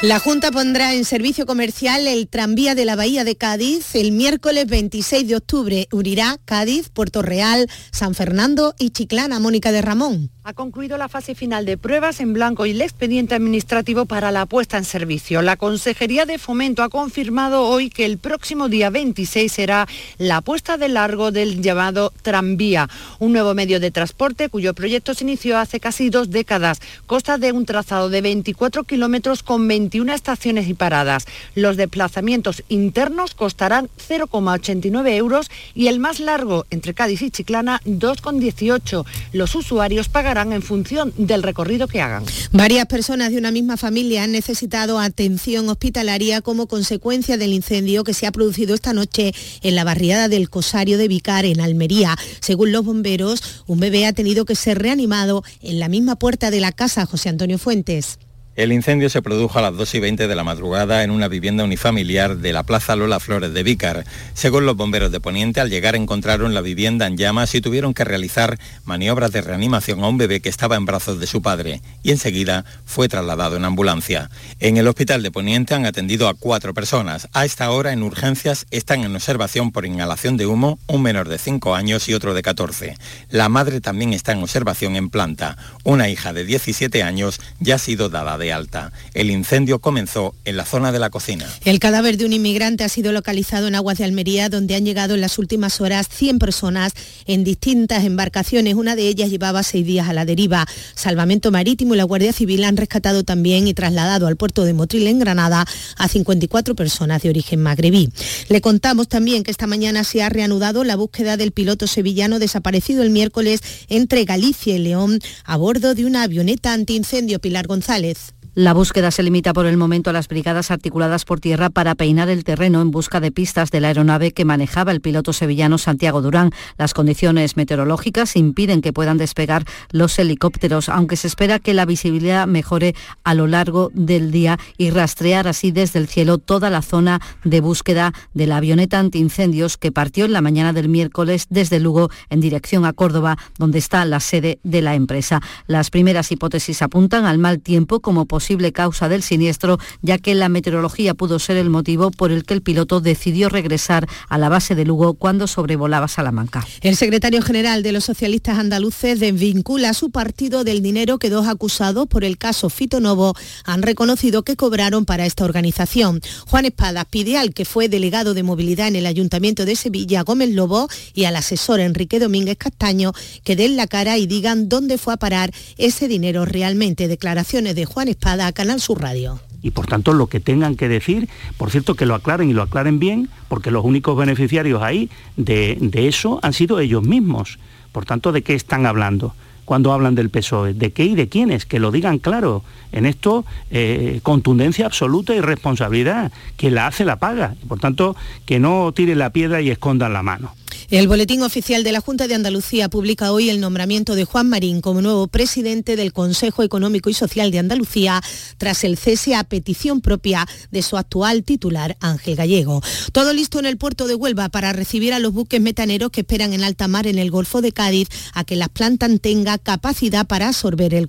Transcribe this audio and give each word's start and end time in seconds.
La 0.00 0.20
Junta 0.20 0.52
pondrá 0.52 0.94
en 0.94 1.04
servicio 1.04 1.44
comercial 1.44 2.06
el 2.06 2.28
tranvía 2.28 2.76
de 2.76 2.84
la 2.84 2.94
Bahía 2.94 3.24
de 3.24 3.34
Cádiz 3.34 3.96
el 3.96 4.12
miércoles 4.12 4.68
26 4.68 5.26
de 5.26 5.34
octubre. 5.34 5.88
Unirá 5.90 6.38
Cádiz, 6.44 6.88
Puerto 6.88 7.20
Real, 7.20 7.68
San 7.90 8.14
Fernando 8.14 8.76
y 8.78 8.90
Chiclana. 8.90 9.40
Mónica 9.40 9.72
de 9.72 9.82
Ramón. 9.82 10.30
Ha 10.44 10.54
concluido 10.54 10.96
la 10.96 11.10
fase 11.10 11.34
final 11.34 11.66
de 11.66 11.76
pruebas 11.76 12.20
en 12.20 12.32
blanco 12.32 12.64
y 12.64 12.70
el 12.70 12.80
expediente 12.80 13.34
administrativo 13.34 14.06
para 14.06 14.30
la 14.30 14.46
puesta 14.46 14.78
en 14.78 14.84
servicio. 14.84 15.42
La 15.42 15.58
Consejería 15.58 16.24
de 16.24 16.38
Fomento 16.38 16.82
ha 16.82 16.88
confirmado 16.88 17.64
hoy 17.64 17.90
que 17.90 18.06
el 18.06 18.16
próximo 18.16 18.70
día 18.70 18.88
26 18.88 19.52
será 19.52 19.86
la 20.16 20.40
puesta 20.40 20.78
de 20.78 20.88
largo 20.88 21.32
del 21.32 21.60
llamado 21.60 22.14
tranvía, 22.22 22.88
un 23.18 23.32
nuevo 23.32 23.52
medio 23.52 23.78
de 23.78 23.90
transporte 23.90 24.48
cuyo 24.48 24.72
proyecto 24.72 25.12
se 25.12 25.24
inició 25.24 25.58
hace 25.58 25.80
casi 25.80 26.08
dos 26.08 26.30
décadas. 26.30 26.80
Consta 27.06 27.36
de 27.36 27.52
un 27.52 27.66
trazado 27.66 28.08
de 28.08 28.22
24 28.22 28.84
kilómetros 28.84 29.42
con 29.42 29.66
21 29.88 30.12
estaciones 30.12 30.68
y 30.68 30.74
paradas. 30.74 31.24
Los 31.54 31.78
desplazamientos 31.78 32.62
internos 32.68 33.34
costarán 33.34 33.88
0,89 34.08 35.14
euros 35.16 35.50
y 35.74 35.86
el 35.86 35.98
más 35.98 36.20
largo 36.20 36.66
entre 36.70 36.92
Cádiz 36.92 37.22
y 37.22 37.30
Chiclana 37.30 37.80
2,18. 37.86 39.06
Los 39.32 39.54
usuarios 39.54 40.10
pagarán 40.10 40.52
en 40.52 40.60
función 40.60 41.14
del 41.16 41.42
recorrido 41.42 41.88
que 41.88 42.02
hagan. 42.02 42.24
Varias 42.52 42.86
personas 42.86 43.30
de 43.30 43.38
una 43.38 43.50
misma 43.50 43.78
familia 43.78 44.24
han 44.24 44.32
necesitado 44.32 45.00
atención 45.00 45.68
hospitalaria 45.70 46.42
como 46.42 46.66
consecuencia 46.66 47.38
del 47.38 47.54
incendio 47.54 48.04
que 48.04 48.12
se 48.12 48.26
ha 48.26 48.32
producido 48.32 48.74
esta 48.74 48.92
noche 48.92 49.32
en 49.62 49.74
la 49.74 49.84
barriada 49.84 50.28
del 50.28 50.50
Cosario 50.50 50.98
de 50.98 51.08
Vicar, 51.08 51.46
en 51.46 51.60
Almería. 51.60 52.14
Según 52.40 52.72
los 52.72 52.84
bomberos, 52.84 53.64
un 53.66 53.80
bebé 53.80 54.04
ha 54.04 54.12
tenido 54.12 54.44
que 54.44 54.54
ser 54.54 54.80
reanimado 54.80 55.44
en 55.62 55.80
la 55.80 55.88
misma 55.88 56.16
puerta 56.16 56.50
de 56.50 56.60
la 56.60 56.72
casa, 56.72 57.06
José 57.06 57.30
Antonio 57.30 57.58
Fuentes. 57.58 58.18
El 58.58 58.72
incendio 58.72 59.08
se 59.08 59.22
produjo 59.22 59.60
a 59.60 59.62
las 59.62 59.76
2 59.76 59.94
y 59.94 60.00
20 60.00 60.26
de 60.26 60.34
la 60.34 60.42
madrugada 60.42 61.04
en 61.04 61.12
una 61.12 61.28
vivienda 61.28 61.62
unifamiliar 61.62 62.38
de 62.38 62.52
la 62.52 62.64
Plaza 62.64 62.96
Lola 62.96 63.20
Flores 63.20 63.54
de 63.54 63.62
Vícar. 63.62 64.04
Según 64.34 64.66
los 64.66 64.76
bomberos 64.76 65.12
de 65.12 65.20
Poniente, 65.20 65.60
al 65.60 65.70
llegar 65.70 65.94
encontraron 65.94 66.54
la 66.54 66.60
vivienda 66.60 67.06
en 67.06 67.16
llamas 67.16 67.54
y 67.54 67.60
tuvieron 67.60 67.94
que 67.94 68.02
realizar 68.02 68.58
maniobras 68.84 69.30
de 69.30 69.42
reanimación 69.42 70.02
a 70.02 70.08
un 70.08 70.18
bebé 70.18 70.40
que 70.40 70.48
estaba 70.48 70.74
en 70.74 70.86
brazos 70.86 71.20
de 71.20 71.28
su 71.28 71.40
padre 71.40 71.82
y 72.02 72.10
enseguida 72.10 72.64
fue 72.84 73.08
trasladado 73.08 73.56
en 73.56 73.64
ambulancia. 73.64 74.28
En 74.58 74.76
el 74.76 74.88
hospital 74.88 75.22
de 75.22 75.30
Poniente 75.30 75.74
han 75.74 75.86
atendido 75.86 76.26
a 76.26 76.34
cuatro 76.34 76.74
personas. 76.74 77.28
A 77.34 77.44
esta 77.44 77.70
hora 77.70 77.92
en 77.92 78.02
urgencias 78.02 78.66
están 78.72 79.04
en 79.04 79.14
observación 79.14 79.70
por 79.70 79.86
inhalación 79.86 80.36
de 80.36 80.46
humo 80.46 80.80
un 80.88 81.02
menor 81.02 81.28
de 81.28 81.38
5 81.38 81.76
años 81.76 82.08
y 82.08 82.14
otro 82.14 82.34
de 82.34 82.42
14. 82.42 82.96
La 83.30 83.48
madre 83.48 83.80
también 83.80 84.14
está 84.14 84.32
en 84.32 84.42
observación 84.42 84.96
en 84.96 85.10
planta. 85.10 85.56
Una 85.84 86.08
hija 86.08 86.32
de 86.32 86.44
17 86.44 87.04
años 87.04 87.40
ya 87.60 87.76
ha 87.76 87.78
sido 87.78 88.08
dada 88.08 88.36
de 88.36 88.47
alta. 88.52 88.92
El 89.14 89.30
incendio 89.30 89.78
comenzó 89.78 90.34
en 90.44 90.56
la 90.56 90.64
zona 90.64 90.92
de 90.92 90.98
la 90.98 91.10
cocina. 91.10 91.46
El 91.64 91.78
cadáver 91.78 92.16
de 92.16 92.26
un 92.26 92.32
inmigrante 92.32 92.84
ha 92.84 92.88
sido 92.88 93.12
localizado 93.12 93.68
en 93.68 93.74
aguas 93.74 93.98
de 93.98 94.04
Almería, 94.04 94.48
donde 94.48 94.74
han 94.74 94.84
llegado 94.84 95.14
en 95.14 95.20
las 95.20 95.38
últimas 95.38 95.80
horas 95.80 96.08
100 96.08 96.38
personas 96.38 96.92
en 97.26 97.44
distintas 97.44 98.04
embarcaciones. 98.04 98.74
Una 98.74 98.96
de 98.96 99.08
ellas 99.08 99.30
llevaba 99.30 99.62
seis 99.62 99.86
días 99.86 100.08
a 100.08 100.12
la 100.12 100.24
deriva. 100.24 100.66
Salvamento 100.94 101.50
Marítimo 101.50 101.94
y 101.94 101.96
la 101.96 102.04
Guardia 102.04 102.32
Civil 102.32 102.64
han 102.64 102.76
rescatado 102.76 103.24
también 103.24 103.68
y 103.68 103.74
trasladado 103.74 104.26
al 104.26 104.36
puerto 104.36 104.64
de 104.64 104.74
Motril 104.74 105.06
en 105.06 105.18
Granada 105.18 105.66
a 105.96 106.08
54 106.08 106.74
personas 106.74 107.22
de 107.22 107.30
origen 107.30 107.60
magrebí. 107.60 108.10
Le 108.48 108.60
contamos 108.60 109.08
también 109.08 109.42
que 109.42 109.50
esta 109.50 109.66
mañana 109.66 110.04
se 110.04 110.22
ha 110.22 110.28
reanudado 110.28 110.84
la 110.84 110.96
búsqueda 110.96 111.36
del 111.36 111.52
piloto 111.52 111.86
sevillano 111.86 112.38
desaparecido 112.38 113.02
el 113.02 113.10
miércoles 113.10 113.60
entre 113.88 114.24
Galicia 114.24 114.76
y 114.76 114.78
León 114.78 115.20
a 115.44 115.56
bordo 115.56 115.94
de 115.94 116.04
una 116.04 116.22
avioneta 116.22 116.72
antiincendio 116.72 117.38
Pilar 117.40 117.66
González. 117.66 118.37
La 118.58 118.74
búsqueda 118.74 119.12
se 119.12 119.22
limita 119.22 119.52
por 119.52 119.66
el 119.66 119.76
momento 119.76 120.10
a 120.10 120.12
las 120.12 120.26
brigadas 120.26 120.72
articuladas 120.72 121.24
por 121.24 121.38
tierra 121.38 121.70
para 121.70 121.94
peinar 121.94 122.28
el 122.28 122.42
terreno 122.42 122.82
en 122.82 122.90
busca 122.90 123.20
de 123.20 123.30
pistas 123.30 123.70
de 123.70 123.80
la 123.80 123.86
aeronave 123.86 124.32
que 124.32 124.44
manejaba 124.44 124.90
el 124.90 125.00
piloto 125.00 125.32
sevillano 125.32 125.78
Santiago 125.78 126.22
Durán. 126.22 126.50
Las 126.76 126.92
condiciones 126.92 127.56
meteorológicas 127.56 128.34
impiden 128.34 128.80
que 128.80 128.92
puedan 128.92 129.16
despegar 129.16 129.64
los 129.92 130.18
helicópteros, 130.18 130.88
aunque 130.88 131.14
se 131.14 131.28
espera 131.28 131.60
que 131.60 131.72
la 131.72 131.84
visibilidad 131.86 132.48
mejore 132.48 132.96
a 133.22 133.34
lo 133.34 133.46
largo 133.46 133.92
del 133.94 134.32
día 134.32 134.58
y 134.76 134.90
rastrear 134.90 135.46
así 135.46 135.70
desde 135.70 136.00
el 136.00 136.08
cielo 136.08 136.38
toda 136.38 136.68
la 136.68 136.82
zona 136.82 137.20
de 137.44 137.60
búsqueda 137.60 138.12
de 138.34 138.48
la 138.48 138.56
avioneta 138.56 138.98
antiincendios 138.98 139.76
que 139.76 139.92
partió 139.92 140.24
en 140.24 140.32
la 140.32 140.40
mañana 140.40 140.72
del 140.72 140.88
miércoles 140.88 141.46
desde 141.48 141.78
Lugo 141.78 142.10
en 142.28 142.40
dirección 142.40 142.86
a 142.86 142.92
Córdoba, 142.92 143.38
donde 143.56 143.78
está 143.78 144.04
la 144.04 144.18
sede 144.18 144.58
de 144.64 144.82
la 144.82 144.96
empresa. 144.96 145.40
Las 145.68 145.90
primeras 145.90 146.32
hipótesis 146.32 146.82
apuntan 146.82 147.24
al 147.24 147.38
mal 147.38 147.60
tiempo 147.60 148.00
como 148.00 148.26
posible 148.26 148.47
causa 148.72 149.08
del 149.08 149.22
siniestro, 149.22 149.78
ya 150.02 150.18
que 150.18 150.34
la 150.34 150.48
meteorología 150.48 151.14
pudo 151.14 151.38
ser 151.38 151.56
el 151.56 151.70
motivo 151.70 152.10
por 152.10 152.32
el 152.32 152.44
que 152.44 152.54
el 152.54 152.62
piloto 152.62 153.00
decidió 153.00 153.48
regresar 153.48 154.06
a 154.28 154.38
la 154.38 154.48
base 154.48 154.74
de 154.74 154.84
Lugo 154.84 155.14
cuando 155.14 155.46
sobrevolaba 155.46 156.08
Salamanca. 156.08 156.66
El 156.80 156.96
secretario 156.96 157.42
general 157.42 157.82
de 157.82 157.92
los 157.92 158.04
socialistas 158.04 158.58
andaluces 158.58 159.20
desvincula 159.20 159.90
a 159.90 159.94
su 159.94 160.10
partido 160.10 160.64
del 160.64 160.82
dinero 160.82 161.18
que 161.18 161.30
dos 161.30 161.46
acusados 161.46 162.06
por 162.06 162.24
el 162.24 162.38
caso 162.38 162.70
Fito 162.70 163.00
Novo 163.00 163.34
han 163.64 163.82
reconocido 163.82 164.42
que 164.42 164.56
cobraron 164.56 165.04
para 165.04 165.26
esta 165.26 165.44
organización. 165.44 166.20
Juan 166.46 166.64
Espadas 166.64 167.06
pide 167.10 167.36
al 167.36 167.52
que 167.52 167.64
fue 167.64 167.88
delegado 167.88 168.34
de 168.34 168.42
movilidad 168.42 168.88
en 168.88 168.96
el 168.96 169.06
Ayuntamiento 169.06 169.64
de 169.64 169.76
Sevilla, 169.76 170.22
Gómez 170.22 170.50
Lobo, 170.50 170.88
y 171.14 171.24
al 171.24 171.36
asesor 171.36 171.80
Enrique 171.80 172.18
Domínguez 172.18 172.56
Castaño 172.58 173.12
que 173.44 173.56
den 173.56 173.76
la 173.76 173.86
cara 173.86 174.18
y 174.18 174.26
digan 174.26 174.68
dónde 174.68 174.98
fue 174.98 175.14
a 175.14 175.16
parar 175.16 175.52
ese 175.76 176.06
dinero 176.08 176.44
realmente. 176.44 177.08
Declaraciones 177.08 177.74
de 177.74 177.84
Juan 177.84 178.08
Espadas 178.08 178.27
a 178.28 178.52
Canal 178.52 178.78
Sur 178.78 179.00
Radio 179.00 179.40
y 179.62 179.70
por 179.70 179.86
tanto 179.86 180.12
lo 180.12 180.26
que 180.26 180.38
tengan 180.38 180.76
que 180.76 180.86
decir, 180.86 181.30
por 181.56 181.70
cierto 181.70 181.94
que 181.94 182.04
lo 182.04 182.14
aclaren 182.14 182.50
y 182.50 182.52
lo 182.52 182.62
aclaren 182.62 182.98
bien, 182.98 183.30
porque 183.48 183.70
los 183.70 183.84
únicos 183.84 184.16
beneficiarios 184.16 184.82
ahí 184.82 185.08
de, 185.36 185.78
eso 185.94 186.38
han 186.42 186.52
sido 186.52 186.78
ellos 186.78 187.02
mismos. 187.02 187.58
Por 187.90 188.04
tanto, 188.04 188.30
¿de 188.30 188.42
qué 188.42 188.54
están 188.54 188.84
hablando? 188.84 189.34
Cuando 189.68 189.92
hablan 189.92 190.14
del 190.14 190.30
PSOE, 190.30 190.72
de 190.72 190.92
qué 190.92 191.04
y 191.04 191.14
de 191.14 191.28
quiénes, 191.28 191.66
que 191.66 191.78
lo 191.78 191.90
digan 191.90 192.20
claro. 192.20 192.64
En 192.90 193.04
esto, 193.04 193.44
eh, 193.70 194.20
contundencia 194.22 194.86
absoluta 194.86 195.34
y 195.34 195.42
responsabilidad. 195.42 196.32
Quien 196.56 196.74
la 196.74 196.86
hace 196.86 197.04
la 197.04 197.16
paga. 197.16 197.54
Por 197.68 197.78
tanto, 197.78 198.16
que 198.46 198.60
no 198.60 198.92
tire 198.92 199.14
la 199.14 199.28
piedra 199.28 199.60
y 199.60 199.68
escondan 199.68 200.14
la 200.14 200.22
mano. 200.22 200.54
El 200.90 201.06
Boletín 201.06 201.42
Oficial 201.42 201.84
de 201.84 201.92
la 201.92 202.00
Junta 202.00 202.28
de 202.28 202.34
Andalucía 202.34 202.88
publica 202.88 203.30
hoy 203.30 203.50
el 203.50 203.60
nombramiento 203.60 204.14
de 204.14 204.24
Juan 204.24 204.48
Marín 204.48 204.80
como 204.80 205.02
nuevo 205.02 205.26
presidente 205.26 205.96
del 205.96 206.14
Consejo 206.14 206.62
Económico 206.62 207.10
y 207.10 207.14
Social 207.14 207.50
de 207.50 207.58
Andalucía 207.58 208.22
tras 208.56 208.84
el 208.84 208.96
cese 208.96 209.34
a 209.34 209.44
petición 209.44 210.00
propia 210.00 210.46
de 210.70 210.80
su 210.80 210.96
actual 210.96 211.44
titular, 211.44 211.98
Ángel 212.00 212.36
Gallego. 212.36 212.82
Todo 213.12 213.34
listo 213.34 213.58
en 213.58 213.66
el 213.66 213.76
puerto 213.76 214.06
de 214.06 214.14
Huelva 214.14 214.48
para 214.48 214.72
recibir 214.72 215.12
a 215.12 215.18
los 215.18 215.34
buques 215.34 215.60
metaneros 215.60 216.10
que 216.10 216.22
esperan 216.22 216.54
en 216.54 216.64
alta 216.64 216.88
mar 216.88 217.06
en 217.06 217.18
el 217.18 217.30
Golfo 217.30 217.60
de 217.60 217.72
Cádiz 217.72 218.08
a 218.32 218.44
que 218.44 218.56
las 218.56 218.70
plantas 218.70 219.10
capacidad 219.58 220.26
para 220.26 220.48
absorber 220.48 220.94
el, 220.94 221.06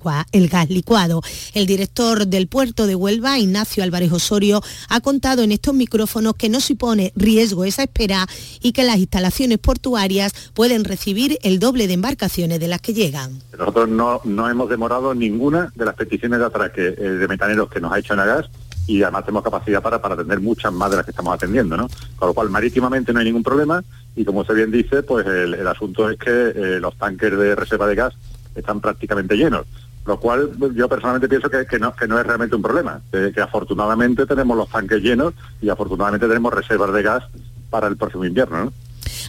gas 0.48 0.70
licuado. 0.70 1.22
El 1.54 1.66
director 1.66 2.26
del 2.26 2.48
puerto 2.48 2.86
de 2.86 2.94
Huelva, 2.94 3.38
Ignacio 3.38 3.82
Álvarez 3.82 4.12
Osorio, 4.12 4.62
ha 4.88 5.00
contado 5.00 5.42
en 5.42 5.52
estos 5.52 5.74
micrófonos 5.74 6.34
que 6.34 6.48
no 6.48 6.60
supone 6.60 7.12
riesgo 7.16 7.64
esa 7.64 7.82
espera 7.82 8.26
y 8.60 8.72
que 8.72 8.84
las 8.84 8.98
instalaciones 8.98 9.58
portuarias 9.58 10.32
pueden 10.54 10.84
recibir 10.84 11.38
el 11.42 11.58
doble 11.58 11.86
de 11.86 11.94
embarcaciones 11.94 12.60
de 12.60 12.68
las 12.68 12.80
que 12.80 12.94
llegan. 12.94 13.40
Nosotros 13.58 13.88
no, 13.88 14.50
hemos 14.50 14.68
demorado 14.68 15.14
ninguna 15.14 15.72
de 15.74 15.84
las 15.84 15.94
peticiones 15.94 16.38
de 16.38 16.46
atraque 16.46 16.88
eh, 16.88 16.92
de 16.92 17.28
metaneros 17.28 17.70
que 17.70 17.80
nos 17.80 17.92
ha 17.92 17.98
hecho 17.98 18.16
Nagas 18.16 18.46
y 18.86 19.02
además 19.02 19.24
tenemos 19.24 19.44
capacidad 19.44 19.82
para, 19.82 20.00
para 20.00 20.14
atender 20.14 20.40
muchas 20.40 20.72
más 20.72 20.90
de 20.90 20.96
las 20.96 21.04
que 21.04 21.12
estamos 21.12 21.34
atendiendo, 21.34 21.76
¿no? 21.76 21.88
Con 22.16 22.28
lo 22.28 22.34
cual 22.34 22.50
marítimamente 22.50 23.12
no 23.12 23.20
hay 23.20 23.26
ningún 23.26 23.42
problema 23.42 23.84
y 24.16 24.24
como 24.24 24.40
usted 24.40 24.54
bien 24.54 24.70
dice, 24.70 25.02
pues 25.02 25.26
el, 25.26 25.66
asunto 25.66 26.10
es 26.10 26.18
que 26.18 26.30
eh, 26.30 26.80
los 26.80 26.96
tanques 26.96 27.30
de 27.30 27.54
reserva 27.54 27.86
de 27.86 27.94
gas 27.94 28.14
están 28.60 28.80
prácticamente 28.80 29.36
llenos. 29.36 29.66
Lo 30.06 30.18
cual 30.18 30.50
yo 30.74 30.88
personalmente 30.88 31.28
pienso 31.28 31.50
que, 31.50 31.78
no, 31.78 31.94
que 31.94 32.08
no 32.08 32.18
es 32.18 32.26
realmente 32.26 32.56
un 32.56 32.62
problema, 32.62 33.00
que 33.10 33.40
afortunadamente 33.40 34.24
tenemos 34.24 34.56
los 34.56 34.68
tanques 34.68 35.02
llenos 35.02 35.34
y 35.60 35.68
afortunadamente 35.68 36.26
tenemos 36.26 36.52
reservas 36.54 36.92
de 36.92 37.02
gas 37.02 37.24
para 37.68 37.86
el 37.86 37.96
próximo 37.96 38.24
invierno. 38.24 38.64
¿no? 38.64 38.72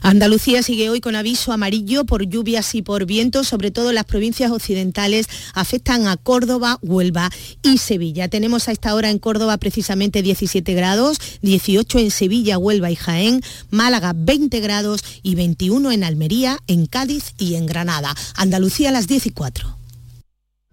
Andalucía 0.02 0.64
sigue 0.64 0.90
hoy 0.90 1.02
con 1.02 1.16
aviso 1.16 1.52
amarillo 1.52 2.06
por 2.06 2.26
lluvias 2.26 2.74
y 2.76 2.82
por 2.82 3.06
vientos, 3.06 3.48
sobre 3.48 3.72
todo 3.72 3.92
las 3.92 4.06
provincias 4.06 4.52
occidentales 4.52 5.28
afectan 5.54 6.08
a 6.08 6.18
Córdoba, 6.18 6.80
Huelva 6.82 7.30
y 7.62 7.78
Sevilla. 7.78 8.28
Tenemos 8.28 8.68
a 8.68 8.72
esta 8.72 8.96
hora 8.96 9.10
en 9.10 9.20
Córdoba 9.20 9.58
precisamente 9.58 10.22
17 10.22 10.74
grados, 10.74 11.18
18 11.42 12.00
en 12.00 12.12
Sevilla, 12.12 12.58
Huelva 12.58 12.92
y 12.92 12.96
Jaén, 12.96 13.42
Málaga 13.70 14.14
20 14.16 14.60
grados 14.60 15.04
y 15.24 15.36
21 15.36 15.92
en 15.92 16.04
Almería, 16.04 16.60
en 16.68 16.86
Cádiz 16.86 17.34
y 17.38 17.56
en 17.56 17.66
Granada. 17.66 18.16
Andalucía 18.36 18.90
a 18.90 18.92
las 18.92 19.08
10 19.08 19.28
y 19.28 19.32
4. 19.32 19.78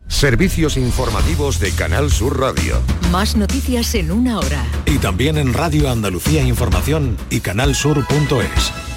Servicios 0.08 0.76
informativos 0.76 1.60
de 1.60 1.70
Canal 1.72 2.10
Sur 2.10 2.40
Radio. 2.40 2.80
Más 3.12 3.36
noticias 3.36 3.94
en 3.94 4.10
una 4.10 4.38
hora. 4.38 4.64
Y 4.86 4.98
también 4.98 5.36
en 5.36 5.52
Radio 5.52 5.90
Andalucía 5.90 6.42
Información 6.42 7.16
y 7.30 7.40
canalsur.es. 7.40 8.87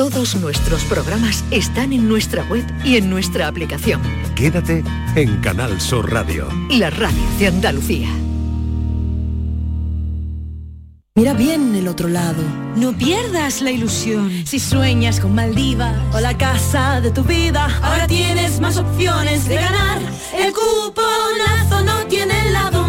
Todos 0.00 0.34
nuestros 0.36 0.82
programas 0.84 1.44
están 1.50 1.92
en 1.92 2.08
nuestra 2.08 2.42
web 2.44 2.64
y 2.82 2.96
en 2.96 3.10
nuestra 3.10 3.48
aplicación. 3.48 4.00
Quédate 4.34 4.82
en 5.14 5.36
Canal 5.42 5.78
Sur 5.78 6.10
Radio. 6.10 6.48
La 6.70 6.88
radio 6.88 7.20
de 7.38 7.48
Andalucía. 7.48 8.08
Mira 11.14 11.34
bien 11.34 11.74
el 11.74 11.86
otro 11.86 12.08
lado. 12.08 12.42
No 12.76 12.96
pierdas 12.96 13.60
la 13.60 13.72
ilusión. 13.72 14.30
Si 14.46 14.58
sueñas 14.58 15.20
con 15.20 15.34
Maldivas 15.34 15.94
o 16.14 16.20
la 16.20 16.34
casa 16.38 17.02
de 17.02 17.10
tu 17.10 17.22
vida, 17.22 17.68
ahora 17.82 18.06
tienes 18.06 18.58
más 18.58 18.78
opciones 18.78 19.48
de 19.48 19.56
ganar. 19.56 20.00
El 20.34 20.54
cuponazo 20.54 21.84
no 21.84 22.06
tiene 22.06 22.50
lado 22.52 22.79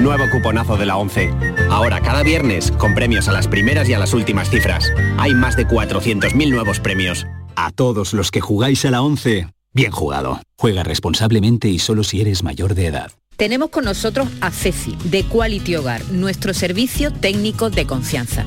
Nuevo 0.00 0.30
cuponazo 0.30 0.78
de 0.78 0.86
la 0.86 0.96
11. 0.96 1.30
Ahora 1.68 2.00
cada 2.00 2.22
viernes 2.22 2.72
con 2.72 2.94
premios 2.94 3.28
a 3.28 3.32
las 3.32 3.46
primeras 3.46 3.86
y 3.86 3.92
a 3.92 3.98
las 3.98 4.14
últimas 4.14 4.48
cifras. 4.48 4.90
Hay 5.18 5.34
más 5.34 5.56
de 5.56 5.66
400.000 5.66 6.50
nuevos 6.50 6.80
premios. 6.80 7.26
A 7.54 7.70
todos 7.70 8.14
los 8.14 8.30
que 8.30 8.40
jugáis 8.40 8.86
a 8.86 8.90
la 8.90 9.02
11, 9.02 9.48
bien 9.74 9.92
jugado. 9.92 10.40
Juega 10.56 10.84
responsablemente 10.84 11.68
y 11.68 11.78
solo 11.78 12.02
si 12.02 12.22
eres 12.22 12.42
mayor 12.42 12.74
de 12.74 12.86
edad. 12.86 13.12
Tenemos 13.36 13.68
con 13.68 13.84
nosotros 13.84 14.26
a 14.40 14.50
Ceci, 14.50 14.96
de 15.04 15.22
Quality 15.24 15.76
Hogar, 15.76 16.02
nuestro 16.12 16.54
servicio 16.54 17.12
técnico 17.12 17.68
de 17.68 17.86
confianza. 17.86 18.46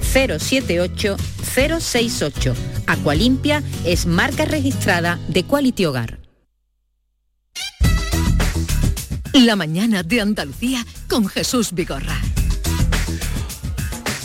078 0.00 1.16
068. 1.54 2.54
Aqualimpia 2.86 3.62
es 3.84 4.06
marca 4.06 4.44
registrada 4.44 5.18
de 5.28 5.44
Quality 5.44 5.84
Hogar. 5.86 6.18
La 9.32 9.56
mañana 9.56 10.02
de 10.02 10.20
Andalucía 10.20 10.84
con 11.08 11.26
Jesús 11.28 11.72
Vigorra. 11.72 12.20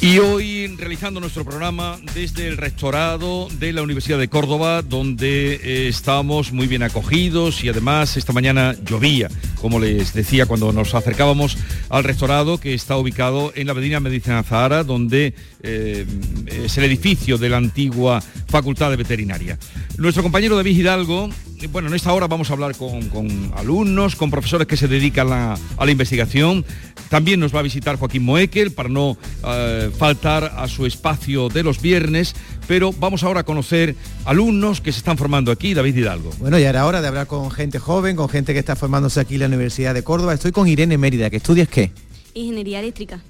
Y 0.06 0.20
hoy 0.20 0.68
realizando 0.78 1.20
nuestro 1.20 1.44
programa 1.44 1.98
desde 2.14 2.48
el 2.48 2.58
rectorado 2.58 3.48
de 3.58 3.74
la 3.74 3.82
Universidad 3.82 4.20
de 4.20 4.28
Córdoba, 4.28 4.84
donde 4.84 5.56
eh, 5.56 5.88
estamos 5.88 6.54
muy 6.54 6.68
bien 6.68 6.84
acogidos 6.84 7.64
y 7.64 7.70
además 7.70 8.16
esta 8.16 8.32
mañana 8.32 8.76
llovía, 8.86 9.30
como 9.60 9.80
les 9.80 10.14
decía 10.14 10.46
cuando 10.46 10.72
nos 10.72 10.94
acercábamos 10.94 11.58
al 11.90 12.04
rectorado 12.04 12.60
que 12.60 12.76
está 12.76 12.98
ubicado 12.98 13.52
en 13.56 13.66
la 13.66 13.72
Avenida 13.72 14.00
Medicina 14.00 14.44
Zahara, 14.44 14.84
donde 14.84 15.34
eh, 15.64 16.06
es 16.46 16.78
el 16.78 16.84
edificio 16.84 17.40
de 17.40 17.50
la 17.50 17.58
antigua 17.58 18.22
Facultad 18.48 18.92
de 18.92 18.98
Veterinaria. 18.98 19.58
Nuestro 19.98 20.22
compañero 20.22 20.56
David 20.56 20.78
Hidalgo 20.78 21.32
bueno, 21.72 21.88
en 21.88 21.96
esta 21.96 22.14
hora 22.14 22.28
vamos 22.28 22.50
a 22.50 22.54
hablar 22.54 22.76
con, 22.76 23.52
alumnos, 23.56 24.16
con 24.16 24.30
profesores 24.30 24.68
que 24.68 24.78
se 24.78 24.88
dedican 24.88 25.32
a, 25.32 25.58
la 25.80 25.92
investigación. 25.92 26.66
También 27.10 27.40
nos 27.40 27.56
va 27.56 27.60
a 27.60 27.64
visitar 27.64 27.98
Joaquín 27.98 28.24
Moekel 28.24 28.72
para 28.72 28.90
no 28.90 29.18
eh, 29.46 29.90
faltar 29.96 30.54
a 30.58 30.68
su 30.68 30.86
espacio 30.86 31.50
de 31.50 31.64
los 31.64 31.82
viernes, 31.82 32.36
pero 32.68 32.92
vamos 32.92 33.24
ahora 33.24 33.42
a 33.42 33.44
conocer 33.44 33.96
alumnos 34.26 34.82
que 34.82 34.92
se 34.92 35.00
están 35.00 35.18
formando 35.18 35.52
aquí, 35.52 35.74
David 35.74 35.96
Hidalgo. 35.96 36.32
Bueno, 36.40 36.60
ya 36.60 36.70
era 36.70 36.86
hora 36.86 37.02
de 37.02 37.08
hablar 37.08 37.28
con 37.28 37.50
gente 37.52 37.80
joven, 37.80 38.16
con 38.16 38.30
gente 38.30 38.54
que 38.54 38.60
está 38.60 38.76
formándose 38.76 39.20
aquí 39.20 39.36
en 39.36 39.42
la 39.42 39.48
Universidad 39.48 39.94
de 39.94 40.04
Córdoba. 40.04 40.34
Estoy 40.34 40.52
con 40.52 40.68
Irene 40.68 40.98
Mérida, 40.98 41.30
que 41.30 41.38
estudias 41.38 41.68
qué? 41.68 41.92
Ingeniería 42.34 42.80
eléctrica. 42.80 43.22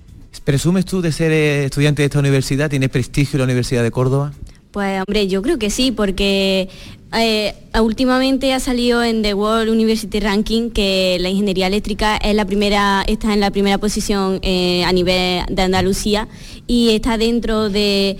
¿Presumes 0.44 0.86
tú 0.86 1.02
de 1.02 1.12
ser 1.12 1.32
eh, 1.32 1.66
estudiante 1.66 2.02
de 2.02 2.08
esta 2.08 2.20
universidad? 2.20 2.70
¿Tienes 2.70 2.90
prestigio 2.90 3.38
en 3.38 3.40
la 3.40 3.46
Universidad 3.46 3.84
de 3.84 3.92
Córdoba? 3.92 4.34
Pues 4.72 5.02
hombre, 5.08 5.28
yo 5.28 5.42
creo 5.42 5.58
que 5.58 5.70
sí, 5.70 5.92
porque 5.92 6.68
eh, 7.18 7.56
últimamente 7.82 8.54
ha 8.54 8.60
salido 8.60 9.04
en 9.04 9.22
The 9.22 9.34
World 9.34 9.70
University 9.70 10.20
Ranking 10.20 10.70
que 10.70 11.18
la 11.20 11.30
ingeniería 11.30 11.68
eléctrica 11.68 12.18
es 12.18 12.36
la 12.36 12.46
primera, 12.46 13.04
está 13.08 13.34
en 13.34 13.40
la 13.40 13.52
primera 13.52 13.78
posición 13.78 14.40
eh, 14.42 14.84
a 14.84 14.92
nivel 14.92 15.44
de 15.50 15.62
Andalucía 15.62 16.28
y 16.68 16.92
está 16.92 17.18
dentro 17.18 17.70
de 17.70 18.18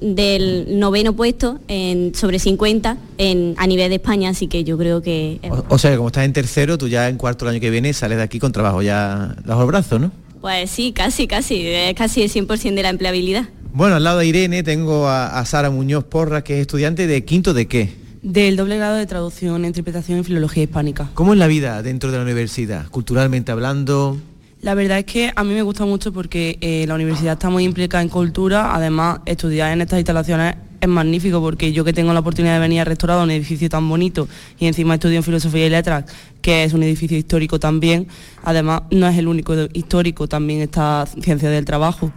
del 0.00 0.78
noveno 0.78 1.14
puesto 1.14 1.58
en, 1.68 2.14
sobre 2.14 2.38
50 2.38 2.90
a 2.90 3.66
nivel 3.66 3.88
de 3.88 3.94
España, 3.96 4.30
así 4.30 4.48
que 4.48 4.64
yo 4.64 4.76
creo 4.76 5.02
que... 5.02 5.40
O, 5.68 5.78
sea, 5.78 5.96
como 5.96 6.08
estás 6.08 6.24
en 6.24 6.32
tercero, 6.32 6.78
tú 6.78 6.88
ya 6.88 7.08
en 7.08 7.16
cuarto 7.16 7.44
el 7.44 7.52
año 7.52 7.60
que 7.60 7.70
viene 7.70 7.92
sales 7.92 8.18
de 8.18 8.24
aquí 8.24 8.38
con 8.38 8.52
trabajo 8.52 8.82
ya 8.82 9.36
bajo 9.44 9.62
el 9.62 9.66
brazo, 9.66 9.98
¿no? 9.98 10.12
Pues 10.40 10.70
sí, 10.70 10.92
casi, 10.92 11.26
casi, 11.26 11.66
es 11.66 11.94
casi 11.94 12.22
el 12.22 12.30
100% 12.30 12.74
de 12.74 12.82
la 12.82 12.90
empleabilidad. 12.90 13.48
Bueno, 13.74 13.96
al 13.96 14.04
lado 14.04 14.20
de 14.20 14.26
Irene 14.28 14.62
tengo 14.62 15.08
a, 15.08 15.36
a 15.36 15.44
Sara 15.44 15.68
Muñoz 15.68 16.04
Porra, 16.04 16.44
que 16.44 16.54
es 16.54 16.60
estudiante 16.60 17.08
de 17.08 17.24
quinto 17.24 17.52
de 17.52 17.66
qué? 17.66 17.92
Del 18.22 18.54
doble 18.54 18.76
grado 18.76 18.94
de 18.94 19.04
traducción, 19.04 19.64
interpretación 19.64 20.20
y 20.20 20.22
filología 20.22 20.62
hispánica. 20.62 21.10
¿Cómo 21.14 21.32
es 21.32 21.40
la 21.40 21.48
vida 21.48 21.82
dentro 21.82 22.12
de 22.12 22.18
la 22.18 22.22
universidad, 22.22 22.86
culturalmente 22.86 23.50
hablando? 23.50 24.16
La 24.60 24.74
verdad 24.74 25.00
es 25.00 25.06
que 25.06 25.32
a 25.34 25.42
mí 25.42 25.54
me 25.54 25.62
gusta 25.62 25.86
mucho 25.86 26.12
porque 26.12 26.56
eh, 26.60 26.84
la 26.86 26.94
universidad 26.94 27.32
está 27.32 27.50
muy 27.50 27.64
implicada 27.64 28.00
en 28.04 28.10
cultura, 28.10 28.76
además 28.76 29.18
estudiar 29.26 29.72
en 29.72 29.82
estas 29.82 29.98
instalaciones 29.98 30.54
es 30.80 30.88
magnífico 30.88 31.40
porque 31.40 31.72
yo 31.72 31.84
que 31.84 31.92
tengo 31.92 32.12
la 32.12 32.20
oportunidad 32.20 32.54
de 32.54 32.60
venir 32.60 32.80
a 32.80 32.84
restaurar 32.84 33.22
un 33.22 33.30
edificio 33.30 33.68
tan 33.68 33.88
bonito 33.88 34.28
y 34.58 34.66
encima 34.66 34.94
estudio 34.94 35.16
en 35.16 35.22
filosofía 35.22 35.66
y 35.66 35.70
letras, 35.70 36.04
que 36.40 36.62
es 36.62 36.74
un 36.74 36.82
edificio 36.82 37.16
histórico 37.16 37.58
también, 37.58 38.06
además 38.42 38.82
no 38.90 39.08
es 39.08 39.18
el 39.18 39.26
único 39.26 39.54
histórico, 39.72 40.28
también 40.28 40.60
está 40.60 41.06
ciencia 41.20 41.50
del 41.50 41.64
trabajo. 41.64 42.12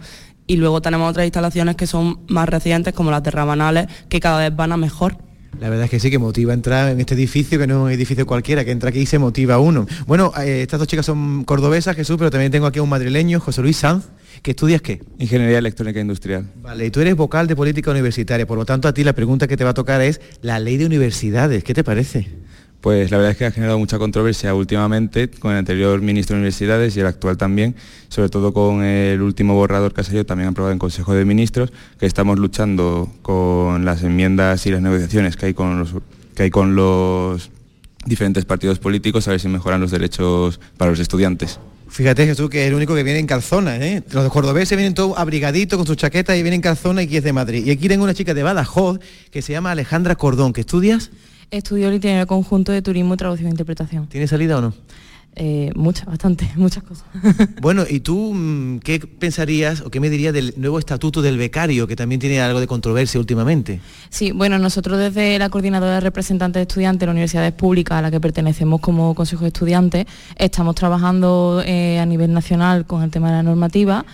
Y 0.48 0.56
luego 0.56 0.82
tenemos 0.82 1.10
otras 1.10 1.26
instalaciones 1.26 1.76
que 1.76 1.86
son 1.86 2.20
más 2.26 2.48
recientes, 2.48 2.94
como 2.94 3.12
las 3.12 3.22
de 3.22 3.30
Rabanales, 3.30 3.86
que 4.08 4.18
cada 4.18 4.40
vez 4.40 4.56
van 4.56 4.72
a 4.72 4.76
mejor. 4.76 5.18
La 5.60 5.68
verdad 5.68 5.84
es 5.84 5.90
que 5.90 6.00
sí, 6.00 6.10
que 6.10 6.18
motiva 6.18 6.54
entrar 6.54 6.90
en 6.90 7.00
este 7.00 7.14
edificio, 7.14 7.58
que 7.58 7.66
no 7.66 7.74
es 7.74 7.80
un 7.86 7.90
edificio 7.90 8.26
cualquiera, 8.26 8.64
que 8.64 8.70
entra 8.70 8.90
aquí 8.90 9.00
y 9.00 9.06
se 9.06 9.18
motiva 9.18 9.58
uno. 9.58 9.86
Bueno, 10.06 10.32
eh, 10.40 10.62
estas 10.62 10.78
dos 10.78 10.88
chicas 10.88 11.04
son 11.04 11.44
cordobesas, 11.44 11.96
Jesús, 11.96 12.16
pero 12.16 12.30
también 12.30 12.50
tengo 12.50 12.66
aquí 12.66 12.78
a 12.78 12.82
un 12.82 12.88
madrileño, 12.88 13.40
José 13.40 13.60
Luis 13.62 13.76
Sanz, 13.76 14.06
que 14.42 14.52
estudias 14.52 14.80
qué? 14.80 15.02
Ingeniería 15.18 15.58
electrónica 15.58 16.00
industrial. 16.00 16.46
Vale, 16.62 16.86
y 16.86 16.90
tú 16.90 17.00
eres 17.00 17.16
vocal 17.16 17.46
de 17.46 17.56
política 17.56 17.90
universitaria, 17.90 18.46
por 18.46 18.56
lo 18.56 18.64
tanto 18.64 18.88
a 18.88 18.94
ti 18.94 19.04
la 19.04 19.14
pregunta 19.14 19.48
que 19.48 19.56
te 19.56 19.64
va 19.64 19.70
a 19.70 19.74
tocar 19.74 20.00
es 20.00 20.20
la 20.42 20.60
ley 20.60 20.76
de 20.76 20.86
universidades, 20.86 21.64
¿qué 21.64 21.74
te 21.74 21.84
parece? 21.84 22.28
Pues 22.80 23.10
la 23.10 23.16
verdad 23.16 23.32
es 23.32 23.36
que 23.38 23.44
ha 23.44 23.50
generado 23.50 23.78
mucha 23.78 23.98
controversia 23.98 24.54
últimamente 24.54 25.28
con 25.28 25.50
el 25.50 25.58
anterior 25.58 26.00
ministro 26.00 26.34
de 26.34 26.40
Universidades 26.40 26.96
y 26.96 27.00
el 27.00 27.06
actual 27.06 27.36
también, 27.36 27.74
sobre 28.08 28.28
todo 28.28 28.52
con 28.52 28.84
el 28.84 29.20
último 29.20 29.54
borrador 29.54 29.92
que 29.92 30.02
ha 30.02 30.04
salido 30.04 30.24
también 30.24 30.50
aprobado 30.50 30.72
en 30.72 30.78
Consejo 30.78 31.12
de 31.12 31.24
Ministros, 31.24 31.72
que 31.98 32.06
estamos 32.06 32.38
luchando 32.38 33.12
con 33.22 33.84
las 33.84 34.04
enmiendas 34.04 34.64
y 34.66 34.70
las 34.70 34.80
negociaciones 34.80 35.36
que 35.36 35.46
hay 35.46 35.54
con 35.54 35.80
los, 35.80 35.94
que 36.36 36.44
hay 36.44 36.50
con 36.50 36.76
los 36.76 37.50
diferentes 38.06 38.44
partidos 38.44 38.78
políticos 38.78 39.26
a 39.26 39.32
ver 39.32 39.40
si 39.40 39.48
mejoran 39.48 39.80
los 39.80 39.90
derechos 39.90 40.60
para 40.76 40.92
los 40.92 41.00
estudiantes. 41.00 41.58
Fíjate 41.88 42.26
Jesús 42.26 42.48
que 42.48 42.62
es 42.62 42.68
el 42.68 42.74
único 42.74 42.94
que 42.94 43.02
viene 43.02 43.18
en 43.18 43.26
calzonas, 43.26 43.80
¿eh? 43.80 44.04
Los 44.12 44.30
cordobeses 44.30 44.76
vienen 44.76 44.94
todos 44.94 45.18
abrigaditos 45.18 45.78
con 45.78 45.86
sus 45.86 45.96
chaquetas 45.96 46.36
y 46.36 46.42
vienen 46.42 46.58
en 46.58 46.60
calzonas 46.60 47.04
y 47.04 47.08
que 47.08 47.18
es 47.18 47.24
de 47.24 47.32
Madrid. 47.32 47.66
Y 47.66 47.70
aquí 47.70 47.88
tengo 47.88 48.04
una 48.04 48.14
chica 48.14 48.34
de 48.34 48.42
Badajoz 48.42 49.00
que 49.32 49.42
se 49.42 49.52
llama 49.52 49.72
Alejandra 49.72 50.14
Cordón, 50.14 50.52
que 50.52 50.60
estudias. 50.60 51.10
Estudio 51.50 51.90
literario 51.90 52.26
conjunto 52.26 52.72
de 52.72 52.82
turismo, 52.82 53.16
traducción 53.16 53.48
e 53.48 53.50
interpretación. 53.50 54.06
¿Tiene 54.06 54.26
salida 54.26 54.58
o 54.58 54.60
no? 54.60 54.74
Eh, 55.40 55.70
muchas, 55.76 56.04
bastante, 56.06 56.50
muchas 56.56 56.82
cosas. 56.82 57.06
bueno, 57.62 57.84
¿y 57.88 58.00
tú 58.00 58.34
mm, 58.34 58.80
qué 58.80 58.98
pensarías 58.98 59.80
o 59.82 59.90
qué 59.90 60.00
me 60.00 60.10
dirías 60.10 60.34
del 60.34 60.52
nuevo 60.56 60.78
estatuto 60.78 61.22
del 61.22 61.38
becario, 61.38 61.86
que 61.86 61.96
también 61.96 62.20
tiene 62.20 62.40
algo 62.40 62.60
de 62.60 62.66
controversia 62.66 63.20
últimamente? 63.20 63.80
Sí, 64.10 64.32
bueno, 64.32 64.58
nosotros 64.58 64.98
desde 64.98 65.38
la 65.38 65.48
Coordinadora 65.48 65.94
de 65.94 66.00
Representantes 66.00 66.58
de 66.58 66.62
Estudiantes 66.62 67.00
de 67.00 67.06
las 67.06 67.12
Universidades 67.12 67.52
Públicas, 67.52 67.98
a 67.98 68.02
la 68.02 68.10
que 68.10 68.20
pertenecemos 68.20 68.80
como 68.80 69.14
Consejo 69.14 69.42
de 69.42 69.48
Estudiantes, 69.48 70.06
estamos 70.36 70.74
trabajando 70.74 71.62
eh, 71.64 71.98
a 71.98 72.04
nivel 72.04 72.32
nacional 72.32 72.84
con 72.84 73.02
el 73.02 73.10
tema 73.10 73.28
de 73.28 73.36
la 73.36 73.42
normativa 73.44 74.04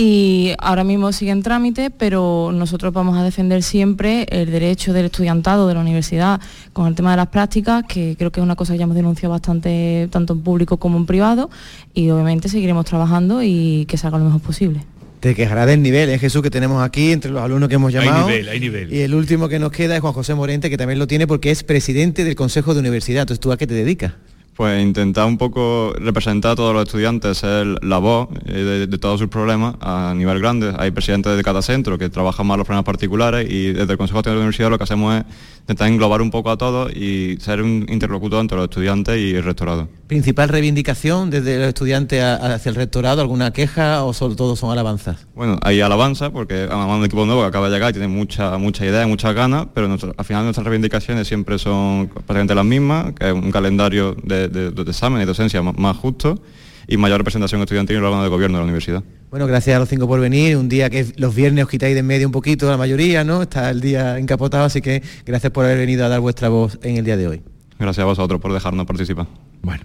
y 0.00 0.52
ahora 0.58 0.84
mismo 0.84 1.10
sigue 1.10 1.32
en 1.32 1.42
trámite, 1.42 1.90
pero 1.90 2.52
nosotros 2.54 2.92
vamos 2.92 3.18
a 3.18 3.24
defender 3.24 3.64
siempre 3.64 4.28
el 4.30 4.48
derecho 4.48 4.92
del 4.92 5.06
estudiantado 5.06 5.66
de 5.66 5.74
la 5.74 5.80
universidad 5.80 6.40
con 6.72 6.86
el 6.86 6.94
tema 6.94 7.10
de 7.10 7.16
las 7.16 7.26
prácticas, 7.26 7.82
que 7.82 8.14
creo 8.16 8.30
que 8.30 8.38
es 8.38 8.44
una 8.44 8.54
cosa 8.54 8.74
que 8.74 8.78
ya 8.78 8.84
hemos 8.84 8.94
denunciado 8.94 9.32
bastante 9.32 10.06
tanto 10.12 10.34
en 10.34 10.42
público 10.42 10.76
como 10.76 10.98
en 10.98 11.06
privado, 11.06 11.50
y 11.94 12.10
obviamente 12.10 12.48
seguiremos 12.48 12.84
trabajando 12.84 13.42
y 13.42 13.86
que 13.86 13.96
salga 13.96 14.18
lo 14.18 14.26
mejor 14.26 14.40
posible. 14.40 14.84
Te 15.18 15.34
quejará 15.34 15.66
del 15.66 15.82
nivel, 15.82 16.10
¿eh, 16.10 16.18
Jesús, 16.20 16.42
que 16.42 16.50
tenemos 16.50 16.80
aquí 16.80 17.10
entre 17.10 17.32
los 17.32 17.42
alumnos 17.42 17.68
que 17.68 17.74
hemos 17.74 17.92
llamado. 17.92 18.28
Hay 18.28 18.34
nivel, 18.34 18.48
hay 18.50 18.60
nivel. 18.60 18.92
Y 18.92 19.00
el 19.00 19.16
último 19.16 19.48
que 19.48 19.58
nos 19.58 19.72
queda 19.72 19.96
es 19.96 20.00
Juan 20.00 20.12
José 20.12 20.36
Morente, 20.36 20.70
que 20.70 20.76
también 20.76 21.00
lo 21.00 21.08
tiene 21.08 21.26
porque 21.26 21.50
es 21.50 21.64
presidente 21.64 22.22
del 22.22 22.36
Consejo 22.36 22.72
de 22.72 22.78
Universidad. 22.78 23.22
Entonces, 23.22 23.40
¿tú 23.40 23.50
a 23.50 23.56
qué 23.56 23.66
te 23.66 23.74
dedicas? 23.74 24.12
Pues 24.58 24.82
intentar 24.82 25.24
un 25.26 25.38
poco 25.38 25.92
representar 26.00 26.50
a 26.50 26.56
todos 26.56 26.74
los 26.74 26.82
estudiantes, 26.82 27.38
ser 27.38 27.64
la 27.84 27.98
voz 27.98 28.28
eh, 28.46 28.88
de, 28.90 28.98
todos 28.98 29.20
sus 29.20 29.28
problemas 29.28 29.76
a 29.80 30.12
nivel 30.16 30.40
grande. 30.40 30.74
Hay 30.76 30.90
presidentes 30.90 31.36
de 31.36 31.44
cada 31.44 31.62
centro 31.62 31.96
que 31.96 32.08
trabajan 32.08 32.44
más 32.44 32.58
los 32.58 32.66
problemas 32.66 32.84
particulares 32.84 33.48
y 33.48 33.72
desde 33.72 33.92
el 33.92 33.96
Consejo 33.96 34.20
de 34.20 34.30
la 34.30 34.36
Universidad 34.38 34.68
lo 34.68 34.76
que 34.76 34.82
hacemos 34.82 35.14
es 35.14 35.24
intentar 35.60 35.86
englobar 35.86 36.22
un 36.22 36.32
poco 36.32 36.50
a 36.50 36.56
todos 36.56 36.90
y 36.92 37.36
ser 37.40 37.62
un 37.62 37.86
interlocutor 37.88 38.40
entre 38.40 38.56
los 38.56 38.64
estudiantes 38.64 39.16
y 39.16 39.36
el 39.36 39.44
rectorado. 39.44 39.88
¿Principal 40.08 40.48
reivindicación 40.48 41.30
desde 41.30 41.58
los 41.58 41.68
estudiantes 41.68 42.20
hacia 42.20 42.70
el 42.70 42.74
rectorado? 42.74 43.20
¿Alguna 43.20 43.52
queja 43.52 44.02
o 44.02 44.12
solo 44.12 44.34
todos 44.34 44.58
son 44.58 44.72
alabanzas? 44.72 45.28
Bueno, 45.36 45.60
hay 45.62 45.80
alabanzas 45.80 46.30
porque 46.30 46.66
además 46.68 46.98
un 46.98 47.04
equipo 47.04 47.26
nuevo 47.26 47.42
que 47.42 47.46
acaba 47.46 47.68
de 47.68 47.76
llegar 47.76 47.90
y 47.90 47.92
tiene 47.92 48.08
mucha, 48.08 48.58
mucha 48.58 48.84
idea, 48.84 49.06
muchas 49.06 49.34
ganas, 49.36 49.66
pero 49.72 49.86
al 49.86 50.24
final 50.24 50.42
nuestras 50.42 50.66
reivindicaciones 50.66 51.28
siempre 51.28 51.60
son 51.60 52.08
prácticamente 52.08 52.56
las 52.56 52.64
mismas, 52.64 53.12
que 53.12 53.28
es 53.28 53.32
un 53.32 53.52
calendario 53.52 54.16
de 54.24 54.47
de, 54.48 54.82
examen 54.82 55.22
y 55.22 55.24
docencia 55.24 55.62
más, 55.62 55.96
justo 55.96 56.40
y 56.86 56.96
mayor 56.96 57.18
representación 57.18 57.60
estudiantil 57.60 57.96
en 57.96 58.02
el 58.02 58.06
órgano 58.06 58.22
de 58.22 58.30
gobierno 58.30 58.56
de 58.56 58.60
la 58.60 58.64
universidad. 58.64 59.04
Bueno, 59.30 59.46
gracias 59.46 59.76
a 59.76 59.78
los 59.78 59.88
cinco 59.88 60.08
por 60.08 60.20
venir. 60.20 60.56
Un 60.56 60.70
día 60.70 60.88
que 60.88 61.06
los 61.16 61.34
viernes 61.34 61.64
os 61.64 61.70
quitáis 61.70 61.94
de 61.94 62.00
en 62.00 62.06
medio 62.06 62.26
un 62.26 62.32
poquito, 62.32 62.68
la 62.70 62.78
mayoría, 62.78 63.24
¿no? 63.24 63.42
Está 63.42 63.70
el 63.70 63.80
día 63.80 64.18
encapotado, 64.18 64.64
así 64.64 64.80
que 64.80 65.02
gracias 65.26 65.52
por 65.52 65.66
haber 65.66 65.76
venido 65.76 66.04
a 66.06 66.08
dar 66.08 66.20
vuestra 66.20 66.48
voz 66.48 66.78
en 66.82 66.96
el 66.96 67.04
día 67.04 67.18
de 67.18 67.28
hoy. 67.28 67.42
Gracias 67.78 68.02
a 68.02 68.06
vosotros 68.06 68.40
por 68.40 68.52
dejarnos 68.52 68.86
participar. 68.86 69.26
Bueno, 69.60 69.84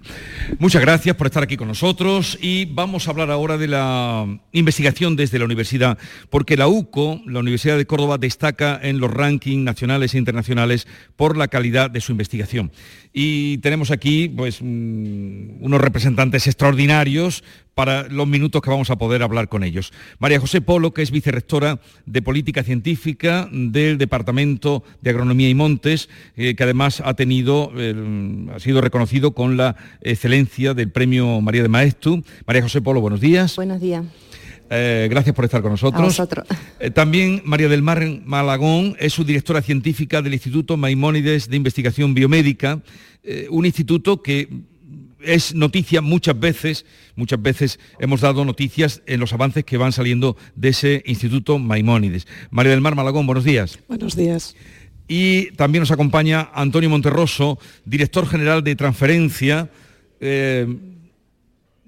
muchas 0.59 0.81
gracias 0.81 1.15
por 1.15 1.27
estar 1.27 1.43
aquí 1.43 1.57
con 1.57 1.67
nosotros 1.67 2.37
y 2.41 2.65
vamos 2.65 3.07
a 3.07 3.11
hablar 3.11 3.31
ahora 3.31 3.57
de 3.57 3.67
la 3.67 4.25
investigación 4.51 5.15
desde 5.15 5.39
la 5.39 5.45
universidad, 5.45 5.97
porque 6.29 6.57
la 6.57 6.67
UCO, 6.67 7.21
la 7.25 7.39
Universidad 7.39 7.77
de 7.77 7.85
Córdoba, 7.85 8.17
destaca 8.17 8.79
en 8.81 8.99
los 8.99 9.11
rankings 9.11 9.63
nacionales 9.63 10.13
e 10.13 10.19
internacionales 10.19 10.87
por 11.15 11.37
la 11.37 11.47
calidad 11.47 11.89
de 11.89 12.01
su 12.01 12.11
investigación. 12.11 12.71
Y 13.15 13.59
tenemos 13.59 13.91
aquí 13.91 14.27
pues, 14.27 14.59
mm, 14.59 15.63
unos 15.63 15.79
representantes 15.79 16.47
extraordinarios 16.47 17.43
para 17.75 18.07
los 18.09 18.27
minutos 18.27 18.61
que 18.61 18.71
vamos 18.71 18.89
a 18.89 18.97
poder 18.97 19.21
hablar 19.21 19.49
con 19.49 19.63
ellos. 19.63 19.93
María 20.17 20.39
José 20.39 20.61
Polo, 20.61 20.93
que 20.93 21.03
es 21.03 21.11
vicerrectora 21.11 21.79
de 22.07 22.21
Política 22.23 22.63
Científica 22.63 23.47
del 23.51 23.99
Departamento 23.99 24.83
de 25.01 25.11
Agronomía 25.11 25.49
y 25.49 25.55
Montes, 25.55 26.09
eh, 26.35 26.55
que 26.55 26.63
además 26.63 27.01
ha 27.05 27.13
tenido, 27.13 27.71
ha 28.53 28.59
sido 28.59 28.81
reconocido 28.81 29.33
con 29.33 29.57
la 29.57 29.75
excelencia 30.01 30.73
del 30.73 30.89
Premio 30.89 31.39
María 31.41 31.61
de 31.61 31.69
Maestu. 31.69 32.23
María 32.47 32.63
José 32.63 32.81
Polo, 32.81 32.99
buenos 33.01 33.21
días. 33.21 33.55
Buenos 33.55 33.79
días. 33.79 34.03
Eh, 34.69 35.07
gracias 35.09 35.35
por 35.35 35.45
estar 35.45 35.61
con 35.61 35.71
nosotros. 35.71 36.19
Eh, 36.79 36.89
también 36.89 37.41
María 37.45 37.69
del 37.69 37.81
Mar 37.83 38.03
Malagón 38.25 38.95
es 38.99 39.13
su 39.13 39.23
directora 39.23 39.61
científica 39.61 40.21
del 40.21 40.33
Instituto 40.33 40.77
Maimónides 40.77 41.49
de 41.49 41.57
Investigación 41.57 42.13
Biomédica, 42.13 42.81
un 43.49 43.65
instituto 43.65 44.21
que 44.21 44.49
es 45.23 45.55
noticia 45.55 46.01
muchas 46.01 46.39
veces, 46.39 46.85
muchas 47.15 47.41
veces 47.41 47.79
hemos 47.99 48.21
dado 48.21 48.45
noticias 48.45 49.01
en 49.05 49.19
los 49.19 49.33
avances 49.33 49.63
que 49.63 49.77
van 49.77 49.91
saliendo 49.91 50.37
de 50.55 50.69
ese 50.69 51.03
Instituto 51.05 51.59
Maimónides. 51.59 52.27
María 52.51 52.71
del 52.71 52.81
Mar 52.81 52.95
Malagón, 52.95 53.25
buenos 53.25 53.43
días. 53.43 53.79
Buenos 53.87 54.15
días. 54.15 54.55
Y 55.07 55.51
también 55.51 55.81
nos 55.81 55.91
acompaña 55.91 56.49
Antonio 56.53 56.89
Monterroso, 56.89 57.59
director 57.85 58.27
general 58.27 58.63
de 58.63 58.75
transferencia. 58.75 59.69
Eh, 60.19 60.67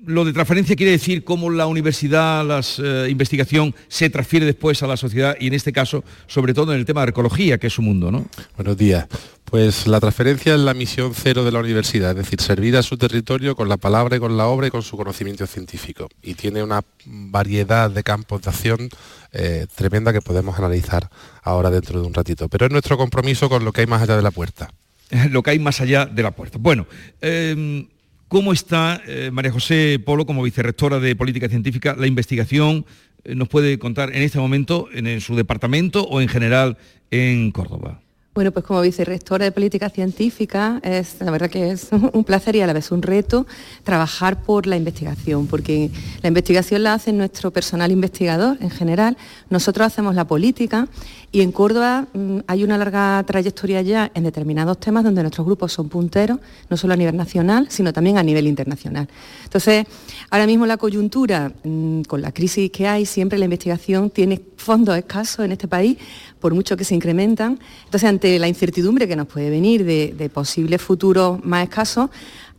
lo 0.05 0.25
de 0.25 0.33
transferencia 0.33 0.75
quiere 0.75 0.91
decir 0.91 1.23
cómo 1.23 1.49
la 1.49 1.67
universidad, 1.67 2.45
la 2.45 2.61
eh, 2.79 3.07
investigación 3.09 3.75
se 3.87 4.09
transfiere 4.09 4.45
después 4.45 4.81
a 4.83 4.87
la 4.87 4.97
sociedad 4.97 5.35
y 5.39 5.47
en 5.47 5.53
este 5.53 5.71
caso, 5.71 6.03
sobre 6.27 6.53
todo 6.53 6.73
en 6.73 6.79
el 6.79 6.85
tema 6.85 7.03
de 7.03 7.09
ecología, 7.09 7.57
que 7.57 7.67
es 7.67 7.73
su 7.73 7.81
mundo, 7.81 8.11
¿no? 8.11 8.25
Buenos 8.55 8.77
días. 8.77 9.07
Pues 9.45 9.87
la 9.87 9.99
transferencia 9.99 10.55
es 10.55 10.59
la 10.59 10.73
misión 10.73 11.13
cero 11.13 11.43
de 11.43 11.51
la 11.51 11.59
universidad, 11.59 12.11
es 12.11 12.17
decir, 12.17 12.41
servir 12.41 12.75
a 12.77 12.83
su 12.83 12.97
territorio 12.97 13.55
con 13.55 13.69
la 13.69 13.77
palabra 13.77 14.17
y 14.17 14.19
con 14.19 14.37
la 14.37 14.47
obra 14.47 14.67
y 14.67 14.71
con 14.71 14.81
su 14.81 14.97
conocimiento 14.97 15.45
científico. 15.45 16.09
Y 16.21 16.33
tiene 16.33 16.63
una 16.63 16.81
variedad 17.05 17.91
de 17.91 18.03
campos 18.03 18.41
de 18.41 18.49
acción 18.49 18.89
eh, 19.31 19.67
tremenda 19.75 20.13
que 20.13 20.21
podemos 20.21 20.57
analizar 20.57 21.09
ahora 21.43 21.69
dentro 21.69 22.01
de 22.01 22.07
un 22.07 22.13
ratito. 22.13 22.49
Pero 22.49 22.65
es 22.65 22.71
nuestro 22.71 22.97
compromiso 22.97 23.47
con 23.47 23.63
lo 23.63 23.71
que 23.71 23.81
hay 23.81 23.87
más 23.87 24.01
allá 24.01 24.15
de 24.15 24.23
la 24.23 24.31
puerta. 24.31 24.71
lo 25.29 25.43
que 25.43 25.51
hay 25.51 25.59
más 25.59 25.81
allá 25.81 26.05
de 26.05 26.23
la 26.23 26.31
puerta. 26.31 26.57
Bueno, 26.59 26.87
em, 27.21 27.87
¿Cómo 28.27 28.53
está 28.53 29.01
eh, 29.05 29.29
María 29.31 29.51
José 29.51 29.99
Polo 30.03 30.25
como 30.25 30.41
vicerrectora 30.41 30.99
de 30.99 31.15
Política 31.15 31.47
Científica 31.47 31.95
la 31.97 32.07
investigación? 32.07 32.85
Eh, 33.23 33.35
¿Nos 33.35 33.49
puede 33.49 33.77
contar 33.77 34.15
en 34.15 34.23
este 34.23 34.39
momento 34.39 34.87
en, 34.91 35.21
su 35.21 35.35
departamento 35.35 36.03
o 36.03 36.21
en 36.21 36.27
general 36.27 36.77
en 37.11 37.51
Córdoba? 37.51 38.01
Bueno, 38.35 38.51
pues 38.51 38.65
como 38.65 38.81
vicerrectora 38.81 39.45
de 39.45 39.53
Política 39.53 39.89
Científica, 39.89 40.81
es 40.83 41.21
la 41.21 41.31
verdad 41.31 41.49
que 41.49 41.71
es 41.71 41.87
un 42.11 42.25
placer 42.25 42.57
y 42.57 42.59
a 42.59 42.67
la 42.67 42.73
vez 42.73 42.91
un 42.91 43.01
reto 43.01 43.47
trabajar 43.85 44.43
por 44.43 44.67
la 44.67 44.75
investigación, 44.75 45.47
porque 45.47 45.89
la 46.21 46.27
investigación 46.27 46.83
la 46.83 46.95
hace 46.95 47.13
nuestro 47.13 47.51
personal 47.51 47.93
investigador 47.93 48.57
en 48.59 48.71
general, 48.71 49.15
nosotros 49.49 49.87
hacemos 49.87 50.15
la 50.15 50.27
política 50.27 50.89
y 51.31 51.43
en 51.43 51.53
Córdoba 51.53 52.07
mm, 52.13 52.39
hay 52.45 52.65
una 52.65 52.77
larga 52.77 53.23
trayectoria 53.25 53.81
ya 53.81 54.11
en 54.13 54.25
determinados 54.25 54.81
temas 54.81 55.05
donde 55.05 55.21
nuestros 55.21 55.47
grupos 55.47 55.71
son 55.71 55.87
punteros, 55.87 56.39
no 56.69 56.75
solo 56.75 56.93
a 56.93 56.97
nivel 56.97 57.15
nacional, 57.15 57.67
sino 57.69 57.93
también 57.93 58.17
a 58.17 58.23
nivel 58.23 58.47
internacional. 58.47 59.07
Entonces, 59.45 59.85
ahora 60.29 60.45
mismo 60.45 60.65
la 60.65 60.75
coyuntura, 60.75 61.53
mm, 61.63 62.01
con 62.01 62.21
la 62.21 62.33
crisis 62.33 62.69
que 62.69 62.85
hay, 62.85 63.05
siempre 63.05 63.39
la 63.39 63.45
investigación 63.45 64.09
tiene 64.09 64.41
fondos 64.57 64.97
escasos 64.97 65.45
en 65.45 65.51
este 65.51 65.67
país, 65.67 65.97
por 66.39 66.53
mucho 66.53 66.77
que 66.77 66.83
se 66.83 66.95
incrementan. 66.95 67.59
Entonces, 67.85 68.09
ante 68.09 68.39
la 68.39 68.47
incertidumbre 68.47 69.07
que 69.07 69.15
nos 69.15 69.27
puede 69.27 69.49
venir 69.49 69.85
de, 69.85 70.29
posibles 70.33 70.81
futuros 70.81 71.43
más 71.43 71.63
escasos, 71.63 72.09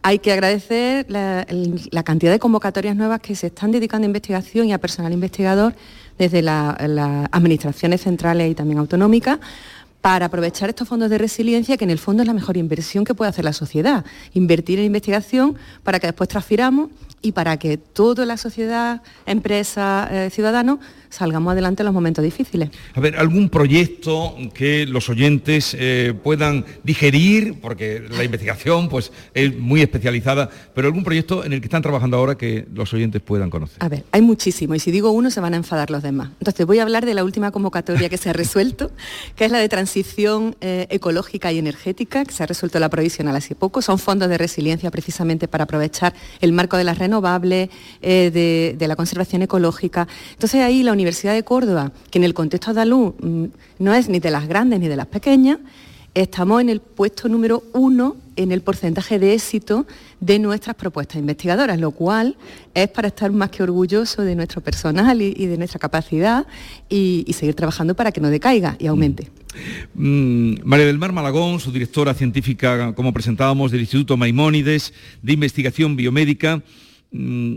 hay 0.03 0.21
que 0.21 0.33
agradecer 0.33 1.07
la, 1.09 1.47
la, 1.91 2.03
cantidad 2.05 2.31
de 2.31 2.38
convocatorias 2.38 2.95
nuevas 2.95 3.21
que 3.21 3.35
se 3.35 3.49
están 3.49 3.73
dedicando 3.73 4.05
a 4.05 4.07
investigación 4.07 4.69
y 4.69 4.73
a 4.73 4.79
personal 4.79 5.12
investigador 5.12 5.75
desde 6.17 6.43
las 6.43 6.76
administraciones 7.33 8.03
centrales 8.03 8.50
y 8.50 8.55
también 8.55 8.79
autonómicas 8.79 9.41
para 10.07 10.27
aprovechar 10.27 10.69
estos 10.69 10.87
fondos 10.87 11.11
de 11.11 11.19
resiliencia, 11.19 11.77
que 11.77 11.83
en 11.83 11.91
el 11.91 11.99
fondo 11.99 12.23
es 12.23 12.29
la 12.29 12.33
mejor 12.33 12.57
inversión 12.57 13.05
que 13.05 13.13
puede 13.13 13.29
hacer 13.29 13.45
la 13.45 13.53
sociedad. 13.53 14.05
Invertir 14.35 14.79
en 14.79 14.85
investigación 14.85 15.57
para 15.83 15.99
que 15.99 16.07
después 16.07 16.29
transfiramos 16.29 16.91
y 17.23 17.33
para 17.33 17.57
que 17.57 17.77
toda 17.77 18.25
la 18.25 18.37
sociedad, 18.37 19.03
empresa, 19.27 20.09
eh, 20.13 20.31
ciudadanos 20.31 20.79
salgamos 21.09 21.51
adelante 21.51 21.83
en 21.83 21.87
los 21.87 21.95
momentos 21.95 22.23
difíciles. 22.23 22.71
A 22.95 23.01
ver, 23.01 23.17
¿algún 23.17 23.49
proyecto 23.49 24.37
que 24.55 24.87
los 24.87 25.09
oyentes 25.09 25.77
eh, 25.79 26.15
puedan 26.23 26.65
digerir? 26.85 27.61
Porque 27.61 28.03
la 28.11 28.23
investigación 28.23 28.89
pues, 28.89 29.11
es 29.35 29.57
muy 29.59 29.81
especializada, 29.81 30.51
pero 30.75 30.87
algún 30.87 31.03
proyecto 31.03 31.45
en 31.45 31.53
el 31.53 31.61
que 31.61 31.67
están 31.67 31.83
trabajando 31.83 32.17
ahora 32.17 32.37
que 32.37 32.67
los 32.73 32.93
oyentes 32.93 33.23
puedan 33.23 33.51
conocer. 33.51 33.79
A 33.81 33.89
ver, 33.89 34.05
hay 34.13 34.21
muchísimo 34.21 34.75
y 34.75 34.79
si 34.79 34.91
digo 34.91 35.11
uno 35.11 35.31
se 35.31 35.41
van 35.41 35.55
a 35.55 35.57
enfadar 35.57 35.91
los 35.91 36.03
demás. 36.03 36.31
Entonces 36.39 36.65
voy 36.67 36.79
a 36.79 36.83
hablar 36.83 37.07
de 37.07 37.15
la 37.15 37.25
última 37.25 37.51
convocatoria 37.51 38.09
que 38.09 38.19
se 38.19 38.31
ha 38.31 38.33
resuelto, 38.33 38.93
que 39.37 39.47
es 39.47 39.51
la 39.51 39.59
de 39.59 39.69
transición 39.69 39.96
eh, 40.61 40.87
ecológica 40.91 41.53
y 41.53 41.59
energética, 41.59 42.25
que 42.25 42.33
se 42.33 42.43
ha 42.43 42.47
resuelto 42.47 42.79
la 42.79 42.88
provisional 42.88 43.35
hace 43.35 43.55
poco. 43.55 43.81
Son 43.81 43.99
fondos 43.99 44.29
de 44.29 44.37
resiliencia 44.37 44.91
precisamente 44.91 45.49
para 45.49 45.65
aprovechar 45.65 46.12
el 46.41 46.53
marco 46.53 46.76
de 46.76 46.85
las 46.85 46.99
renovables, 46.99 47.71
eh, 48.03 48.75
de, 48.79 48.87
la 48.87 48.97
conservación 48.97 49.43
ecológica. 49.43 50.07
Entonces 50.33 50.61
ahí 50.61 50.83
la 50.83 50.93
Universidad 50.93 51.35
de 51.35 51.45
Córdoba, 51.45 51.93
que 52.11 52.19
en 52.19 52.25
el 52.25 52.35
contexto 52.35 52.71
andaluz 52.71 53.15
mm, 53.21 53.45
no 53.79 53.95
es 53.95 54.09
ni 54.09 54.21
de 54.21 54.31
las 54.31 54.47
grandes 54.47 54.81
ni 54.81 54.88
de 54.88 54.97
las 54.97 55.07
pequeñas, 55.07 55.59
estamos 56.15 56.61
en 56.61 56.69
el 56.69 56.81
puesto 56.81 57.29
número 57.29 57.62
uno 57.73 58.17
en 58.37 58.53
el 58.53 58.62
porcentaje 58.62 59.19
de 59.19 59.35
éxito 59.35 59.87
de 60.21 60.38
nuestras 60.38 60.76
propuestas 60.76 61.17
investigadoras, 61.17 61.79
lo 61.79 61.91
cual 61.91 62.37
es 62.75 62.88
para 62.88 63.09
estar 63.09 63.31
más 63.33 63.50
que 63.50 63.62
orgulloso 63.62 64.23
de 64.23 64.35
nuestro 64.35 64.61
personal 64.61 65.21
y, 65.21 65.47
de 65.47 65.57
nuestra 65.57 65.79
capacidad 65.79 66.47
y, 66.88 67.26
seguir 67.33 67.55
trabajando 67.55 67.95
para 67.95 68.12
que 68.12 68.21
no 68.21 68.31
decaiga 68.31 68.76
y 68.79 68.87
aumente. 68.87 69.25
Mm, 69.25 69.46
María 69.95 70.87
del 70.87 70.99
Mar 70.99 71.13
Malagón, 71.13 71.61
su 71.61 71.73
directora 71.73 72.15
científica, 72.15 72.95
como 72.95 73.13
presentábamos, 73.13 73.71
del 73.71 73.81
Instituto 73.81 74.17
Maimónides 74.17 74.93
de 75.23 75.33
Investigación 75.33 75.97
Biomédica. 75.97 76.63
Mm, 77.13 77.57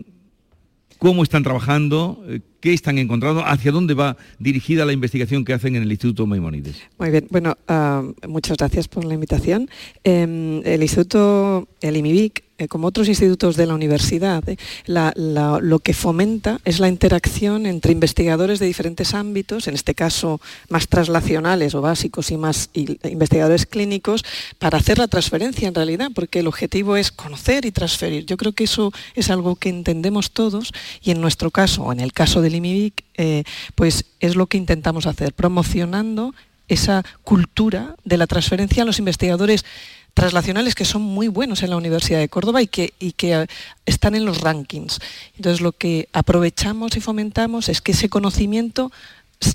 ¿Cómo 0.99 1.23
están 1.23 1.43
trabajando? 1.43 2.23
¿Qué 2.59 2.73
están 2.73 2.97
encontrando? 2.97 3.45
¿Hacia 3.45 3.71
dónde 3.71 3.93
va 3.93 4.17
dirigida 4.37 4.83
la 4.83 4.91
investigación 4.91 5.45
que 5.45 5.53
hacen 5.53 5.77
en 5.77 5.83
el 5.83 5.91
Instituto 5.91 6.27
Maimónides? 6.27 6.81
Muy 6.97 7.09
bien, 7.09 7.25
bueno, 7.29 7.57
ah, 7.69 8.03
muchas 8.27 8.57
gracias 8.57 8.89
por 8.89 9.05
la 9.05 9.13
invitación. 9.13 9.69
Em, 10.03 10.61
el 10.65 10.81
Instituto, 10.81 11.69
el 11.79 11.95
IMIBIC, 11.95 12.43
eh, 12.59 12.67
como 12.67 12.87
otros 12.87 13.07
institutos 13.07 13.55
de 13.55 13.65
la 13.65 13.73
universidad, 13.73 14.43
eh, 14.49 14.57
lo 14.85 15.79
que 15.79 15.93
fomenta 15.93 16.59
es 16.65 16.81
la 16.81 16.89
interacción 16.89 17.65
entre 17.65 17.93
investigadores 17.93 18.59
de 18.59 18.65
diferentes 18.65 19.13
ámbitos, 19.13 19.67
en 19.69 19.75
este 19.75 19.95
caso 19.95 20.41
más 20.67 20.89
traslacionales 20.89 21.73
o 21.73 21.81
básicos 21.81 22.31
y 22.31 22.37
más 22.37 22.69
investigadores 22.73 23.65
clínicos, 23.65 24.25
para 24.57 24.77
hacer 24.77 24.97
la 24.97 25.07
transferencia 25.07 25.69
en 25.69 25.75
realidad, 25.75 26.11
porque 26.13 26.39
el 26.39 26.47
objetivo 26.47 26.97
es 26.97 27.13
conocer 27.13 27.65
y 27.65 27.71
transferir. 27.71 28.25
Yo 28.25 28.35
creo 28.35 28.51
que 28.51 28.65
eso 28.65 28.91
es 29.15 29.29
algo 29.29 29.55
que 29.55 29.69
entendemos 29.69 30.31
todos 30.31 30.73
y 31.01 31.11
en 31.11 31.21
nuestro 31.21 31.51
caso, 31.51 31.83
o 31.83 31.93
en 31.93 32.01
el 32.01 32.11
caso 32.11 32.41
del 32.41 32.55
IMIBIC, 32.55 33.05
eh, 33.15 33.43
pues 33.75 34.03
es 34.19 34.35
lo 34.35 34.47
que 34.47 34.57
intentamos 34.57 35.05
hacer, 35.05 35.33
promocionando 35.33 36.33
esa 36.67 37.03
cultura 37.23 37.95
de 38.05 38.17
la 38.17 38.27
transferencia 38.27 38.83
a 38.83 38.85
los 38.85 38.99
investigadores 38.99 39.65
traslacionales 40.13 40.75
que 40.75 40.85
son 40.85 41.01
muy 41.01 41.27
buenos 41.27 41.63
en 41.63 41.69
la 41.69 41.77
Universidad 41.77 42.19
de 42.19 42.29
Córdoba 42.29 42.61
y 42.61 42.67
que, 42.67 42.93
y 42.99 43.13
que 43.13 43.33
eh, 43.33 43.47
están 43.85 44.15
en 44.15 44.25
los 44.25 44.41
rankings. 44.41 44.99
Entonces 45.35 45.61
lo 45.61 45.71
que 45.71 46.09
aprovechamos 46.13 46.95
y 46.97 47.01
fomentamos 47.01 47.69
es 47.69 47.81
que 47.81 47.93
ese 47.93 48.09
conocimiento 48.09 48.91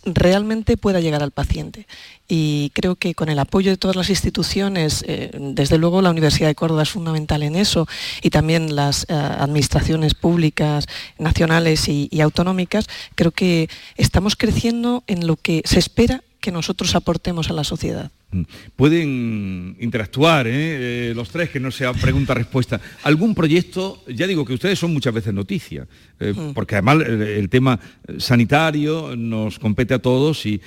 realmente 0.05 0.77
pueda 0.77 1.01
llegar 1.01 1.23
al 1.23 1.31
paciente. 1.31 1.87
Y 2.27 2.71
creo 2.75 2.97
que 2.97 3.15
con 3.15 3.29
el 3.29 3.39
apoyo 3.39 3.71
de 3.71 3.77
todas 3.77 3.97
las 3.97 4.09
instituciones, 4.09 5.05
eh, 5.07 5.31
desde 5.39 5.77
luego 5.77 6.01
la 6.01 6.11
Universidad 6.11 6.49
de 6.49 6.55
Córdoba 6.55 6.85
es 6.85 6.91
fundamental 6.91 7.43
en 7.43 7.55
eso, 7.55 7.87
y 8.23 8.31
también 8.31 8.75
las 8.75 9.05
eh, 9.09 9.13
administraciones 9.13 10.15
públicas, 10.15 10.87
nacionales 11.19 11.89
y 11.89 12.21
autonómicas, 12.21 12.87
creo 13.15 13.31
que 13.31 13.69
estamos 13.97 14.37
creciendo 14.37 15.05
en 15.07 15.27
lo 15.27 15.37
que 15.37 15.63
se 15.65 15.79
espera 15.79 16.23
que 16.41 16.53
nosotros 16.53 16.95
aportemos 16.95 17.51
a 17.51 17.55
la 17.55 17.65
sociedad. 17.65 18.11
Pueden 18.77 19.77
interactuar 19.81 20.47
¿eh? 20.47 21.11
Eh, 21.11 21.13
los 21.15 21.31
tres, 21.31 21.51
que 21.51 21.61
no 21.61 21.71
sea 21.71 21.93
pregunta-respuesta. 21.93 22.81
¿Algún 23.05 23.35
proyecto? 23.35 24.03
Ya 24.09 24.27
digo 24.27 24.45
que 24.45 24.55
ustedes 24.55 24.79
son 24.79 24.93
muchas 24.93 25.15
veces 25.15 25.33
noticia, 25.33 25.87
eh, 26.21 26.33
mm. 26.35 26.53
porque 26.53 26.77
además 26.77 26.99
el, 27.07 27.49
tema 27.49 27.79
sanitario 28.19 29.15
nos 29.17 29.59
compete 29.59 29.95
a 29.95 29.99
todos 29.99 30.47
y, 30.47 30.61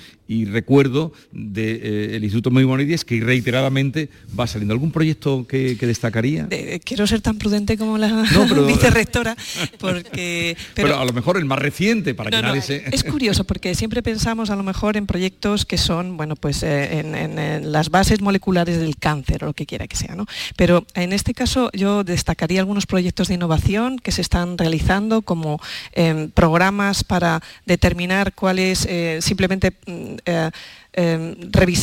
recuerdo 0.46 1.14
del 1.32 2.24
Instituto 2.24 2.52
Maimonides 2.52 3.06
que 3.06 3.20
reiteradamente 3.22 4.10
va 4.38 4.48
saliendo. 4.48 4.74
¿Algún 4.74 4.92
proyecto 4.92 5.46
que, 5.48 5.78
destacaría? 5.80 6.48
quiero 6.84 7.08
ser 7.08 7.22
tan 7.22 7.38
prudente 7.38 7.78
como 7.78 7.98
la 7.98 8.08
vicerrectora, 8.68 9.36
porque... 9.80 10.58
Pero, 10.76 11.00
a 11.00 11.06
lo 11.06 11.14
mejor 11.14 11.38
el 11.38 11.46
más 11.46 11.60
reciente, 11.60 12.14
para 12.14 12.30
que 12.30 12.42
nadie 12.42 12.62
se... 12.62 12.84
Es 12.92 13.04
curioso, 13.04 13.44
porque 13.44 13.76
siempre 13.76 14.04
pensamos 14.04 14.50
a 14.50 14.56
lo 14.56 14.64
mejor 14.64 14.98
en 14.98 15.08
proyectos 15.08 15.66
que 15.66 15.78
son, 15.78 16.18
bueno, 16.18 16.36
pues 16.36 16.64
en 16.64 17.72
las 17.72 17.90
bases 17.90 18.22
moleculares 18.22 18.80
del 18.80 18.98
cáncer 18.98 19.44
o 19.44 19.48
lo 19.48 19.54
que 19.54 19.66
quiera 19.66 19.88
que 19.88 19.96
sea. 19.96 20.16
¿no? 20.16 20.26
Pero 20.56 20.86
en 20.94 21.14
este 21.14 21.34
caso 21.34 21.70
yo 21.74 22.04
destacaría 22.04 22.60
algunos 22.60 22.86
proyectos 22.86 23.28
de 23.28 23.36
innovación 23.36 24.00
que 24.00 24.12
se 24.12 24.22
están 24.22 24.58
realizando 24.58 25.22
como 25.22 25.60
em, 25.94 26.30
programas 26.32 27.04
para 27.04 27.42
determinar 27.66 28.34
cuáles 28.34 28.86
eh, 28.90 29.20
simplemente... 29.22 29.74
Mm, 30.26 30.54
eh, 31.00 31.36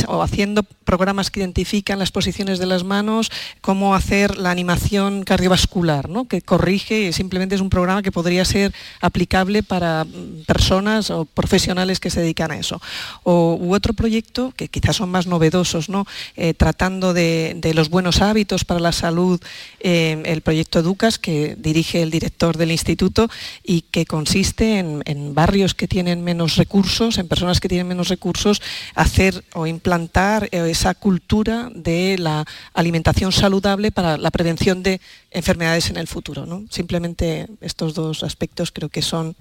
o 0.09 0.23
haciendo 0.23 0.65
programas 0.85 1.31
que 1.31 1.39
identifican 1.39 2.01
las 2.01 2.11
posiciones 2.11 2.59
de 2.59 2.67
las 2.67 2.83
manos, 2.83 3.31
cómo 3.61 3.95
hacer 3.95 4.37
la 4.37 4.51
animación 4.51 5.23
cardiovascular, 5.23 6.09
¿no? 6.09 6.27
que 6.27 6.43
corrige, 6.43 7.13
simplemente 7.13 7.55
es 7.55 7.61
un 7.61 7.71
programa 7.71 8.03
que 8.03 8.11
podría 8.11 8.45
ser 8.45 8.75
aplicable 9.01 9.63
para 9.63 10.05
mm, 10.05 10.45
personas 10.47 11.11
o 11.11 11.27
profesionales 11.27 12.01
que 12.01 12.11
se 12.11 12.21
dedican 12.21 12.51
a 12.51 12.59
eso. 12.59 12.83
O, 13.23 13.59
otro 13.75 13.95
proyecto, 13.95 14.53
que 14.57 14.69
quizás 14.69 14.97
son 14.97 15.11
más 15.11 15.27
novedosos, 15.27 15.89
¿no? 15.89 16.07
Eh, 16.37 16.55
tratando 16.55 17.13
de, 17.13 17.59
los 17.75 17.91
buenos 17.91 18.21
hábitos 18.21 18.65
para 18.65 18.79
la 18.79 18.93
salud, 18.93 19.41
em, 19.81 20.23
el 20.27 20.43
proyecto 20.43 20.79
Educas, 20.79 21.19
que 21.19 21.57
dirige 21.59 22.03
el 22.03 22.11
director 22.11 22.57
del 22.57 22.71
instituto 22.71 23.29
y 23.65 23.83
que 23.83 24.07
consiste 24.07 24.79
en 24.79 25.35
barrios 25.35 25.75
que 25.75 25.89
tienen 25.89 26.23
menos 26.23 26.57
recursos, 26.57 27.19
en 27.19 27.27
personas 27.27 27.59
que 27.59 27.69
tienen 27.69 27.89
menos 27.89 28.09
recursos, 28.09 28.63
hacer 29.05 29.45
o 29.55 29.67
implantar 29.67 30.49
eh, 30.51 30.69
esa 30.69 30.95
cultura 30.95 31.71
de 31.75 32.17
la 32.19 32.45
alimentación 32.73 33.33
saludable 33.33 33.93
para 33.93 34.17
la 34.17 34.31
prevención 34.31 34.83
de 34.83 35.01
enfermedades 35.31 35.91
en 35.91 35.97
el 35.97 36.09
futuro. 36.09 36.47
¿no? 36.47 36.65
Simplemente 36.71 37.47
estos 37.61 37.95
dos 37.95 38.23
aspectos 38.23 38.73
creo 38.73 38.89
que 38.89 39.03
son 39.03 39.37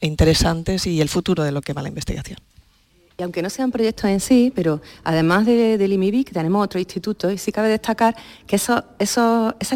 interesantes 0.00 0.86
y 0.86 1.00
el 1.00 1.08
futuro 1.08 1.42
de 1.42 1.52
lo 1.52 1.60
que 1.60 1.72
va 1.72 1.82
la 1.82 1.88
investigación. 1.88 2.38
Y 3.20 3.24
aunque 3.24 3.42
no 3.42 3.50
sean 3.50 3.72
proyectos 3.72 4.04
en 4.04 4.20
sí, 4.20 4.52
pero 4.54 4.80
además 5.02 5.44
del 5.44 5.92
IMIBIC 5.92 6.30
tenemos 6.30 6.64
otro 6.64 6.78
instituto 6.78 7.32
y 7.32 7.36
sí 7.36 7.50
cabe 7.50 7.68
destacar 7.68 8.14
que 8.46 8.54
esas 8.54 8.84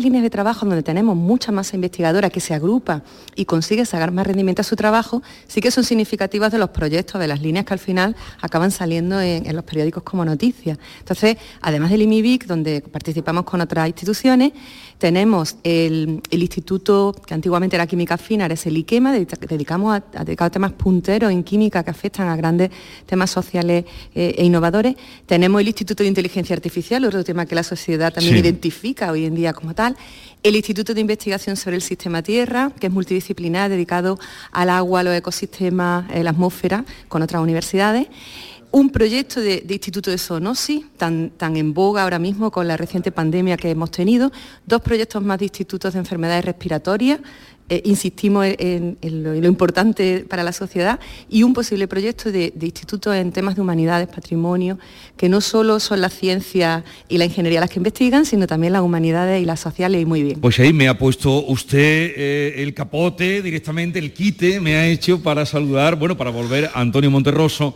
líneas 0.01 0.23
de 0.23 0.31
trabajo 0.31 0.65
donde 0.65 0.85
tenemos 0.85 1.17
muchas 1.17 1.53
más 1.53 1.75
investigadoras 1.75 2.31
que 2.31 2.39
se 2.39 2.55
agrupan 2.55 3.03
y 3.35 3.45
consiguen 3.45 3.85
sacar 3.85 4.13
más 4.13 4.29
rendimiento 4.29 4.61
a 4.61 4.65
su 4.65 4.77
trabajo, 4.77 5.25
sí 5.49 5.61
que 5.61 5.73
son 5.73 5.83
significativas 5.83 6.53
de 6.53 6.59
los 6.59 6.71
proyectos, 6.71 7.21
de 7.21 7.27
las 7.27 7.43
líneas 7.43 7.65
que 7.65 7.73
al 7.73 7.81
final 7.81 8.15
acaban 8.41 8.71
saliendo 8.71 9.21
en, 9.21 9.57
los 9.57 9.65
periódicos 9.65 10.05
como 10.05 10.25
noticias. 10.25 10.79
Entonces, 11.01 11.37
además 11.63 11.91
del 11.91 12.03
IMIBIC, 12.03 12.47
donde 12.47 12.81
participamos 12.81 13.43
con 13.43 13.61
otras 13.61 13.89
instituciones, 13.89 14.53
tenemos 14.99 15.57
el, 15.65 16.23
instituto 16.31 17.13
que 17.27 17.35
antiguamente 17.35 17.75
era 17.75 17.89
Química 17.89 18.17
Fina, 18.17 18.47
es 18.47 18.67
el 18.67 18.77
IQUEMA, 18.77 19.11
dedicamos 19.11 20.01
a, 20.01 20.05
a 20.21 20.51
temas 20.51 20.73
punteros 20.75 21.33
en 21.33 21.43
química 21.43 21.83
que 21.83 21.91
afectan 21.91 22.29
a 22.29 22.37
grandes 22.37 22.71
temas 23.05 23.32
sociales 23.33 23.85
eh, 24.15 24.35
e 24.39 24.45
innovadores. 24.45 24.95
Tenemos 25.27 25.61
el 25.61 25.69
Instituto 25.69 26.03
de 26.03 26.09
Inteligencia 26.09 26.55
Artificial, 26.55 27.05
otro 27.05 27.25
tema 27.25 27.47
que 27.47 27.55
la 27.55 27.63
sociedad 27.63 28.13
también 28.13 28.37
identifica 28.37 29.11
hoy 29.11 29.25
en 29.25 29.35
día 29.35 29.53
como 29.53 29.75
tal. 29.75 29.97
El 30.43 30.57
Instituto 30.57 30.95
de 30.95 31.01
Investigación 31.01 31.57
sobre 31.57 31.77
el 31.77 31.83
Sistema 31.83 32.23
Tierra, 32.23 32.73
que 32.79 32.89
es 32.89 32.93
multidisciplinar, 32.93 33.71
dedicado 33.71 34.19
al 34.51 34.71
agua, 34.71 35.01
a 35.01 35.03
los 35.03 35.15
ecosistemas, 35.15 36.11
a 36.11 36.23
la 36.23 36.31
atmósfera, 36.31 36.85
con 37.09 37.23
otras 37.23 37.43
universidades 37.43 38.09
un 38.73 38.89
proyecto 38.89 39.41
de, 39.41 39.63
Instituto 39.69 40.11
de 40.11 40.19
Zoonosis, 40.19 40.85
tan, 40.97 41.31
tan, 41.31 41.57
en 41.57 41.75
boga 41.75 42.03
ahora 42.03 42.19
mismo 42.19 42.51
con 42.51 42.67
la 42.67 42.79
reciente 42.79 43.13
pandemia 43.13 43.59
que 43.59 43.71
hemos 43.71 43.91
tenido, 43.91 44.33
dos 44.67 44.81
proyectos 44.81 45.23
más 45.23 45.39
de 45.39 45.45
institutos 45.45 45.93
de 45.93 45.99
enfermedades 45.99 46.45
respiratorias, 46.47 47.21
eh, 47.73 47.81
insistimos 47.87 48.45
en, 48.59 48.99
lo, 49.01 49.47
importante 49.47 50.27
para 50.29 50.43
la 50.43 50.53
sociedad, 50.53 51.01
y 51.31 51.43
un 51.43 51.55
posible 51.55 51.89
proyecto 51.89 52.31
de, 52.31 52.53
institutos 52.61 53.17
en 53.17 53.33
temas 53.33 53.55
de 53.55 53.63
humanidades, 53.63 54.09
patrimonio, 54.09 54.79
que 55.17 55.31
no 55.31 55.41
solo 55.41 55.81
son 55.81 56.03
las 56.03 56.13
ciencias 56.13 56.85
y 57.09 57.17
la 57.17 57.25
ingeniería 57.25 57.61
las 57.61 57.71
que 57.71 57.79
investigan, 57.79 58.27
sino 58.27 58.47
también 58.47 58.75
las 58.75 58.83
humanidades 58.83 59.43
y 59.43 59.47
las 59.47 59.61
sociales, 59.61 60.03
y 60.03 60.05
muy 60.05 60.23
bien. 60.23 60.39
Pues 60.39 60.61
ahí 60.61 60.75
me 60.75 60.87
ha 60.87 60.99
puesto 60.99 61.47
usted 61.47 62.13
eh, 62.15 62.55
el 62.59 62.75
capote 62.75 63.41
directamente, 63.41 63.99
el 63.99 64.13
quite, 64.13 64.61
me 64.61 64.77
ha 64.77 64.87
hecho 64.87 65.23
para 65.23 65.47
saludar, 65.47 65.97
bueno, 65.97 66.15
para 66.15 66.29
volver 66.29 66.67
a 66.75 66.81
Antonio 66.83 67.11
Monterroso 67.11 67.75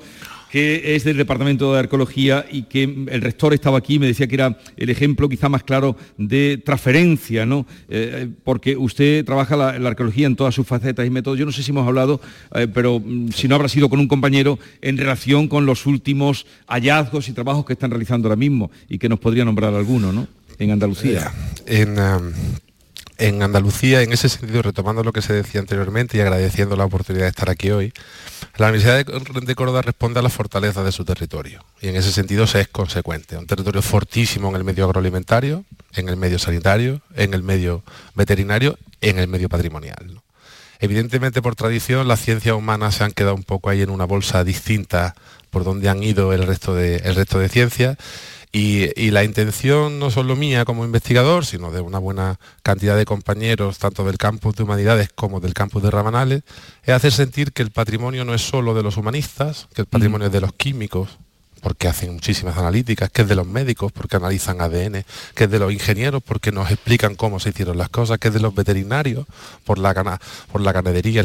que 0.51 0.95
es 0.95 1.05
del 1.05 1.17
Departamento 1.17 1.73
de 1.73 1.81
Arqueología 1.81 2.47
y 2.51 2.63
que 2.63 2.83
el 2.85 3.21
rector 3.21 3.55
estaba 3.55 3.79
aquí 3.79 3.95
y 3.95 3.99
me 3.99 4.07
decía 4.07 4.27
que 4.27 4.37
era 4.37 4.59
el 4.77 4.91
ejemplo 4.91 5.29
quizá 5.29 5.49
más 5.49 5.65
claro 5.65 5.97
de 6.19 6.61
transferencia, 6.65 7.47
¿no? 7.47 7.67
Eh, 7.89 8.29
porque 8.45 8.77
usted 8.77 9.25
trabaja 9.25 9.57
la, 9.57 9.71
arqueología 9.89 10.27
en 10.27 10.37
todas 10.37 10.55
sus 10.55 10.67
facetas 10.67 11.07
y 11.07 11.11
métodos. 11.11 11.39
Yo 11.39 11.47
no 11.47 11.53
sé 11.53 11.63
si 11.63 11.71
hemos 11.71 11.87
hablado, 11.87 12.21
eh, 12.55 12.69
pero 12.73 13.01
mm, 13.01 13.31
si 13.31 13.49
no 13.49 13.55
habrá 13.55 13.69
sido 13.69 13.89
con 13.89 13.99
un 13.99 14.09
compañero 14.09 14.59
en 14.83 14.97
relación 14.97 15.49
con 15.49 15.67
los 15.67 15.87
últimos 15.87 16.47
hallazgos 16.67 17.29
y 17.29 17.33
trabajos 17.33 17.65
que 17.65 17.73
están 17.73 17.91
realizando 17.91 18.29
ahora 18.29 18.37
mismo 18.37 18.71
y 18.89 18.99
que 18.99 19.09
nos 19.09 19.19
podría 19.19 19.45
nombrar 19.45 19.75
alguno, 19.75 20.13
¿no? 20.13 20.29
En 20.59 20.71
Andalucía. 20.71 21.33
En, 21.67 21.97
en 23.19 23.43
Andalucía, 23.43 24.03
en 24.03 24.13
ese 24.13 24.29
sentido, 24.29 24.63
retomando 24.63 25.03
lo 25.03 25.13
que 25.13 25.23
se 25.23 25.33
decía 25.33 25.61
anteriormente 25.61 26.17
y 26.17 26.21
agradeciendo 26.21 26.77
la 26.77 26.85
oportunidad 26.85 27.25
de 27.25 27.31
estar 27.31 27.51
aquí 27.51 27.71
hoy, 27.71 27.93
la 28.57 28.69
Universidad 28.69 29.05
de 29.05 29.55
Córdoba 29.55 29.83
responde 29.83 30.21
a 30.21 30.23
la 30.23 30.29
fortaleza 30.29 30.83
de 30.83 30.93
su 30.93 31.05
territorio 31.05 31.65
y 31.81 31.89
en 31.89 31.97
ese 31.97 32.13
sentido 32.13 32.47
se 32.47 32.61
es 32.61 32.69
consecuente. 32.69 33.37
Un 33.37 33.47
territorio 33.47 33.83
fortísimo 33.83 34.49
en 34.49 34.57
el 34.57 34.65
medio 34.65 34.85
agroalimentario, 34.85 35.65
en 35.95 36.09
el 36.09 36.17
medio 36.17 36.39
sanitario, 36.39 37.01
en 37.15 37.35
el 37.35 37.43
medio 37.43 37.83
veterinario, 38.15 38.79
en 39.01 39.19
el 39.19 39.29
medio 39.29 39.49
patrimonial. 39.49 40.21
Evidentemente, 40.79 41.41
por 41.41 41.57
tradición, 41.57 42.07
las 42.07 42.21
ciencias 42.21 42.55
humanas 42.55 42.97
se 42.97 43.05
han 43.05 43.13
quedado 43.13 43.35
un 43.35 43.45
poco 43.45 43.71
ahí 43.71 43.83
en 43.83 43.91
una 43.91 44.05
bolsa 44.05 44.45
distinta 44.45 45.15
por 45.51 45.65
donde 45.65 45.89
han 45.89 46.03
ido 46.03 46.35
el 46.35 46.47
resto 46.47 46.75
de 46.75 47.49
ciencias 47.51 47.97
Y, 48.59 48.89
y, 48.97 49.11
la 49.11 49.23
intención 49.23 49.99
no 49.99 50.11
solo 50.11 50.35
mía 50.35 50.65
como 50.65 50.87
investigador, 50.87 51.45
sino 51.45 51.71
de 51.71 51.83
una 51.83 51.99
buena 51.99 52.41
cantidad 52.63 52.97
de 52.97 53.05
compañeros, 53.05 53.79
tanto 53.79 54.03
del 54.03 54.17
campus 54.17 54.57
de 54.57 54.63
humanidades 54.63 55.11
como 55.15 55.41
del 55.41 55.53
campus 55.53 55.83
de 55.83 55.91
Rabanales, 55.91 56.43
es 56.83 56.95
hacer 56.95 57.13
sentir 57.13 57.53
que 57.53 57.61
el 57.61 57.71
patrimonio 57.71 58.25
no 58.25 58.33
es 58.33 58.41
solo 58.41 58.73
de 58.73 58.83
los 58.83 58.97
humanistas, 58.97 59.69
que 59.75 59.83
el 59.83 59.87
patrimonio 59.87 60.29
es 60.29 60.33
de 60.33 60.41
los 60.41 60.55
químicos, 60.55 61.19
porque 61.67 61.89
hacen 61.89 62.13
muchísimas 62.13 62.57
analíticas, 62.57 63.11
que 63.11 63.23
es 63.23 63.29
de 63.29 63.35
los 63.35 63.45
médicos, 63.45 63.91
porque 63.91 64.15
analizan 64.15 64.61
ADN, 64.61 65.05
que 65.35 65.45
es 65.45 65.51
de 65.51 65.59
los 65.59 65.73
ingenieros, 65.73 66.23
porque 66.23 66.53
nos 66.53 66.71
explican 66.71 67.17
cómo 67.17 67.41
se 67.41 67.49
hicieron 67.49 67.77
las 67.77 67.89
cosas, 67.89 68.19
que 68.21 68.29
es 68.29 68.35
de 68.35 68.39
los 68.39 68.55
veterinarios, 68.55 69.27
por 69.65 69.79
la, 69.79 70.21
por 70.53 70.61
la 70.61 70.71
ganadería. 70.71 71.25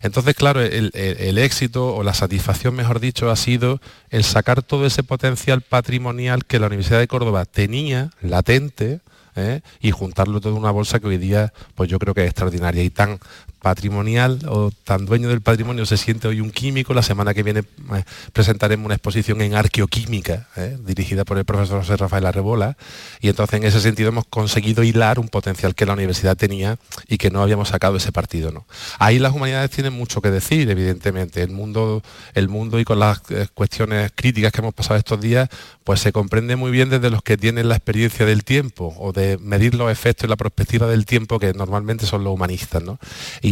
Entonces, 0.00 0.36
claro, 0.36 0.60
el, 0.60 1.36
éxito 1.36 1.96
o 1.96 2.04
la 2.04 2.14
satisfacción, 2.14 2.76
mejor 2.76 3.00
dicho, 3.00 3.28
ha 3.28 3.34
sido 3.34 3.80
el 4.10 4.22
sacar 4.22 4.62
todo 4.62 4.86
ese 4.86 5.02
potencial 5.02 5.62
patrimonial 5.62 6.44
que 6.44 6.60
la 6.60 6.68
Universidad 6.68 7.00
de 7.00 7.08
Córdoba 7.08 7.44
tenía 7.44 8.12
latente, 8.20 9.00
¿eh? 9.34 9.62
y 9.80 9.90
juntarlo 9.90 10.40
todo 10.40 10.52
en 10.52 10.60
una 10.60 10.70
bolsa 10.70 11.00
que 11.00 11.08
hoy 11.08 11.18
día 11.18 11.52
pues 11.74 11.90
yo 11.90 11.98
creo 11.98 12.14
que 12.14 12.20
es 12.20 12.28
extraordinaria 12.28 12.84
y 12.84 12.90
tan 12.90 13.18
patrimonial 13.62 14.40
o 14.48 14.72
tan 14.84 15.06
dueño 15.06 15.28
del 15.28 15.40
patrimonio 15.40 15.86
se 15.86 15.96
siente 15.96 16.26
hoy 16.28 16.40
un 16.40 16.50
químico. 16.50 16.92
La 16.92 17.02
semana 17.02 17.32
que 17.32 17.44
viene 17.44 17.60
eh, 17.60 18.04
presentaremos 18.32 18.84
una 18.84 18.96
exposición 18.96 19.40
en 19.40 19.54
arqueoquímica 19.54 20.48
¿eh? 20.56 20.76
dirigida 20.84 21.24
por 21.24 21.38
el 21.38 21.44
profesor 21.44 21.80
José 21.80 21.96
Rafael 21.96 22.26
Arrebola 22.26 22.76
y 23.20 23.28
entonces 23.28 23.60
en 23.60 23.64
ese 23.64 23.80
sentido 23.80 24.08
hemos 24.08 24.26
conseguido 24.26 24.82
hilar 24.82 25.20
un 25.20 25.28
potencial 25.28 25.76
que 25.76 25.86
la 25.86 25.92
universidad 25.92 26.36
tenía 26.36 26.76
y 27.06 27.18
que 27.18 27.30
no 27.30 27.40
habíamos 27.40 27.68
sacado 27.68 27.96
ese 27.96 28.10
partido. 28.10 28.50
¿no? 28.50 28.66
Ahí 28.98 29.20
las 29.20 29.32
humanidades 29.32 29.70
tienen 29.70 29.92
mucho 29.92 30.20
que 30.20 30.30
decir, 30.30 30.68
evidentemente. 30.68 31.42
El 31.42 31.50
mundo, 31.50 32.02
el 32.34 32.48
mundo 32.48 32.80
y 32.80 32.84
con 32.84 32.98
las 32.98 33.22
eh, 33.30 33.46
cuestiones 33.54 34.10
críticas 34.14 34.50
que 34.50 34.60
hemos 34.60 34.74
pasado 34.74 34.98
estos 34.98 35.20
días, 35.20 35.48
pues 35.84 36.00
se 36.00 36.12
comprende 36.12 36.56
muy 36.56 36.72
bien 36.72 36.90
desde 36.90 37.10
los 37.10 37.22
que 37.22 37.36
tienen 37.36 37.68
la 37.68 37.76
experiencia 37.76 38.26
del 38.26 38.42
tiempo 38.42 38.94
o 38.98 39.12
de 39.12 39.38
medir 39.38 39.74
los 39.74 39.90
efectos 39.90 40.26
y 40.26 40.30
la 40.30 40.36
perspectiva 40.36 40.88
del 40.88 41.06
tiempo 41.06 41.38
que 41.38 41.52
normalmente 41.52 42.06
son 42.06 42.24
los 42.24 42.34
humanistas. 42.34 42.82
¿no? 42.82 42.98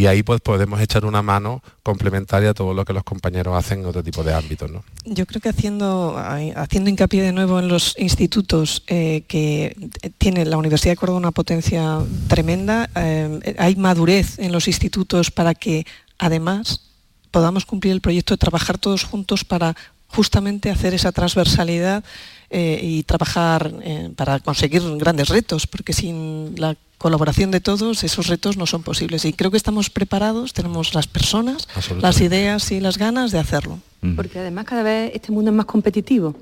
Ahí 0.07 0.23
pues 0.23 0.41
podemos 0.41 0.81
echar 0.81 1.05
una 1.05 1.23
mano 1.23 1.63
complementaria 1.83 2.51
a 2.51 2.55
todo 2.55 2.75
lo 2.75 2.85
que 2.85 2.93
los 2.93 3.05
compañeros 3.05 3.57
hacen 3.57 3.81
en 3.81 3.87
otro 3.87 4.03
tipo 4.03 4.23
de 4.23 4.35
ámbitos. 4.35 4.71
¿no? 4.71 4.85
Yo 5.05 5.27
creo 5.27 5.41
que 5.41 5.49
haciendo, 5.49 6.17
haciendo 6.57 6.91
hincapié 6.91 7.23
de 7.23 7.33
nuevo 7.33 7.59
en 7.59 7.69
los 7.69 7.95
institutos 7.99 8.83
eh, 8.87 9.25
que 9.29 9.77
tiene 10.19 10.45
la 10.45 10.57
Universidad 10.57 10.93
de 10.93 10.97
Córdoba 10.97 11.19
una 11.19 11.33
potencia 11.33 11.99
tremenda, 12.29 12.89
eh, 12.95 13.55
hay 13.59 13.77
madurez 13.77 14.39
en 14.39 14.53
los 14.53 14.69
institutos 14.69 15.31
para 15.31 15.55
que 15.55 15.87
además 16.19 16.91
podamos 17.31 17.65
cumplir 17.65 17.93
el 17.93 18.01
proyecto 18.01 18.35
de 18.35 18.39
trabajar 18.39 18.79
todos 18.79 19.05
juntos 19.05 19.45
para 19.45 19.77
justamente 20.13 20.71
hacer 20.71 20.95
esa 20.95 21.13
transversalidad 21.13 22.05
eh, 22.51 22.81
y 22.83 23.03
trabajar 23.05 23.73
eh, 23.83 24.11
para 24.17 24.41
conseguir 24.41 24.83
grandes 24.97 25.29
retos, 25.29 25.67
porque 25.67 25.93
sin 25.93 26.55
la 26.57 26.77
colaboración 26.99 27.51
de 27.51 27.61
todos 27.61 28.03
esos 28.05 28.27
retos 28.27 28.57
no 28.57 28.67
son 28.67 28.83
posibles. 28.83 29.25
Y 29.25 29.33
creo 29.33 29.51
que 29.51 29.57
estamos 29.57 29.89
preparados, 29.89 30.53
tenemos 30.53 30.95
las 30.95 31.07
personas, 31.07 31.69
las 32.01 32.21
ideas 32.21 32.71
y 32.73 32.81
las 32.81 32.99
ganas 32.99 33.31
de 33.31 33.39
hacerlo. 33.39 33.79
Porque 34.17 34.39
además 34.39 34.65
cada 34.65 34.83
vez 34.83 35.13
este 35.15 35.31
mundo 35.33 35.51
es 35.51 35.57
más 35.57 35.67
competitivo. 35.67 36.35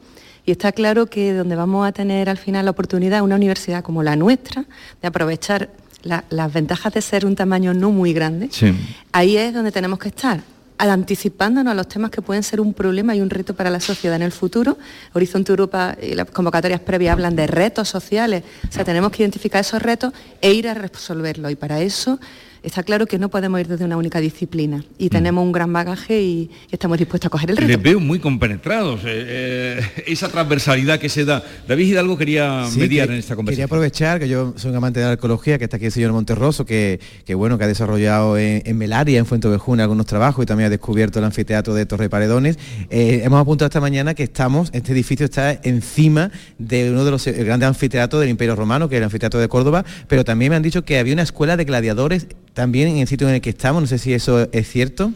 Y 0.46 0.50
está 0.50 0.72
claro 0.72 1.06
que 1.06 1.34
donde 1.34 1.56
vamos 1.56 1.86
a 1.86 1.92
tener 1.92 2.30
al 2.30 2.38
final 2.38 2.64
la 2.64 2.70
oportunidad, 2.70 3.22
una 3.22 3.36
universidad 3.36 3.84
como 3.84 4.02
la 4.02 4.16
nuestra, 4.16 4.64
de 5.02 5.08
aprovechar 5.08 5.70
la, 6.02 6.24
las 6.30 6.52
ventajas 6.52 6.92
de 6.94 7.02
ser 7.02 7.26
un 7.26 7.36
tamaño 7.36 7.74
no 7.74 7.90
muy 7.90 8.12
grande, 8.14 8.48
sí. 8.50 8.74
ahí 9.12 9.36
es 9.36 9.52
donde 9.52 9.72
tenemos 9.72 9.98
que 9.98 10.08
estar 10.08 10.42
anticipándonos 10.78 11.72
a 11.72 11.74
los 11.74 11.88
temas 11.88 12.10
que 12.10 12.22
pueden 12.22 12.42
ser 12.42 12.60
un 12.60 12.72
problema 12.72 13.14
y 13.14 13.20
un 13.20 13.30
reto 13.30 13.54
para 13.54 13.70
la 13.70 13.80
sociedad 13.80 14.16
en 14.16 14.22
el 14.22 14.32
futuro. 14.32 14.78
Horizonte 15.12 15.52
Europa 15.52 15.96
y 16.00 16.14
las 16.14 16.30
convocatorias 16.30 16.80
previas 16.80 17.12
hablan 17.12 17.36
de 17.36 17.46
retos 17.46 17.88
sociales, 17.88 18.44
o 18.68 18.72
sea, 18.72 18.84
tenemos 18.84 19.10
que 19.10 19.22
identificar 19.22 19.60
esos 19.60 19.82
retos 19.82 20.12
e 20.40 20.52
ir 20.52 20.68
a 20.68 20.74
resolverlos 20.74 21.50
y 21.50 21.56
para 21.56 21.80
eso 21.80 22.18
está 22.68 22.82
claro 22.82 23.06
que 23.06 23.18
no 23.18 23.28
podemos 23.28 23.60
ir 23.60 23.66
desde 23.66 23.84
una 23.84 23.96
única 23.96 24.20
disciplina 24.20 24.84
y 24.98 25.06
mm. 25.06 25.08
tenemos 25.08 25.44
un 25.44 25.52
gran 25.52 25.72
bagaje 25.72 26.22
y, 26.22 26.50
estamos 26.70 26.98
dispuestos 26.98 27.26
a 27.26 27.30
coger 27.30 27.50
el 27.50 27.56
reto. 27.56 27.68
Les 27.68 27.82
veo 27.82 27.98
muy 27.98 28.18
compenetrados, 28.18 29.00
eh, 29.04 29.06
eh, 29.06 29.80
esa 30.06 30.28
transversalidad 30.28 31.00
que 31.00 31.08
se 31.08 31.24
da. 31.24 31.42
David 31.66 31.88
Hidalgo 31.88 32.16
quería 32.16 32.66
sí, 32.70 32.78
mediar 32.78 33.08
que, 33.08 33.14
en 33.14 33.18
esta 33.18 33.34
conversación. 33.34 33.56
Quería 33.56 33.64
aprovechar 33.64 34.20
que 34.20 34.28
yo 34.28 34.54
soy 34.56 34.70
un 34.70 34.76
amante 34.76 35.00
de 35.00 35.06
la 35.06 35.12
arqueología, 35.12 35.58
que 35.58 35.64
está 35.64 35.76
aquí 35.76 35.86
el 35.86 35.92
señor 35.92 36.12
Monterroso, 36.12 36.64
que, 36.64 37.00
que 37.24 37.34
bueno, 37.34 37.58
que 37.58 37.64
ha 37.64 37.68
desarrollado 37.68 38.36
en, 38.38 38.62
en 38.64 38.78
Melaria, 38.78 39.18
en 39.18 39.26
Fuente 39.26 39.48
Ovejuna, 39.48 39.82
algunos 39.82 40.06
trabajos 40.06 40.42
y 40.42 40.46
también 40.46 40.68
ha 40.68 40.70
descubierto 40.70 41.18
el 41.18 41.24
anfiteatro 41.24 41.74
de 41.74 41.86
Torre 41.86 42.08
Paredones. 42.08 42.58
Eh, 42.90 43.22
hemos 43.24 43.40
apuntado 43.40 43.66
esta 43.66 43.80
mañana 43.80 44.14
que 44.14 44.24
estamos, 44.24 44.70
este 44.72 44.92
edificio 44.92 45.24
está 45.24 45.52
encima 45.62 46.30
de 46.58 46.90
uno 46.90 47.04
de 47.04 47.10
los 47.10 47.26
grandes 47.26 47.68
anfiteatros 47.68 48.20
del 48.20 48.30
Imperio 48.30 48.54
Romano, 48.56 48.88
que 48.88 48.96
es 48.96 48.98
el 48.98 49.04
anfiteatro 49.04 49.40
de 49.40 49.48
Córdoba, 49.48 49.84
pero 50.06 50.24
también 50.24 50.50
me 50.50 50.56
han 50.56 50.62
dicho 50.62 50.84
que 50.84 50.98
había 50.98 51.14
una 51.14 51.22
escuela 51.22 51.56
de 51.56 51.64
gladiadores 51.64 52.26
también 52.58 52.88
en 52.88 52.96
el 52.96 53.06
sitio 53.06 53.28
en 53.28 53.36
el 53.36 53.40
que 53.40 53.50
estamos, 53.50 53.80
no 53.80 53.86
sé 53.86 53.98
si 53.98 54.12
eso 54.12 54.48
es 54.50 54.68
cierto, 54.68 55.12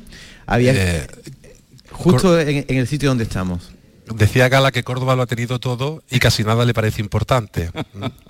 había 0.46 0.72
eh, 0.76 1.08
justo 1.90 2.38
en, 2.38 2.64
en, 2.68 2.76
el 2.76 2.86
sitio 2.86 3.08
donde 3.08 3.24
estamos. 3.24 3.71
Decía 4.14 4.48
Gala 4.48 4.72
que 4.72 4.82
Córdoba 4.82 5.16
lo 5.16 5.22
ha 5.22 5.26
tenido 5.26 5.58
todo 5.58 6.02
y 6.10 6.18
casi 6.18 6.44
nada 6.44 6.64
le 6.64 6.74
parece 6.74 7.00
importante. 7.00 7.70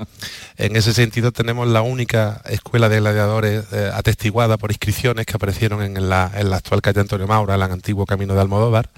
en 0.56 0.76
ese 0.76 0.92
sentido 0.92 1.32
tenemos 1.32 1.68
la 1.68 1.82
única 1.82 2.42
escuela 2.48 2.88
de 2.88 3.00
gladiadores 3.00 3.64
eh, 3.72 3.90
atestiguada 3.92 4.56
por 4.56 4.70
inscripciones 4.70 5.26
que 5.26 5.34
aparecieron 5.34 5.82
en 5.82 6.08
la, 6.08 6.30
en 6.34 6.50
la 6.50 6.56
actual 6.56 6.82
calle 6.82 7.00
Antonio 7.00 7.26
Maura, 7.26 7.54
el 7.54 7.62
antiguo 7.62 8.06
camino 8.06 8.34
de 8.34 8.40
Almodóvar 8.40 8.90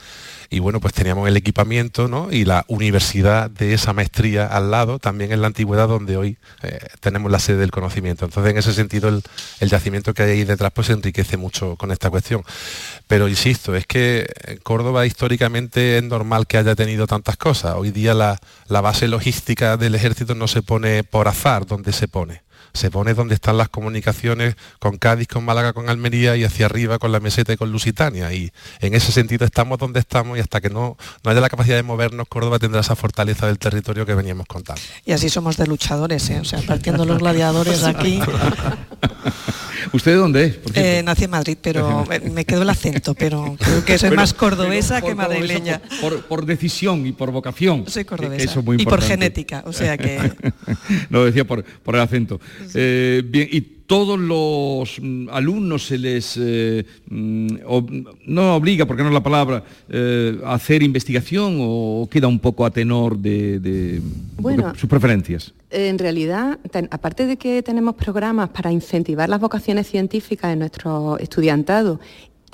y 0.54 0.60
bueno, 0.60 0.80
pues 0.80 0.94
teníamos 0.94 1.28
el 1.28 1.36
equipamiento 1.36 2.08
¿no? 2.08 2.28
y 2.30 2.44
la 2.44 2.64
universidad 2.68 3.50
de 3.50 3.74
esa 3.74 3.92
maestría 3.92 4.46
al 4.46 4.70
lado, 4.70 4.98
también 5.00 5.32
en 5.32 5.40
la 5.40 5.48
antigüedad 5.48 5.88
donde 5.88 6.16
hoy 6.16 6.36
eh, 6.62 6.78
tenemos 7.00 7.30
la 7.32 7.38
sede 7.38 7.58
del 7.58 7.70
conocimiento. 7.70 8.24
Entonces, 8.24 8.52
en 8.52 8.58
ese 8.58 8.72
sentido, 8.72 9.08
el, 9.08 9.22
el, 9.60 9.68
yacimiento 9.68 10.14
que 10.14 10.22
hay 10.22 10.30
ahí 10.30 10.44
detrás 10.44 10.70
pues 10.72 10.90
enriquece 10.90 11.36
mucho 11.36 11.74
con 11.74 11.90
esta 11.90 12.08
cuestión. 12.10 12.42
Pero 13.08 13.28
insisto, 13.28 13.74
es 13.74 13.86
que 13.86 14.32
Córdoba 14.62 15.06
históricamente 15.06 15.98
es 15.98 16.04
normal 16.04 16.46
que 16.46 16.58
haya 16.58 16.73
tenido 16.76 17.06
tantas 17.06 17.36
cosas. 17.36 17.74
Hoy 17.76 17.90
día 17.90 18.14
la, 18.14 18.38
la 18.68 18.80
base 18.80 19.08
logística 19.08 19.76
del 19.76 19.94
ejército 19.94 20.34
no 20.34 20.48
se 20.48 20.62
pone 20.62 21.04
por 21.04 21.28
azar 21.28 21.66
donde 21.66 21.92
se 21.92 22.08
pone 22.08 22.43
se 22.74 22.90
pone 22.90 23.14
donde 23.14 23.36
están 23.36 23.56
las 23.56 23.68
comunicaciones 23.68 24.56
con 24.80 24.98
Cádiz, 24.98 25.28
con 25.28 25.44
Málaga, 25.44 25.72
con 25.72 25.88
Almería 25.88 26.36
y 26.36 26.44
hacia 26.44 26.66
arriba 26.66 26.98
con 26.98 27.12
la 27.12 27.20
meseta 27.20 27.52
y 27.52 27.56
con 27.56 27.70
Lusitania. 27.70 28.32
Y 28.32 28.52
en 28.80 28.94
ese 28.94 29.12
sentido 29.12 29.46
estamos 29.46 29.78
donde 29.78 30.00
estamos 30.00 30.36
y 30.36 30.40
hasta 30.40 30.60
que 30.60 30.70
no, 30.70 30.96
no 31.22 31.30
haya 31.30 31.40
la 31.40 31.48
capacidad 31.48 31.76
de 31.76 31.84
movernos, 31.84 32.26
Córdoba 32.28 32.58
tendrá 32.58 32.80
esa 32.80 32.96
fortaleza 32.96 33.46
del 33.46 33.58
territorio 33.58 34.04
que 34.04 34.14
veníamos 34.14 34.46
contando. 34.46 34.82
Y 35.06 35.12
así 35.12 35.30
somos 35.30 35.56
de 35.56 35.66
luchadores, 35.66 36.28
¿eh? 36.30 36.40
o 36.40 36.44
sea, 36.44 36.60
partiendo 36.62 37.04
los 37.04 37.18
gladiadores 37.20 37.84
aquí. 37.84 38.20
¿Usted 39.92 40.12
de 40.12 40.16
dónde 40.16 40.44
es? 40.44 40.58
Eh, 40.74 41.02
nací 41.04 41.24
en 41.24 41.30
Madrid, 41.30 41.56
pero 41.60 42.04
me 42.32 42.44
quedó 42.44 42.62
el 42.62 42.70
acento, 42.70 43.14
pero 43.14 43.56
creo 43.58 43.84
que 43.84 43.96
soy 43.96 44.10
pero, 44.10 44.22
más 44.22 44.34
cordobesa 44.34 45.00
por, 45.00 45.10
que 45.10 45.14
madrileña. 45.14 45.80
Por, 46.00 46.16
por, 46.16 46.24
por, 46.26 46.46
decisión 46.46 47.06
y 47.06 47.12
por 47.12 47.30
vocación. 47.30 47.84
Soy 47.86 48.04
cordobesa. 48.04 48.42
Eso 48.42 48.58
es 48.58 48.66
muy 48.66 48.82
y 48.82 48.84
por 48.84 49.00
genética, 49.00 49.62
o 49.66 49.72
sea 49.72 49.96
que... 49.96 50.32
Lo 51.10 51.24
decía 51.24 51.44
por, 51.44 51.64
el 51.86 52.00
acento. 52.00 52.40
Eh, 52.74 53.22
bien, 53.24 53.48
y 53.50 53.60
todos 53.86 54.18
los 54.18 54.98
mm, 55.00 55.28
alumnos 55.30 55.86
se 55.86 55.98
les 55.98 56.38
eh, 56.40 56.84
mm, 57.08 57.48
ob, 57.66 57.90
no 58.26 58.56
obliga, 58.56 58.86
porque 58.86 59.02
no 59.02 59.08
es 59.08 59.14
la 59.14 59.22
palabra, 59.22 59.62
eh, 59.88 60.38
a 60.44 60.54
hacer 60.54 60.82
investigación 60.82 61.58
o 61.60 62.08
queda 62.10 62.26
un 62.26 62.38
poco 62.38 62.64
a 62.64 62.70
tenor 62.70 63.18
de, 63.18 63.60
de 63.60 64.00
bueno, 64.38 64.72
sus 64.76 64.88
preferencias. 64.88 65.52
En 65.70 65.98
realidad, 65.98 66.58
ten, 66.70 66.88
aparte 66.90 67.26
de 67.26 67.36
que 67.36 67.62
tenemos 67.62 67.94
programas 67.94 68.48
para 68.50 68.72
incentivar 68.72 69.28
las 69.28 69.40
vocaciones 69.40 69.88
científicas 69.88 70.52
en 70.52 70.60
nuestro 70.60 71.18
estudiantado 71.18 72.00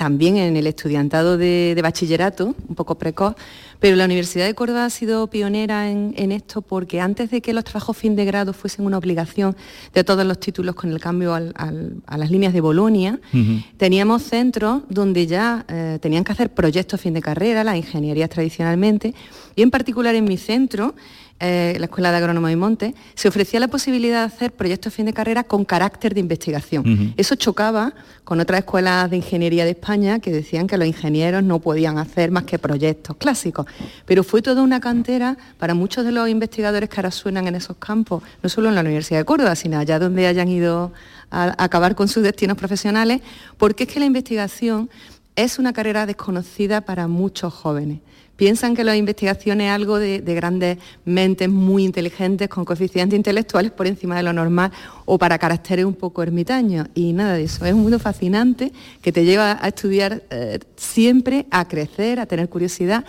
también 0.01 0.39
en 0.39 0.57
el 0.57 0.67
estudiantado 0.67 1.37
de, 1.37 1.75
de, 1.77 1.83
bachillerato, 1.83 2.55
un 2.69 2.75
poco 2.75 2.95
precoz, 2.95 3.35
pero 3.81 3.97
la 3.97 4.07
Universidad 4.07 4.47
de 4.47 4.55
Córdoba 4.55 4.87
ha 4.87 4.89
sido 4.89 5.27
pionera 5.27 5.91
en, 5.91 6.15
en, 6.17 6.33
esto 6.33 6.63
porque 6.63 7.03
antes 7.03 7.31
de 7.31 7.43
que 7.43 7.53
los 7.53 7.65
trabajos 7.65 7.99
fin 7.99 8.17
de 8.17 8.25
grado 8.25 8.55
fuesen 8.55 8.87
una 8.87 8.97
obligación 8.97 9.55
de 9.93 10.03
todos 10.03 10.25
los 10.25 10.41
títulos 10.41 10.75
con 10.75 10.91
el 10.91 11.01
cambio 11.01 11.35
al, 11.35 11.53
al, 11.55 11.97
a 12.07 12.17
las 12.17 12.31
líneas 12.31 12.55
de 12.55 12.63
Bolonia, 12.63 13.21
uh 13.35 13.37
-huh. 13.37 13.65
teníamos 13.77 14.23
centros 14.23 14.85
donde 14.89 15.27
ya 15.27 15.67
eh, 15.69 15.99
tenían 16.01 16.25
que 16.25 16.33
hacer 16.33 16.49
proyectos 16.49 16.99
fin 16.99 17.13
de 17.13 17.21
carrera, 17.21 17.63
las 17.63 17.77
ingenierías 17.77 18.31
tradicionalmente, 18.31 19.15
y 19.55 19.61
en 19.61 19.71
particular 19.71 20.15
en 20.15 20.25
mi 20.25 20.39
centro, 20.39 20.95
eh, 21.41 21.75
la 21.79 21.87
Escuela 21.87 22.11
de 22.11 22.19
Agrónomo 22.19 22.51
y 22.51 22.57
Monte, 22.57 22.95
se 23.15 23.29
ofrecía 23.29 23.59
la 23.61 23.69
posibilidad 23.69 24.21
de 24.21 24.27
hacer 24.27 24.53
proyectos 24.53 24.93
fin 24.93 25.07
de 25.07 25.15
carrera 25.15 25.43
con 25.45 25.65
carácter 25.65 26.13
de 26.13 26.21
investigación. 26.21 26.87
Uh 26.87 26.93
-huh. 26.93 27.15
Eso 27.17 27.35
chocaba 27.35 27.95
con 28.25 28.41
otras 28.41 28.61
escuelas 28.61 29.11
de 29.11 29.17
ingeniería 29.17 29.65
de 29.65 29.71
España 29.71 30.21
que 30.21 30.31
decían 30.31 30.67
que 30.67 30.77
los 30.77 30.87
ingenieros 30.87 31.43
no 31.43 31.59
podían 31.59 31.97
hacer 31.97 32.31
más 32.31 32.45
que 32.45 32.59
proyectos 32.59 33.17
clásicos. 33.17 33.65
Pero 34.05 34.23
fue 34.23 34.43
toda 34.43 34.63
una 34.63 34.81
cantera 34.81 35.39
para 35.59 35.73
muchos 35.75 36.05
de 36.05 36.13
los 36.13 36.29
investigadores 36.29 36.89
que 36.91 36.97
ahora 36.97 37.11
suenan 37.11 37.47
en 37.49 37.55
esos 37.55 37.77
campos, 37.79 38.23
no 38.43 38.49
solo 38.49 38.69
en 38.69 38.75
la 38.75 38.83
Universidad 38.83 39.21
de 39.21 39.25
Córdoba, 39.25 39.57
sino 39.57 39.79
allá 39.79 39.99
donde 39.99 40.27
hayan 40.27 40.49
ido 40.49 40.93
a 41.31 41.55
acabar 41.65 41.95
con 41.95 42.09
sus 42.09 42.23
destinos 42.23 42.57
profesionales, 42.57 43.23
porque 43.57 43.85
es 43.85 43.93
que 43.93 43.99
la 43.99 44.07
investigación 44.07 44.91
es 45.37 45.59
una 45.59 45.73
carrera 45.73 46.07
desconocida 46.07 46.83
para 46.83 47.09
muchos 47.09 47.55
jóvenes. 47.55 48.01
Piensan 48.41 48.75
que 48.75 48.85
la 48.85 48.97
investigación 48.97 49.61
es 49.61 49.71
algo 49.71 49.99
de, 49.99 50.23
de, 50.23 50.35
grandes 50.35 50.79
mentes 51.05 51.47
muy 51.51 51.85
inteligentes 51.85 52.49
con 52.49 52.65
coeficientes 52.65 53.15
intelectuales 53.15 53.71
por 53.71 53.87
encima 53.87 54.17
de 54.17 54.23
lo 54.23 54.33
normal 54.33 54.73
o 55.05 55.19
para 55.19 55.39
caracteres 55.39 55.85
un 55.85 55.93
poco 55.93 56.23
ermitaños. 56.23 56.89
Y 56.95 57.13
nada 57.13 57.35
de 57.35 57.43
eso. 57.43 57.67
Es 57.67 57.75
un 57.75 57.83
mundo 57.83 57.99
fascinante 57.99 58.73
que 59.03 59.13
te 59.13 59.27
lleva 59.27 59.59
a 59.61 59.69
estudiar 59.69 60.23
eh, 60.31 60.59
siempre, 60.75 61.45
a 61.51 61.69
crecer, 61.69 62.19
a 62.19 62.25
tener 62.25 62.49
curiosidad 62.49 63.05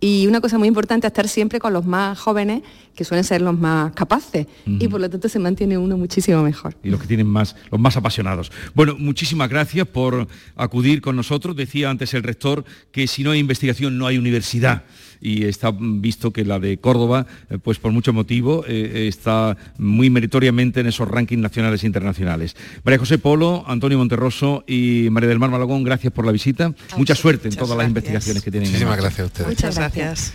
y 0.00 0.26
una 0.26 0.40
cosa 0.40 0.56
muy 0.56 0.66
importante, 0.66 1.06
estar 1.06 1.28
siempre 1.28 1.60
con 1.60 1.74
los 1.74 1.84
más 1.84 2.18
jóvenes, 2.18 2.62
que 3.00 3.04
suelen 3.06 3.24
ser 3.24 3.40
los 3.40 3.58
más 3.58 3.92
capaces, 3.94 4.46
uh 4.66 4.70
-huh. 4.70 4.84
y 4.84 4.86
por 4.86 5.00
lo 5.00 5.08
tanto 5.08 5.26
se 5.26 5.38
mantiene 5.38 5.78
uno 5.78 5.96
muchísimo 5.96 6.42
mejor. 6.42 6.74
Y 6.82 6.90
los 6.90 7.00
que 7.00 7.06
tienen 7.06 7.26
más, 7.26 7.56
los 7.70 7.80
más 7.80 7.96
apasionados. 7.96 8.52
Bueno, 8.74 8.94
muchísimas 8.98 9.48
gracias 9.48 9.88
por 9.88 10.28
acudir 10.54 11.00
con 11.00 11.16
nosotros. 11.16 11.56
Decía 11.56 11.88
antes 11.88 12.12
el 12.12 12.22
rector 12.22 12.62
que 12.92 13.06
si 13.06 13.24
no 13.24 13.30
hay 13.30 13.38
investigación 13.38 13.96
no 13.96 14.06
hay 14.06 14.18
universidad. 14.18 14.82
Y 15.22 15.44
está 15.44 15.70
visto 15.78 16.30
que 16.30 16.44
la 16.44 16.58
de 16.58 16.78
Córdoba, 16.78 17.26
eh, 17.48 17.56
pues 17.56 17.78
por 17.78 17.90
mucho 17.90 18.12
motivo, 18.12 18.64
eh, 18.66 19.08
está 19.08 19.56
muy 19.78 20.10
meritoriamente 20.10 20.80
en 20.80 20.86
esos 20.86 21.08
rankings 21.08 21.40
nacionales 21.40 21.82
e 21.82 21.86
internacionales. 21.86 22.54
María 22.84 22.98
José 22.98 23.16
Polo, 23.16 23.64
Antonio 23.66 23.96
Monterroso 23.96 24.62
y 24.66 25.08
María 25.10 25.30
del 25.30 25.38
Mar 25.38 25.50
Malagón, 25.50 25.84
gracias 25.84 26.12
por 26.12 26.26
la 26.26 26.32
visita. 26.32 26.74
Mucha 26.98 27.14
suerte 27.14 27.48
en 27.48 27.54
todas 27.54 27.68
gracias. 27.68 27.78
las 27.78 27.88
investigaciones 27.88 28.42
que 28.42 28.50
tienen. 28.50 28.68
Muchísimas 28.68 28.98
gracias 28.98 29.20
a 29.20 29.24
ustedes. 29.24 29.48
Muchas 29.48 29.76
gracias. 29.76 30.34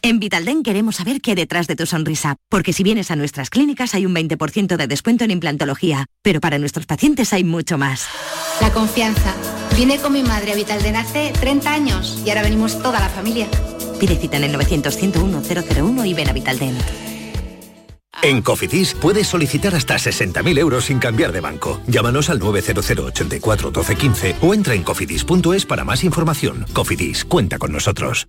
En 0.00 0.20
Vitalden 0.20 0.62
queremos 0.62 0.96
saber 0.96 1.20
qué 1.20 1.32
hay 1.32 1.34
detrás 1.34 1.66
de 1.66 1.74
tu 1.74 1.84
sonrisa, 1.84 2.36
porque 2.48 2.72
si 2.72 2.84
vienes 2.84 3.10
a 3.10 3.16
nuestras 3.16 3.50
clínicas 3.50 3.94
hay 3.94 4.06
un 4.06 4.14
20% 4.14 4.76
de 4.76 4.86
descuento 4.86 5.24
en 5.24 5.32
implantología, 5.32 6.06
pero 6.22 6.40
para 6.40 6.58
nuestros 6.58 6.86
pacientes 6.86 7.32
hay 7.32 7.42
mucho 7.42 7.78
más. 7.78 8.06
La 8.60 8.72
confianza. 8.72 9.34
Vine 9.76 9.98
con 9.98 10.12
mi 10.12 10.22
madre 10.22 10.52
a 10.52 10.54
Vitalden 10.54 10.96
hace 10.96 11.32
30 11.40 11.72
años 11.72 12.22
y 12.24 12.30
ahora 12.30 12.42
venimos 12.42 12.80
toda 12.80 13.00
la 13.00 13.08
familia. 13.08 13.48
Pide 13.98 14.16
cita 14.16 14.36
en 14.36 14.44
el 14.44 14.54
900-101-001 14.54 16.06
y 16.06 16.14
ven 16.14 16.28
a 16.28 16.32
Vitalden. 16.32 16.78
En 18.22 18.42
Cofidis 18.42 18.94
puedes 18.94 19.28
solicitar 19.28 19.74
hasta 19.74 19.96
60.000 19.96 20.58
euros 20.58 20.86
sin 20.86 20.98
cambiar 20.98 21.32
de 21.32 21.40
banco. 21.40 21.80
Llámanos 21.86 22.30
al 22.30 22.38
900 22.38 22.90
84 22.90 23.70
12 23.70 23.96
15 23.96 24.36
o 24.42 24.54
entra 24.54 24.74
en 24.74 24.82
cofidis.es 24.82 25.66
para 25.66 25.84
más 25.84 26.02
información. 26.02 26.66
Cofidis, 26.72 27.24
cuenta 27.24 27.58
con 27.58 27.72
nosotros. 27.72 28.28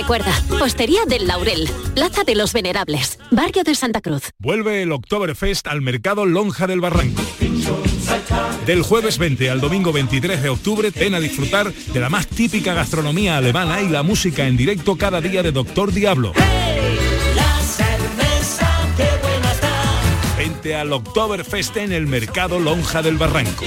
Recuerda, 0.00 0.32
Hostería 0.62 1.04
del 1.04 1.26
Laurel, 1.26 1.68
Plaza 1.94 2.24
de 2.24 2.34
los 2.34 2.54
Venerables, 2.54 3.18
Barrio 3.30 3.64
de 3.64 3.74
Santa 3.74 4.00
Cruz. 4.00 4.30
Vuelve 4.38 4.80
el 4.80 4.92
Oktoberfest 4.92 5.66
al 5.66 5.82
Mercado 5.82 6.24
Lonja 6.24 6.66
del 6.66 6.80
Barranco. 6.80 7.20
Del 8.64 8.80
jueves 8.80 9.18
20 9.18 9.50
al 9.50 9.60
domingo 9.60 9.92
23 9.92 10.42
de 10.42 10.48
octubre, 10.48 10.90
ven 10.90 11.14
a 11.14 11.20
disfrutar 11.20 11.70
de 11.70 12.00
la 12.00 12.08
más 12.08 12.26
típica 12.28 12.72
gastronomía 12.72 13.36
alemana 13.36 13.82
y 13.82 13.90
la 13.90 14.02
música 14.02 14.46
en 14.46 14.56
directo 14.56 14.96
cada 14.96 15.20
día 15.20 15.42
de 15.42 15.52
Doctor 15.52 15.92
Diablo. 15.92 16.32
Vente 20.38 20.76
al 20.76 20.94
Oktoberfest 20.94 21.76
en 21.76 21.92
el 21.92 22.06
Mercado 22.06 22.58
Lonja 22.58 23.02
del 23.02 23.18
Barranco. 23.18 23.66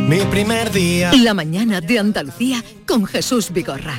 mi 0.06 0.18
primer 0.26 0.70
día. 0.70 1.12
La 1.14 1.32
mañana 1.32 1.80
de 1.80 1.98
Andalucía 1.98 2.62
con 2.86 3.06
Jesús 3.06 3.50
Vigorra. 3.50 3.98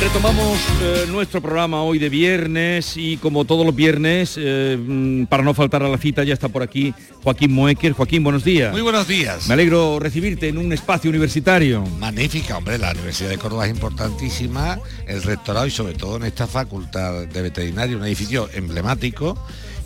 Retomamos 0.00 0.60
eh, 0.80 1.06
nuestro 1.08 1.42
programa 1.42 1.82
hoy 1.82 1.98
de 1.98 2.08
viernes 2.08 2.96
y 2.96 3.16
como 3.16 3.44
todos 3.44 3.66
los 3.66 3.74
viernes, 3.74 4.36
eh, 4.38 4.78
mm, 4.78 5.24
para 5.24 5.42
no 5.42 5.54
faltar 5.54 5.82
a 5.82 5.88
la 5.88 5.98
cita, 5.98 6.22
ya 6.22 6.34
está 6.34 6.48
por 6.48 6.62
aquí 6.62 6.94
Joaquín 7.24 7.52
Moecker. 7.52 7.94
Joaquín, 7.94 8.22
buenos 8.22 8.44
días. 8.44 8.70
Muy 8.70 8.80
buenos 8.80 9.08
días. 9.08 9.48
Me 9.48 9.54
alegro 9.54 9.98
recibirte 9.98 10.48
en 10.48 10.58
un 10.58 10.72
espacio 10.72 11.10
universitario. 11.10 11.82
Magnífica, 11.98 12.58
hombre, 12.58 12.78
la 12.78 12.92
Universidad 12.92 13.30
de 13.30 13.38
Córdoba 13.38 13.66
es 13.66 13.72
importantísima, 13.72 14.78
el 15.08 15.20
rectorado 15.24 15.66
y 15.66 15.72
sobre 15.72 15.94
todo 15.94 16.16
en 16.16 16.24
esta 16.24 16.46
facultad 16.46 17.26
de 17.26 17.42
veterinaria, 17.42 17.96
un 17.96 18.04
edificio 18.04 18.48
emblemático 18.54 19.36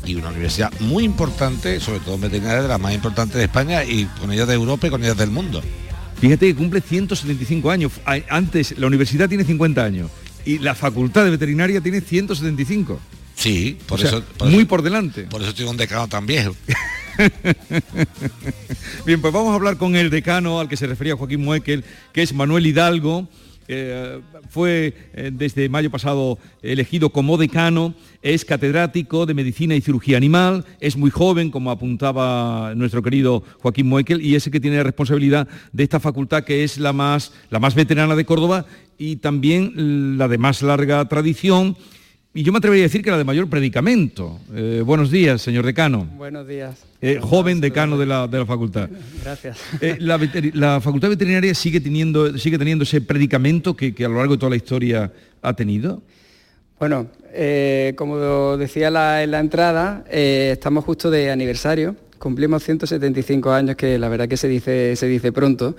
y 0.04 0.16
una 0.16 0.28
universidad 0.28 0.70
muy 0.80 1.04
importante, 1.04 1.80
sobre 1.80 2.00
todo 2.00 2.16
en 2.16 2.20
veterinaria, 2.20 2.60
de 2.60 2.68
las 2.68 2.80
más 2.80 2.92
importantes 2.92 3.36
de 3.36 3.44
España 3.44 3.82
y 3.82 4.04
con 4.20 4.30
ellas 4.30 4.46
de 4.46 4.54
Europa 4.54 4.88
y 4.88 4.90
con 4.90 5.02
ellas 5.02 5.16
del 5.16 5.30
mundo. 5.30 5.62
Fíjate 6.22 6.46
que 6.46 6.54
cumple 6.54 6.80
175 6.80 7.68
años. 7.70 7.92
Antes 8.30 8.78
la 8.78 8.86
universidad 8.86 9.28
tiene 9.28 9.42
50 9.44 9.84
años 9.84 10.08
y 10.46 10.58
la 10.60 10.74
facultad 10.76 11.24
de 11.24 11.30
veterinaria 11.30 11.80
tiene 11.80 12.00
175. 12.00 13.00
Sí, 13.34 13.76
por 13.86 13.98
O 13.98 14.00
sea, 14.00 14.10
eso... 14.10 14.22
por 14.38 14.48
muy 14.48 14.60
eso- 14.60 14.68
por 14.68 14.82
delante. 14.82 15.22
Por 15.24 15.42
eso 15.42 15.52
tengo 15.52 15.70
un 15.72 15.76
decano 15.76 16.06
tan 16.06 16.24
viejo. 16.24 16.54
Bien, 19.04 19.20
pues 19.20 19.32
vamos 19.34 19.50
a 19.50 19.54
hablar 19.54 19.76
con 19.78 19.96
el 19.96 20.10
decano 20.10 20.60
al 20.60 20.68
que 20.68 20.76
se 20.76 20.86
refería 20.86 21.16
Joaquín 21.16 21.42
Muekel, 21.44 21.84
que 22.12 22.22
es 22.22 22.32
Manuel 22.32 22.66
Hidalgo. 22.66 23.28
Eh, 23.68 24.20
fue 24.50 24.94
eh, 25.14 25.30
desde 25.32 25.68
mayo 25.68 25.90
pasado 25.90 26.38
elegido 26.62 27.10
como 27.10 27.36
decano, 27.36 27.94
es 28.20 28.44
catedrático 28.44 29.24
de 29.26 29.34
Medicina 29.34 29.74
y 29.74 29.80
Cirugía 29.80 30.16
Animal, 30.16 30.64
es 30.80 30.96
muy 30.96 31.10
joven, 31.10 31.50
como 31.50 31.70
apuntaba 31.70 32.74
nuestro 32.74 33.02
querido 33.02 33.42
Joaquín 33.60 33.88
Muekel, 33.88 34.20
y 34.20 34.34
es 34.34 34.46
el 34.46 34.52
que 34.52 34.60
tiene 34.60 34.78
la 34.78 34.82
responsabilidad 34.82 35.48
de 35.72 35.84
esta 35.84 36.00
facultad 36.00 36.44
que 36.44 36.64
es 36.64 36.78
la 36.78 36.92
más, 36.92 37.32
la 37.50 37.60
más 37.60 37.74
veterana 37.74 38.16
de 38.16 38.24
Córdoba 38.24 38.66
y 38.98 39.16
también 39.16 40.18
la 40.18 40.28
de 40.28 40.38
más 40.38 40.62
larga 40.62 41.04
tradición. 41.08 41.76
Y 42.34 42.44
yo 42.44 42.52
me 42.52 42.58
atrevería 42.58 42.84
a 42.84 42.88
decir 42.88 43.02
que 43.02 43.10
la 43.10 43.18
de 43.18 43.24
mayor 43.24 43.48
predicamento. 43.50 44.40
Eh, 44.54 44.82
buenos 44.84 45.10
días, 45.10 45.42
señor 45.42 45.66
decano. 45.66 46.06
Buenos 46.16 46.48
días. 46.48 46.82
Eh, 47.02 47.18
joven 47.20 47.60
decano 47.60 47.98
de 47.98 48.06
la, 48.06 48.26
de 48.26 48.38
la 48.38 48.46
facultad. 48.46 48.88
Gracias. 49.22 49.58
Eh, 49.82 49.96
la, 50.00 50.18
la 50.54 50.80
facultad 50.80 51.10
veterinaria 51.10 51.54
sigue 51.54 51.78
teniendo, 51.80 52.38
sigue 52.38 52.56
teniendo 52.56 52.84
ese 52.84 53.02
predicamento 53.02 53.76
que, 53.76 53.94
que 53.94 54.06
a 54.06 54.08
lo 54.08 54.16
largo 54.16 54.34
de 54.34 54.38
toda 54.38 54.48
la 54.50 54.56
historia 54.56 55.12
ha 55.42 55.52
tenido. 55.52 56.02
Bueno, 56.80 57.06
como 57.96 58.56
decía 58.56 58.90
la- 58.90 59.22
en 59.22 59.30
la 59.30 59.38
entrada, 59.38 60.04
estamos 60.10 60.84
justo 60.84 61.10
de 61.10 61.30
aniversario. 61.30 61.94
Cumplimos 62.18 62.62
175 62.64 63.52
años, 63.52 63.76
que 63.76 63.98
la 63.98 64.08
verdad 64.08 64.26
que 64.28 64.36
se 64.38 64.48
dice, 64.48 64.96
se 64.96 65.06
dice 65.06 65.32
pronto. 65.32 65.76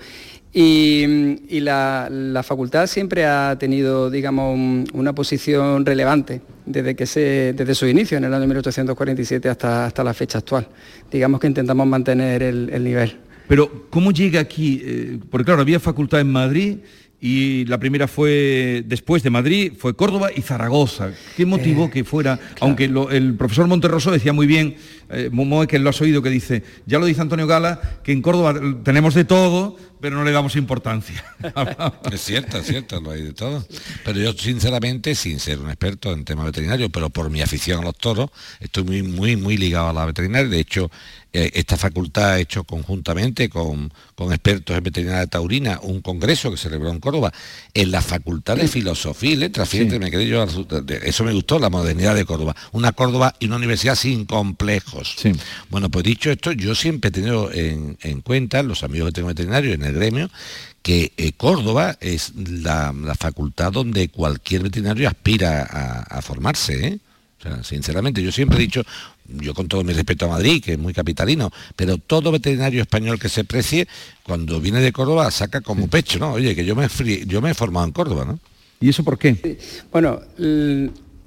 Y, 0.56 1.02
y 1.48 1.58
la, 1.60 2.08
la 2.08 2.42
facultad 2.44 2.86
siempre 2.86 3.24
ha 3.26 3.56
tenido, 3.58 4.08
digamos, 4.08 4.54
un- 4.54 4.84
una 4.94 5.12
posición 5.12 5.84
relevante 5.84 6.42
desde, 6.64 6.94
que 6.94 7.06
se, 7.06 7.52
desde 7.56 7.74
su 7.74 7.88
inicio, 7.88 8.16
en 8.18 8.24
el 8.24 8.32
año 8.32 8.46
1847 8.46 9.48
hasta, 9.48 9.86
hasta 9.86 10.04
la 10.04 10.14
fecha 10.14 10.38
actual. 10.38 10.68
Digamos 11.10 11.40
que 11.40 11.48
intentamos 11.48 11.86
mantener 11.88 12.44
el, 12.44 12.70
el 12.72 12.84
nivel. 12.84 13.16
Pero, 13.48 13.86
¿cómo 13.90 14.12
llega 14.12 14.38
aquí? 14.40 14.80
Eh, 14.84 15.18
porque 15.28 15.44
claro, 15.44 15.60
había 15.62 15.80
facultad 15.80 16.20
en 16.20 16.30
Madrid 16.30 16.76
y 17.20 17.64
la 17.64 17.78
primera 17.78 18.06
fue 18.06 18.84
después 18.86 19.22
de 19.22 19.30
Madrid, 19.30 19.72
fue 19.76 19.94
Córdoba 19.96 20.28
y 20.34 20.40
Zaragoza. 20.42 21.10
¿Qué 21.36 21.46
motivó 21.46 21.90
que 21.90 22.04
fuera? 22.04 22.38
Aunque 22.60 22.86
lo- 22.86 23.10
el 23.10 23.34
profesor 23.34 23.66
Monterroso 23.66 24.12
decía 24.12 24.32
muy 24.32 24.46
bien, 24.46 24.76
eh, 25.10 25.28
Momoe, 25.32 25.66
que 25.66 25.78
lo 25.78 25.90
has 25.90 26.00
oído, 26.00 26.22
que 26.22 26.30
dice, 26.30 26.62
ya 26.86 26.98
lo 26.98 27.06
dice 27.06 27.20
Antonio 27.20 27.46
Gala, 27.46 27.80
que 28.02 28.12
en 28.12 28.22
Córdoba 28.22 28.54
tenemos 28.82 29.14
de 29.14 29.24
todo, 29.24 29.76
pero 30.04 30.16
no 30.16 30.24
le 30.24 30.32
damos 30.32 30.54
importancia. 30.56 31.24
Es 32.12 32.20
cierto, 32.20 32.58
es 32.58 32.66
cierto, 32.66 33.00
lo 33.00 33.10
hay 33.10 33.22
de 33.22 33.32
todo. 33.32 33.66
Pero 34.04 34.20
yo 34.20 34.32
sinceramente, 34.34 35.14
sin 35.14 35.40
ser 35.40 35.58
un 35.58 35.68
experto 35.68 36.12
en 36.12 36.24
temas 36.24 36.44
veterinarios, 36.46 36.90
pero 36.92 37.08
por 37.10 37.30
mi 37.30 37.40
afición 37.40 37.80
a 37.80 37.82
los 37.84 37.96
toros, 37.96 38.30
estoy 38.60 38.84
muy, 38.84 39.02
muy, 39.02 39.36
muy 39.36 39.56
ligado 39.56 39.88
a 39.88 39.92
la 39.92 40.04
veterinaria. 40.04 40.48
De 40.48 40.60
hecho, 40.60 40.90
eh, 41.32 41.50
esta 41.54 41.76
facultad 41.76 42.32
ha 42.32 42.38
hecho 42.38 42.64
conjuntamente 42.64 43.48
con, 43.48 43.92
con 44.14 44.32
expertos 44.32 44.76
en 44.76 44.84
veterinaria 44.84 45.26
taurina 45.26 45.80
un 45.82 46.00
congreso 46.00 46.50
que 46.50 46.56
se 46.56 46.64
celebró 46.64 46.90
en 46.90 47.00
Córdoba, 47.00 47.32
en 47.72 47.90
la 47.90 48.02
Facultad 48.02 48.56
de 48.56 48.68
Filosofía 48.68 49.32
y 49.32 49.36
Letras. 49.36 49.68
Fíjate, 49.68 49.98
me 49.98 50.10
quedé 50.10 50.28
yo, 50.28 50.46
eso 51.02 51.24
me 51.24 51.32
gustó, 51.32 51.58
la 51.58 51.70
modernidad 51.70 52.14
de 52.14 52.24
Córdoba. 52.24 52.54
Una 52.72 52.92
Córdoba 52.92 53.34
y 53.40 53.46
una 53.46 53.56
universidad 53.56 53.96
sin 53.96 54.26
complejos. 54.26 55.03
Bueno, 55.70 55.90
pues 55.90 56.04
dicho 56.04 56.30
esto, 56.30 56.52
yo 56.52 56.74
siempre 56.74 57.08
he 57.08 57.12
tenido 57.12 57.52
en, 57.52 57.96
en 58.02 58.20
cuenta, 58.20 58.62
los 58.62 58.82
amigos 58.82 59.08
que 59.08 59.12
tengo 59.12 59.28
veterinarios 59.28 59.74
en 59.74 59.84
el 59.84 59.92
gremio, 59.92 60.30
que 60.82 61.12
eh, 61.16 61.32
Córdoba 61.32 61.96
es 62.00 62.32
la, 62.34 62.92
la 62.92 63.14
facultad 63.14 63.72
donde 63.72 64.08
cualquier 64.08 64.62
veterinario 64.62 65.08
aspira 65.08 65.62
a, 65.62 66.02
a 66.02 66.22
formarse. 66.22 66.86
¿eh? 66.86 66.98
O 67.38 67.42
sea, 67.42 67.64
sinceramente, 67.64 68.22
yo 68.22 68.30
siempre 68.32 68.58
he 68.58 68.60
dicho, 68.60 68.82
yo 69.26 69.54
con 69.54 69.68
todo 69.68 69.82
mi 69.84 69.92
respeto 69.92 70.26
a 70.26 70.28
Madrid, 70.28 70.62
que 70.62 70.72
es 70.72 70.78
muy 70.78 70.92
capitalino, 70.92 71.50
pero 71.76 71.98
todo 71.98 72.30
veterinario 72.32 72.82
español 72.82 73.18
que 73.18 73.28
se 73.28 73.44
precie, 73.44 73.88
cuando 74.22 74.60
viene 74.60 74.80
de 74.80 74.92
Córdoba, 74.92 75.30
saca 75.30 75.60
como 75.60 75.88
pecho, 75.88 76.18
¿no? 76.18 76.32
Oye, 76.32 76.54
que 76.54 76.64
yo 76.64 76.76
me, 76.76 76.88
yo 77.26 77.40
me 77.40 77.50
he 77.50 77.54
formado 77.54 77.86
en 77.86 77.92
Córdoba, 77.92 78.24
¿no? 78.24 78.38
¿Y 78.80 78.90
eso 78.90 79.02
por 79.02 79.18
qué? 79.18 79.58
Bueno, 79.90 80.20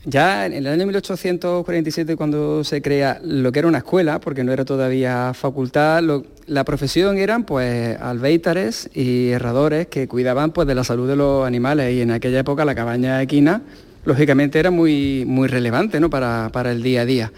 ya 0.07 0.45
en 0.45 0.53
el 0.53 0.67
año 0.67 0.85
1847 0.85 2.15
cuando 2.15 2.63
se 2.63 2.81
crea 2.81 3.19
lo 3.23 3.51
que 3.51 3.59
era 3.59 3.67
una 3.67 3.79
escuela, 3.79 4.19
porque 4.19 4.45
no 4.45 4.53
era 4.53 4.63
todavía 4.63 5.33
facultad, 5.33 6.01
la 6.45 6.63
profesión 6.63 7.17
eran 7.17 7.43
pues 7.43 7.99
albéitares 7.99 8.89
y 8.93 9.29
herradores 9.31 9.87
que 9.87 10.07
cuidaban 10.07 10.51
pues 10.51 10.65
de 10.65 10.75
la 10.75 10.85
salud 10.85 11.09
de 11.09 11.17
los 11.17 11.45
animales 11.45 11.93
y 11.93 12.01
en 12.01 12.11
aquella 12.11 12.39
época 12.39 12.63
la 12.63 12.73
cabaña 12.73 13.21
equina 13.21 13.61
lógicamente 14.05 14.57
era 14.57 14.71
muy, 14.71 15.25
muy 15.27 15.49
relevante 15.49 15.99
¿no? 15.99 16.09
para, 16.09 16.49
para 16.53 16.71
el 16.71 16.81
día 16.81 17.01
a 17.01 17.05
día. 17.05 17.31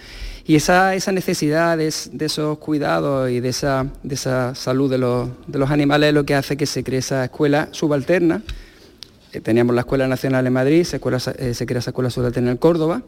Y 0.46 0.56
esa, 0.56 0.94
esa 0.96 1.12
necesidad 1.12 1.78
de, 1.78 1.88
esos 1.88 2.58
cuidados 2.60 3.30
y 3.32 3.40
de 3.40 3.50
esa, 3.50 3.88
de 4.04 4.16
esa 4.16 4.54
salud 4.54 4.90
de 4.90 5.00
los, 5.00 5.30
de 5.48 5.58
los 5.58 5.72
animales 5.72 6.10
es 6.10 6.14
lo 6.14 6.26
que 6.26 6.36
hace 6.36 6.58
que 6.58 6.66
se 6.66 6.84
cree 6.84 7.00
esa 7.00 7.24
escuela 7.24 7.70
subalterna. 7.72 8.44
Eh, 9.32 9.42
teníamos 9.42 9.76
la 9.76 9.82
Escuela 9.82 10.08
Nacional 10.08 10.48
en 10.48 10.54
Madrid, 10.54 10.84
se, 10.84 11.00
eh, 11.38 11.54
se 11.54 11.66
crea 11.66 11.80
esa 11.80 11.92
escuela 11.92 12.10
subalterna 12.10 12.52
en 12.52 12.58
Córdoba, 12.58 13.04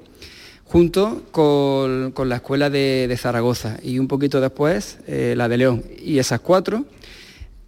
junto 0.65 1.23
con, 1.31 2.13
la 2.29 2.35
Escuela 2.35 2.69
de, 2.69 3.13
Zaragoza 3.19 3.77
y 3.81 3.99
un 3.99 4.07
poquito 4.07 4.39
después 4.39 4.99
eh, 5.07 5.33
la 5.35 5.49
de 5.49 5.57
León. 5.57 5.83
Y 6.01 6.19
esas 6.19 6.39
cuatro 6.39 6.85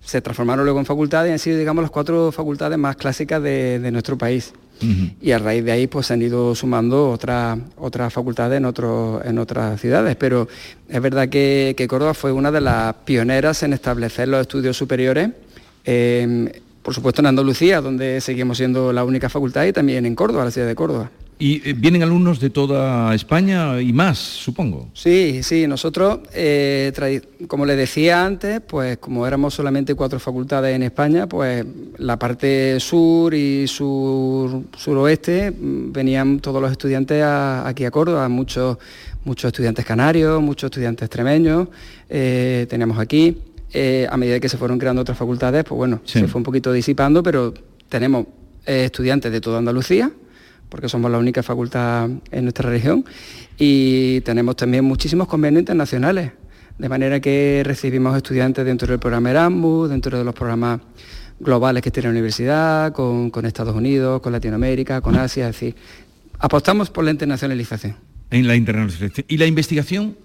se 0.01 0.21
transformaron 0.21 0.65
luego 0.65 0.79
en 0.79 0.85
facultades 0.85 1.29
y 1.29 1.33
han 1.33 1.39
sido, 1.39 1.57
digamos, 1.57 1.81
las 1.81 1.91
cuatro 1.91 2.31
facultades 2.31 2.77
más 2.77 2.95
clásicas 2.95 3.41
de, 3.41 3.89
nuestro 3.91 4.17
país. 4.17 4.53
Y 5.21 5.31
a 5.31 5.39
raíz 5.39 5.63
de 5.63 5.71
ahí 5.71 5.87
pues 5.87 6.07
se 6.07 6.13
han 6.13 6.21
ido 6.21 6.53
sumando 6.55 7.11
otras 7.11 7.57
otras 7.77 8.11
facultades 8.11 8.57
en, 8.57 8.65
en 8.65 9.37
otras 9.39 9.79
ciudades. 9.79 10.15
Pero 10.17 10.49
es 10.89 11.01
verdad 11.01 11.29
que, 11.29 11.85
Córdoba 11.87 12.13
fue 12.13 12.33
una 12.33 12.51
de 12.51 12.59
las 12.59 12.93
pioneras 13.05 13.63
en 13.63 13.71
establecer 13.71 14.27
los 14.27 14.41
estudios 14.41 14.75
superiores. 14.75 15.29
Por 16.83 16.93
supuesto 16.93 17.21
en 17.21 17.27
Andalucía, 17.27 17.81
donde 17.81 18.21
seguimos 18.21 18.57
siendo 18.57 18.93
la 18.93 19.03
única 19.03 19.29
facultad, 19.29 19.65
y 19.65 19.73
también 19.73 20.05
en 20.05 20.15
Córdoba, 20.15 20.45
la 20.45 20.51
ciudad 20.51 20.67
de 20.67 20.75
Córdoba. 20.75 21.09
Y 21.39 21.67
eh, 21.67 21.73
vienen 21.73 22.03
alumnos 22.03 22.39
de 22.39 22.49
toda 22.49 23.13
España 23.15 23.81
y 23.81 23.91
más, 23.91 24.17
supongo. 24.17 24.89
Sí, 24.93 25.41
sí, 25.43 25.65
nosotros, 25.67 26.19
eh, 26.33 26.93
como 27.47 27.65
le 27.65 27.75
decía 27.75 28.23
antes, 28.23 28.61
pues 28.61 28.97
como 28.99 29.25
éramos 29.25 29.53
solamente 29.53 29.95
cuatro 29.95 30.19
facultades 30.19 30.75
en 30.75 30.83
España, 30.83 31.27
pues 31.27 31.65
la 31.97 32.17
parte 32.19 32.79
sur 32.79 33.33
y 33.33 33.67
sur, 33.67 34.63
suroeste 34.77 35.51
mm, 35.51 35.91
venían 35.91 36.39
todos 36.39 36.61
los 36.61 36.71
estudiantes 36.71 37.23
aquí 37.23 37.83
a 37.85 37.91
Córdoba, 37.91 38.29
muchos, 38.29 38.77
muchos 39.25 39.49
estudiantes 39.49 39.85
canarios, 39.85 40.41
muchos 40.41 40.67
estudiantes 40.67 41.07
extremeños, 41.07 41.67
eh, 42.09 42.67
teníamos 42.69 42.99
aquí. 42.99 43.37
A 43.73 44.17
medida 44.17 44.39
que 44.39 44.49
se 44.49 44.57
fueron 44.57 44.77
creando 44.77 45.01
otras 45.01 45.17
facultades, 45.17 45.63
pues 45.63 45.77
bueno, 45.77 46.01
se 46.05 46.27
fue 46.27 46.39
un 46.39 46.43
poquito 46.43 46.71
disipando, 46.71 47.23
pero 47.23 47.53
tenemos 47.89 48.27
estudiantes 48.65 49.31
de 49.31 49.41
toda 49.41 49.59
Andalucía, 49.59 50.11
porque 50.69 50.89
somos 50.89 51.11
la 51.11 51.17
única 51.17 51.43
facultad 51.43 52.09
en 52.31 52.43
nuestra 52.43 52.69
región, 52.69 53.05
y 53.57 54.21
tenemos 54.21 54.55
también 54.55 54.85
muchísimos 54.85 55.27
convenios 55.27 55.61
internacionales, 55.61 56.31
de 56.77 56.89
manera 56.89 57.19
que 57.19 57.61
recibimos 57.65 58.15
estudiantes 58.17 58.65
dentro 58.65 58.87
del 58.87 58.99
programa 58.99 59.31
Erasmus, 59.31 59.89
dentro 59.89 60.17
de 60.17 60.23
los 60.23 60.33
programas 60.33 60.79
globales 61.39 61.83
que 61.83 61.91
tiene 61.91 62.07
la 62.07 62.11
universidad, 62.11 62.91
con, 62.93 63.31
Estados 63.45 63.75
Unidos, 63.75 64.21
con 64.21 64.31
Latinoamérica, 64.31 65.01
con 65.01 65.15
Asia, 65.15 65.49
es 65.49 65.55
decir, 65.55 65.75
apostamos 66.39 66.89
por 66.89 67.03
la 67.03 67.11
internacionalización. 67.11 67.95
En 68.31 68.47
la 68.47 68.55
internacionalización. 68.55 69.25
¿Y 69.27 69.37
la 69.37 69.45
investigación? 69.45 70.17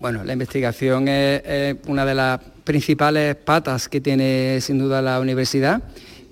Bueno, 0.00 0.22
la 0.22 0.32
investigación 0.32 1.08
es, 1.08 1.76
una 1.88 2.04
de 2.04 2.14
las 2.14 2.40
principales 2.62 3.34
patas 3.34 3.88
que 3.88 4.00
tiene 4.00 4.60
sin 4.60 4.78
duda 4.78 5.02
la 5.02 5.18
universidad 5.18 5.82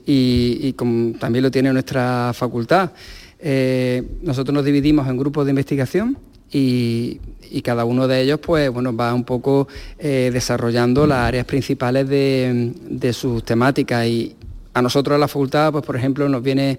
y, 0.06 0.72
también 1.18 1.42
lo 1.42 1.50
tiene 1.50 1.72
nuestra 1.72 2.32
facultad. 2.32 2.92
Eh, 3.40 4.04
nosotros 4.22 4.54
nos 4.54 4.64
dividimos 4.64 5.08
en 5.08 5.18
grupos 5.18 5.46
de 5.46 5.50
investigación 5.50 6.16
y, 6.52 7.20
cada 7.64 7.84
uno 7.84 8.06
de 8.06 8.20
ellos 8.20 8.38
pues, 8.38 8.70
bueno, 8.70 8.94
va 8.94 9.12
un 9.12 9.24
poco 9.24 9.66
eh, 9.98 10.30
desarrollando 10.32 11.04
las 11.06 11.18
áreas 11.18 11.44
principales 11.44 12.08
de, 12.08 13.12
sus 13.12 13.42
temáticas 13.42 14.06
y 14.06 14.36
a 14.74 14.82
nosotros 14.82 15.18
la 15.18 15.26
facultad, 15.26 15.72
pues, 15.72 15.84
por 15.84 15.96
ejemplo, 15.96 16.28
nos 16.28 16.40
viene, 16.40 16.78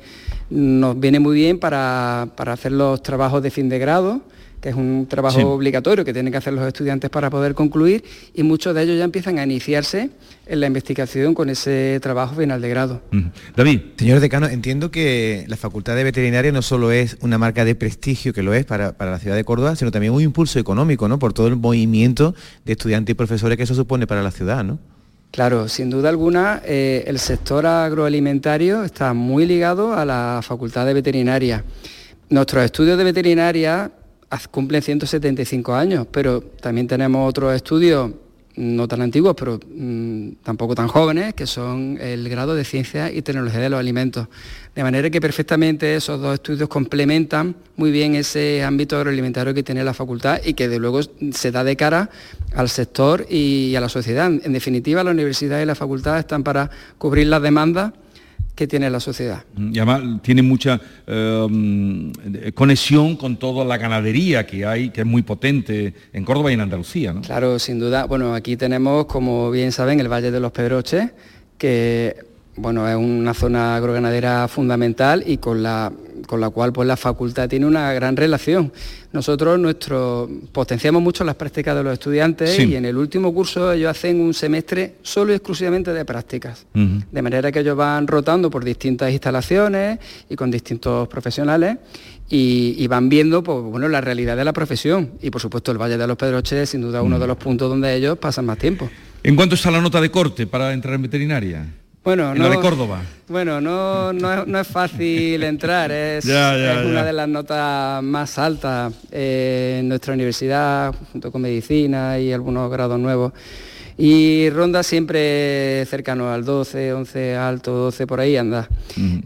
muy 0.49 1.35
bien 1.35 1.59
para 1.59 2.21
hacer 2.21 2.71
los 2.71 3.01
trabajos 3.01 3.43
de 3.43 3.51
fin 3.51 3.67
de 3.67 3.77
grado, 3.79 4.21
que 4.61 4.69
es 4.69 4.75
un 4.75 5.05
trabajo 5.07 5.53
obligatorio 5.53 6.03
que 6.03 6.13
tienen 6.13 6.31
que 6.31 6.37
hacer 6.37 6.53
los 6.53 6.65
estudiantes 6.65 7.09
para 7.09 7.29
poder 7.29 7.53
concluir 7.53 8.03
y 8.33 8.43
muchos 8.43 8.73
de 8.73 8.83
ellos 8.83 8.97
ya 8.97 9.03
empiezan 9.03 9.37
a 9.39 9.43
iniciarse 9.43 10.09
en 10.47 10.59
la 10.59 10.67
investigación 10.67 11.33
con 11.33 11.49
ese 11.49 11.99
trabajo 12.01 12.35
final 12.35 12.61
de 12.61 12.69
grado. 12.69 13.01
David. 13.55 13.81
Señor 13.97 14.19
decano, 14.19 14.47
entiendo 14.47 14.89
que 14.89 15.45
la 15.47 15.57
Facultad 15.57 15.95
de 15.95 16.03
Veterinaria 16.03 16.51
no 16.51 16.61
solo 16.61 16.91
es 16.91 17.17
una 17.21 17.37
marca 17.37 17.65
de 17.65 17.75
prestigio, 17.75 18.33
que 18.33 18.43
lo 18.43 18.53
es 18.53 18.65
para, 18.65 18.95
la 18.97 19.19
ciudad 19.19 19.35
de 19.35 19.43
Córdoba, 19.43 19.75
sino 19.75 19.91
también 19.91 20.13
un 20.13 20.21
impulso 20.21 20.59
económico, 20.59 21.07
¿no? 21.07 21.19
Por 21.19 21.33
todo 21.33 21.47
el 21.47 21.55
movimiento 21.55 22.33
de 22.65 22.73
estudiantes 22.73 23.13
y 23.13 23.15
profesores 23.15 23.57
que 23.57 23.63
eso 23.63 23.75
supone 23.75 24.07
para 24.07 24.23
la 24.23 24.31
ciudad, 24.31 24.63
¿no? 24.63 24.79
Claro, 25.31 25.67
sin 25.67 25.89
duda 25.89 26.09
alguna, 26.09 26.61
eh, 26.65 27.03
el 27.05 27.19
sector 27.19 27.65
agroalimentario 27.65 28.83
está 28.83 29.13
muy 29.13 29.45
ligado 29.45 29.93
a 29.93 30.05
la 30.05 30.39
Facultad 30.41 30.85
de 30.85 30.93
Veterinaria. 30.93 31.63
Nuestros 32.29 32.65
estudios 32.65 32.97
de 32.97 33.03
veterinaria 33.03 33.91
cumplen 34.51 34.81
175 34.81 35.73
años, 35.73 36.07
pero 36.11 36.41
también 36.41 36.87
tenemos 36.87 37.27
otros 37.29 37.55
estudios 37.55 38.11
no 38.57 38.87
tan 38.87 39.01
antiguos, 39.01 39.35
pero 39.37 39.59
mm, 39.63 40.29
tampoco 40.43 40.73
tan 40.73 40.87
jóvenes, 40.87 41.35
que 41.35 41.45
son 41.45 41.97
el 42.01 42.27
grado 42.27 42.55
de 42.55 42.65
Ciencia 42.65 43.11
y 43.11 43.21
Tecnología 43.21 43.59
de 43.59 43.69
los 43.69 43.79
Alimentos. 43.79 44.27
De 44.75 44.83
manera 44.83 45.09
que 45.09 45.21
perfectamente 45.21 45.95
esos 45.95 46.19
dos 46.19 46.33
estudios 46.33 46.67
complementan 46.67 47.55
muy 47.75 47.91
bien 47.91 48.15
ese 48.15 48.63
ámbito 48.63 48.97
agroalimentario 48.97 49.53
que 49.53 49.61
tiene 49.61 49.83
la 49.83 49.93
facultad 49.93 50.41
y 50.43 50.55
que 50.55 50.67
de 50.67 50.79
luego 50.79 51.01
se 51.03 51.51
da 51.51 51.63
de 51.63 51.75
cara 51.75 52.09
al 52.55 52.69
sector 52.69 53.27
y 53.29 53.75
a 53.75 53.81
la 53.81 53.89
sociedad. 53.89 54.25
En 54.25 54.53
definitiva, 54.53 55.03
la 55.03 55.11
universidad 55.11 55.61
y 55.61 55.65
la 55.65 55.75
facultad 55.75 56.17
están 56.17 56.43
para 56.43 56.69
cubrir 56.97 57.27
las 57.27 57.43
demandas 57.43 57.93
que 58.57 58.67
tiene 58.67 58.89
la 58.89 58.99
sociedad. 58.99 59.45
Y 59.55 59.77
además 59.77 60.19
tiene 60.23 60.41
mucha 60.41 60.81
eh, 61.05 62.51
conexión 62.55 63.15
con 63.15 63.37
toda 63.37 63.63
la 63.63 63.77
ganadería 63.77 64.47
que 64.47 64.65
hay, 64.65 64.89
que 64.89 65.01
es 65.01 65.07
muy 65.07 65.21
potente 65.21 65.93
en 66.11 66.25
Córdoba 66.25 66.49
y 66.49 66.55
en 66.55 66.61
Andalucía. 66.61 67.13
¿no? 67.13 67.21
Claro, 67.21 67.59
sin 67.59 67.79
duda. 67.79 68.05
Bueno, 68.05 68.33
aquí 68.33 68.57
tenemos, 68.57 69.05
como 69.05 69.51
bien 69.51 69.71
saben, 69.71 69.99
el 69.99 70.11
Valle 70.11 70.31
de 70.31 70.39
los 70.39 70.51
Pedroches, 70.51 71.11
que 71.59 72.15
bueno, 72.57 72.87
es 72.87 72.95
una 72.95 73.33
zona 73.33 73.75
agroganadera 73.75 74.47
fundamental 74.47 75.23
y 75.25 75.37
con 75.37 75.61
la, 75.61 75.91
con 76.25 76.41
la 76.41 76.49
cual 76.49 76.73
pues, 76.73 76.87
la 76.87 76.97
facultad 76.97 77.47
tiene 77.47 77.65
una 77.65 77.93
gran 77.93 78.17
relación. 78.17 78.71
Nosotros 79.13 79.59
nuestro, 79.59 80.29
potenciamos 80.51 81.01
mucho 81.01 81.23
las 81.23 81.35
prácticas 81.35 81.75
de 81.75 81.83
los 81.83 81.93
estudiantes 81.93 82.59
y 82.59 82.75
en 82.75 82.85
el 82.85 82.97
último 82.97 83.33
curso 83.33 83.71
ellos 83.71 83.89
hacen 83.89 84.19
un 84.19 84.33
semestre 84.33 84.95
solo 85.01 85.31
y 85.31 85.35
exclusivamente 85.35 85.93
de 85.93 86.03
prácticas. 86.03 86.65
De 86.73 87.21
manera 87.21 87.51
que 87.51 87.59
ellos 87.59 87.77
van 87.77 88.05
rotando 88.07 88.49
por 88.49 88.65
distintas 88.65 89.11
instalaciones 89.11 89.99
y 90.29 90.35
con 90.35 90.51
distintos 90.51 91.07
profesionales 91.07 91.77
y, 92.29 92.85
van 92.87 93.07
viendo 93.07 93.43
pues, 93.43 93.59
bueno, 93.63 93.87
la 93.87 94.01
realidad 94.01 94.35
de 94.35 94.43
la 94.43 94.53
profesión. 94.53 95.11
Y 95.21 95.29
por 95.29 95.41
supuesto 95.41 95.71
el 95.71 95.77
Valle 95.77 95.97
de 95.97 96.07
los 96.07 96.17
Pedroches 96.17 96.59
es 96.59 96.69
sin 96.69 96.81
duda 96.81 97.01
uno 97.01 97.17
de 97.17 97.27
los 97.27 97.37
puntos 97.37 97.69
donde 97.69 97.95
ellos 97.95 98.17
pasan 98.17 98.45
más 98.45 98.57
tiempo. 98.57 98.89
¿En 99.23 99.35
cuánto 99.35 99.55
está 99.55 99.71
la 99.71 99.81
nota 99.81 100.01
de 100.01 100.11
corte 100.11 100.47
para 100.47 100.73
entrar 100.73 100.95
en 100.95 101.01
veterinaria? 101.03 101.65
Bueno, 102.07 102.33
no, 102.33 102.49
de 102.49 102.55
Córdoba. 102.55 103.01
Bueno, 103.27 103.59
no, 103.59 104.13
no, 104.13 104.59
es, 104.61 104.67
fácil 104.67 105.43
entrar, 105.43 105.91
es, 105.91 106.23
una 106.25 107.03
de 107.03 107.11
las 107.11 107.27
notas 107.27 108.01
más 108.01 108.39
altas 108.39 108.93
eh, 109.11 109.79
en 109.81 109.89
nuestra 109.89 110.13
universidad, 110.13 110.95
junto 111.11 111.33
con 111.33 111.41
medicina 111.41 112.17
y 112.17 112.31
algunos 112.31 112.71
grados 112.71 112.97
nuevos. 112.97 113.33
Y 113.97 114.49
ronda 114.51 114.83
siempre 114.83 115.85
cercano 115.85 116.31
al 116.31 116.45
12, 116.45 116.93
11 116.93 117.35
alto, 117.35 117.73
12 117.73 118.07
por 118.07 118.21
ahí 118.21 118.37
anda. 118.37 118.69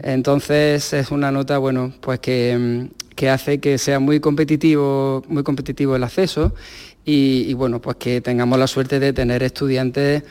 Entonces 0.02 0.92
es 0.92 1.12
una 1.12 1.30
nota, 1.30 1.58
bueno, 1.58 1.92
pues 2.00 2.18
que, 2.18 2.88
hace 3.30 3.60
que 3.60 3.78
sea 3.78 4.00
muy 4.00 4.18
competitivo, 4.18 5.22
muy 5.28 5.44
competitivo 5.44 5.94
el 5.94 6.02
acceso 6.02 6.52
y, 7.04 7.44
y 7.46 7.54
bueno, 7.54 7.80
pues 7.80 7.94
que 7.98 8.20
tengamos 8.20 8.58
la 8.58 8.66
suerte 8.66 8.98
de 8.98 9.12
tener 9.12 9.44
estudiantes, 9.44 10.24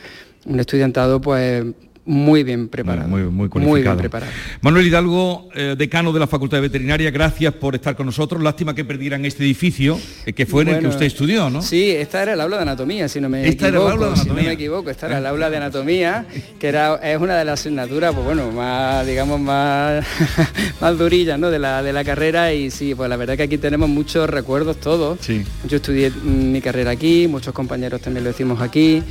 un 0.44 0.60
estudiantado 0.60 1.18
pues 1.18 1.64
muy 2.04 2.42
bien 2.42 2.68
preparado. 2.68 3.08
Muy, 3.08 3.22
muy, 3.22 3.48
muy, 3.48 3.82
bien 3.82 3.96
preparado. 3.96 4.32
Manuel 4.60 4.86
Hidalgo, 4.86 5.48
eh, 5.54 5.76
decano 5.78 6.12
de 6.12 6.18
la 6.18 6.26
Facultad 6.26 6.56
de 6.56 6.62
Veterinaria, 6.62 7.10
gracias 7.10 7.54
por 7.54 7.76
estar 7.76 7.94
con 7.94 8.06
nosotros. 8.06 8.42
Lástima 8.42 8.74
que 8.74 8.84
perdieran 8.84 9.24
este 9.24 9.44
edificio, 9.44 10.00
eh, 10.26 10.32
que 10.32 10.44
fue 10.44 10.62
en 10.62 10.68
el 10.68 10.80
que 10.80 10.88
usted 10.88 11.06
estudió, 11.06 11.48
¿no? 11.48 11.62
Sí, 11.62 11.90
esta 11.90 12.22
era 12.22 12.32
el 12.32 12.40
aula 12.40 12.56
de 12.56 12.62
anatomía, 12.62 13.08
si 13.08 13.20
no 13.20 13.28
me 13.28 13.46
esta 13.46 13.68
equivoco. 13.68 13.86
Era 13.86 13.94
el 13.94 14.02
aula 14.02 14.06
de 14.06 14.12
anatomía. 14.12 14.22
Si 14.22 14.28
no 14.28 14.48
me 14.48 14.52
equivoco, 14.52 14.90
esta 14.90 15.06
era 15.06 15.18
el 15.18 15.26
aula 15.26 15.50
de 15.50 15.56
anatomía, 15.56 16.26
que 16.58 16.68
era, 16.68 16.94
es 16.96 17.20
una 17.20 17.36
de 17.36 17.44
las 17.44 17.60
asignaturas, 17.60 18.12
pues 18.12 18.24
bueno, 18.24 18.50
más, 18.50 19.06
digamos, 19.06 19.40
más, 19.40 20.04
más 20.80 20.98
durillas, 20.98 21.38
¿no? 21.38 21.50
De 21.50 21.60
la, 21.60 21.82
de 21.82 21.92
la 21.92 22.04
carrera 22.04 22.52
y 22.52 22.70
sí, 22.70 22.94
pues 22.96 23.08
la 23.08 23.16
verdad 23.16 23.36
que 23.36 23.44
aquí 23.44 23.58
tenemos 23.58 23.88
muchos 23.88 24.28
recuerdos 24.28 24.78
todos. 24.80 25.18
Sí. 25.20 25.44
Yo 25.68 25.76
estudié 25.76 26.10
mi 26.10 26.60
carrera 26.60 26.90
aquí, 26.90 27.28
muchos 27.28 27.54
compañeros 27.54 28.00
también 28.00 28.24
lo 28.24 28.30
decimos 28.30 28.60
aquí. 28.60 29.02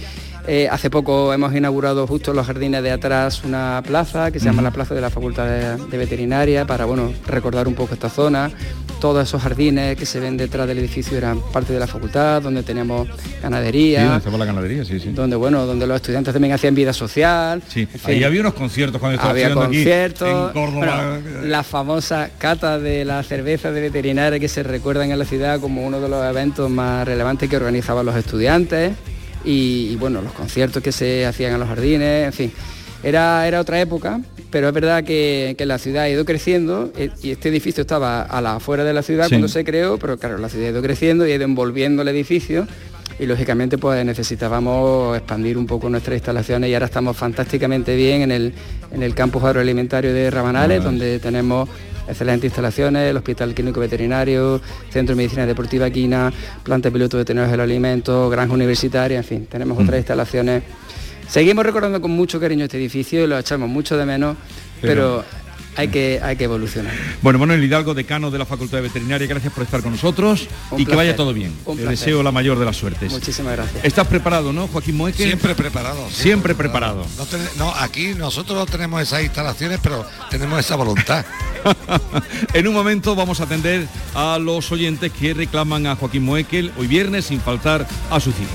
Eh, 0.48 0.68
hace 0.70 0.90
poco 0.90 1.34
hemos 1.34 1.54
inaugurado 1.54 2.08
justo 2.08 2.32
en 2.32 2.38
los 2.38 2.48
jardines 2.48 2.82
de 2.82 2.92
atrás 2.92 3.44
una 3.44 3.82
plaza 3.86 4.32
que 4.32 4.40
se 4.40 4.46
llama 4.46 4.62
la 4.62 4.72
Plaza 4.72 4.96
de 4.96 5.02
la 5.02 5.10
Facultad 5.10 5.46
de, 5.46 5.98
Veterinaria 5.98 6.66
para 6.66 6.86
bueno, 6.86 7.14
recordar 7.28 7.68
un 7.68 7.76
poco 7.76 7.94
esta 7.94 8.10
zona. 8.10 8.52
todos 9.00 9.28
esos 9.28 9.42
jardines 9.42 9.96
que 9.98 10.06
se 10.06 10.20
ven 10.20 10.38
detrás 10.38 10.68
del 10.68 10.80
edificio 10.80 11.18
eran 11.18 11.40
parte 11.52 11.74
de 11.74 11.80
la 11.80 11.88
facultad, 11.88 12.42
donde 12.42 12.64
teníamos 12.64 13.08
ganadería. 13.42 14.20
Sí, 14.20 14.38
la 14.38 14.46
ganadería, 14.46 14.84
sí, 14.86 15.00
sí. 15.00 15.10
Donde, 15.10 15.36
bueno, 15.36 15.66
donde 15.66 15.86
los 15.86 15.98
estudiantes 15.98 16.34
también 16.34 16.54
hacían 16.54 16.74
vida 16.74 16.94
social. 16.94 17.62
Sí, 17.68 17.88
ahí 18.06 18.24
había 18.24 18.42
unos 18.42 18.54
conciertos 18.54 19.00
cuando 19.00 19.16
estaba 19.16 19.32
Había 19.32 19.54
conciertos, 19.54 20.28
aquí 20.28 20.60
en 20.60 20.66
Córdoba. 20.66 21.20
la 21.44 21.64
famosa 21.64 22.30
cata 22.38 22.80
de 22.80 23.06
la 23.06 23.22
cerveza 23.24 23.72
de 23.72 23.82
veterinaria 23.82 24.40
que 24.40 24.48
se 24.48 24.64
recuerdan 24.64 25.12
en 25.12 25.20
la 25.20 25.26
ciudad 25.26 25.60
como 25.60 25.86
uno 25.86 26.00
de 26.00 26.10
los 26.10 26.24
eventos 26.26 26.70
más 26.70 27.08
relevantes 27.08 27.50
que 27.50 27.58
organizaban 27.58 28.06
los 28.06 28.16
estudiantes 28.16 28.94
y, 29.44 29.96
bueno, 29.98 30.22
los 30.22 30.34
conciertos 30.34 30.82
que 30.84 30.92
se 30.92 31.26
hacían 31.26 31.54
en 31.54 31.60
los 31.60 31.70
jardines, 31.70 32.26
en 32.26 32.34
fin. 32.34 32.52
Era, 33.04 33.48
era 33.48 33.60
otra 33.60 33.82
época, 33.82 34.22
pero 34.52 34.68
es 34.68 34.74
verdad 34.74 35.04
que, 35.04 35.56
la 35.60 35.80
ciudad 35.80 36.04
ha 36.04 36.10
ido 36.10 36.24
creciendo 36.26 36.92
eh, 36.96 37.10
y 37.24 37.32
este 37.32 37.50
edificio 37.50 37.82
estaba 37.82 38.22
a 38.22 38.42
la 38.42 38.56
afuera 38.58 38.84
de 38.84 38.94
la 38.94 39.02
ciudad 39.02 39.28
cuando 39.28 39.48
se 39.48 39.64
creó, 39.64 39.98
pero 39.98 40.18
claro, 40.18 40.38
la 40.38 40.50
ciudad 40.50 40.68
ha 40.68 40.72
ido 40.72 40.82
creciendo 40.82 41.26
y 41.26 41.32
ha 41.32 41.36
ido 41.36 41.46
envolviendo 41.46 42.04
el 42.04 42.10
edificio 42.10 42.68
y 43.20 43.26
lógicamente 43.26 43.78
pues 43.78 44.04
necesitábamos 44.06 45.18
expandir 45.18 45.58
un 45.58 45.68
poco 45.68 45.90
nuestras 45.90 46.16
instalaciones 46.16 46.70
y 46.70 46.74
ahora 46.74 46.88
estamos 46.88 47.16
fantásticamente 47.16 47.96
bien 47.96 48.24
en 48.24 48.32
el, 48.32 48.54
en 48.92 49.04
el 49.04 49.14
campus 49.14 49.44
agroalimentario 49.44 50.14
de 50.14 50.30
Rabanales, 50.32 50.84
donde 50.84 51.20
tenemos 51.20 51.70
excelentes 52.12 52.50
instalaciones, 52.50 53.10
el 53.10 53.18
Hospital 53.18 53.54
Clínico 53.54 53.80
Veterinario, 53.80 54.62
Centro 54.90 55.16
de 55.16 55.18
Medicina 55.18 55.46
Deportiva 55.46 55.90
Quina, 55.90 56.32
planta 56.64 56.92
piloto 56.92 57.18
de 57.18 57.26
tenores 57.26 57.52
del 57.52 57.60
alimento, 57.60 58.30
granja 58.30 58.54
universitaria, 58.54 59.18
en 59.18 59.24
fin, 59.24 59.46
tenemos 59.48 59.78
otras 59.82 59.98
instalaciones. 59.98 60.64
Seguimos 61.28 61.66
recordando 61.66 62.02
con 62.02 62.12
mucho 62.12 62.40
cariño 62.40 62.66
este 62.66 62.78
edificio 62.78 63.24
y 63.24 63.28
lo 63.28 63.40
echamos 63.40 63.70
mucho 63.70 63.98
de 63.98 64.06
menos, 64.06 64.36
pero 64.82 65.24
hay 65.76 65.88
que, 65.88 66.20
hay 66.22 66.36
que 66.36 66.46
evolucionar. 66.46 66.94
Bueno, 67.22 67.40
Manuel 67.40 67.64
Hidalgo, 67.64 67.94
decano 67.94 68.32
de 68.32 68.40
la 68.40 68.46
Facultad 68.46 68.78
de 68.78 68.84
Veterinaria, 68.84 69.28
gracias 69.28 69.54
por 69.54 69.64
estar 69.64 69.82
con 69.82 69.92
nosotros 69.92 70.48
y 70.78 70.86
que 70.86 70.96
vaya 70.96 71.16
todo 71.16 71.34
bien. 71.34 71.54
Te 71.66 71.86
deseo 71.86 72.24
la 72.24 72.32
mayor 72.32 72.60
de 72.60 72.66
las 72.66 72.78
suertes. 72.78 73.12
Muchísimas 73.12 73.56
gracias. 73.56 73.84
¿Estás 73.84 74.08
preparado, 74.08 74.54
no, 74.54 74.68
Joaquín 74.68 74.98
Moeque? 74.98 75.24
Siempre 75.24 75.56
preparado. 75.56 76.10
Siempre, 76.10 76.56
preparado. 76.56 77.06
No, 77.58 77.74
aquí 77.76 78.14
nosotros 78.16 78.58
no 78.58 78.66
tenemos 78.66 79.02
esas 79.02 79.24
instalaciones, 79.24 79.80
pero 79.82 80.06
tenemos 80.30 80.60
esa 80.60 80.76
voluntad. 80.76 81.26
en 82.54 82.68
un 82.68 82.74
momento 82.74 83.16
vamos 83.16 83.40
a 83.40 83.44
atender 83.44 83.88
a 84.14 84.38
los 84.40 84.72
oyentes 84.72 85.12
que 85.12 85.34
reclaman 85.34 85.88
a 85.88 85.96
Joaquín 85.96 86.24
Moekel 86.24 86.72
hoy 86.78 86.88
viernes 86.88 87.26
sin 87.26 87.40
faltar 87.40 87.88
a 88.10 88.20
su 88.20 88.32
cita. 88.32 88.52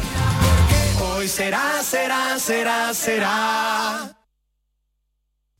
Hoy 1.00 1.28
será, 1.28 1.82
será, 1.82 2.38
será, 2.38 2.94
será 2.94 4.16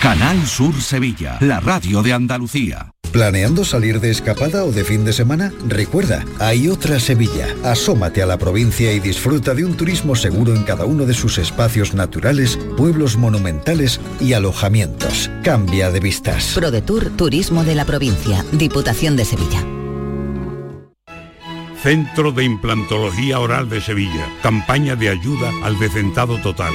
Canal 0.00 0.46
Sur 0.46 0.80
Sevilla, 0.82 1.38
la 1.40 1.58
radio 1.58 2.02
de 2.02 2.12
Andalucía. 2.12 2.92
¿Planeando 3.12 3.64
salir 3.64 3.98
de 3.98 4.10
escapada 4.10 4.64
o 4.64 4.70
de 4.70 4.84
fin 4.84 5.06
de 5.06 5.12
semana? 5.14 5.52
Recuerda, 5.66 6.24
hay 6.38 6.68
otra 6.68 7.00
Sevilla. 7.00 7.48
Asómate 7.64 8.22
a 8.22 8.26
la 8.26 8.36
provincia 8.36 8.92
y 8.92 9.00
disfruta 9.00 9.54
de 9.54 9.64
un 9.64 9.74
turismo 9.74 10.14
seguro 10.14 10.54
en 10.54 10.64
cada 10.64 10.84
uno 10.84 11.06
de 11.06 11.14
sus 11.14 11.38
espacios 11.38 11.94
naturales, 11.94 12.58
pueblos 12.76 13.16
monumentales 13.16 14.00
y 14.20 14.34
alojamientos. 14.34 15.30
Cambia 15.42 15.90
de 15.90 16.00
vistas. 16.00 16.52
ProDetour 16.54 17.10
Turismo 17.16 17.64
de 17.64 17.74
la 17.74 17.86
Provincia, 17.86 18.44
Diputación 18.52 19.16
de 19.16 19.24
Sevilla. 19.24 19.64
Centro 21.82 22.32
de 22.32 22.44
Implantología 22.44 23.38
Oral 23.38 23.70
de 23.70 23.80
Sevilla. 23.80 24.28
Campaña 24.42 24.94
de 24.94 25.08
ayuda 25.08 25.50
al 25.62 25.78
decentado 25.78 26.38
total. 26.42 26.74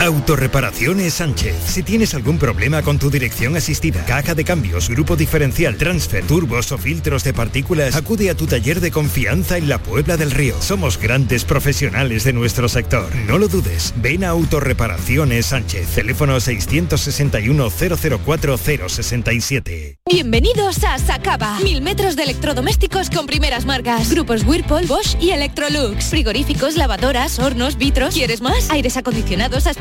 Autorreparaciones 0.00 1.14
Sánchez. 1.14 1.56
Si 1.66 1.82
tienes 1.82 2.14
algún 2.14 2.38
problema 2.38 2.82
con 2.82 3.00
tu 3.00 3.10
dirección 3.10 3.56
asistida, 3.56 4.04
caja 4.04 4.36
de 4.36 4.44
cambios, 4.44 4.88
grupo 4.88 5.16
diferencial, 5.16 5.76
transfer, 5.76 6.24
turbos 6.24 6.70
o 6.70 6.78
filtros 6.78 7.24
de 7.24 7.32
partículas, 7.34 7.96
acude 7.96 8.30
a 8.30 8.36
tu 8.36 8.46
taller 8.46 8.80
de 8.80 8.92
confianza 8.92 9.58
en 9.58 9.68
la 9.68 9.78
Puebla 9.78 10.16
del 10.16 10.30
Río. 10.30 10.54
Somos 10.62 10.98
grandes 10.98 11.44
profesionales 11.44 12.22
de 12.22 12.32
nuestro 12.32 12.68
sector. 12.68 13.12
No 13.26 13.38
lo 13.38 13.48
dudes. 13.48 13.92
Ven 13.96 14.22
a 14.22 14.28
Autorreparaciones 14.28 15.46
Sánchez. 15.46 15.88
Teléfono 15.88 16.38
661 16.38 17.68
004 17.68 18.56
067. 18.56 19.98
Bienvenidos 20.08 20.84
a 20.84 20.98
Sacaba. 20.98 21.58
Mil 21.60 21.82
metros 21.82 22.14
de 22.14 22.22
electrodomésticos 22.22 23.10
con 23.10 23.26
primeras 23.26 23.66
marcas. 23.66 24.10
Grupos 24.10 24.44
Whirlpool, 24.44 24.86
Bosch 24.86 25.16
y 25.20 25.30
Electrolux. 25.30 26.04
Frigoríficos, 26.04 26.76
lavadoras, 26.76 27.40
hornos, 27.40 27.76
vitros. 27.76 28.14
¿Quieres 28.14 28.40
más? 28.40 28.70
Aires 28.70 28.96
acondicionados, 28.96 29.66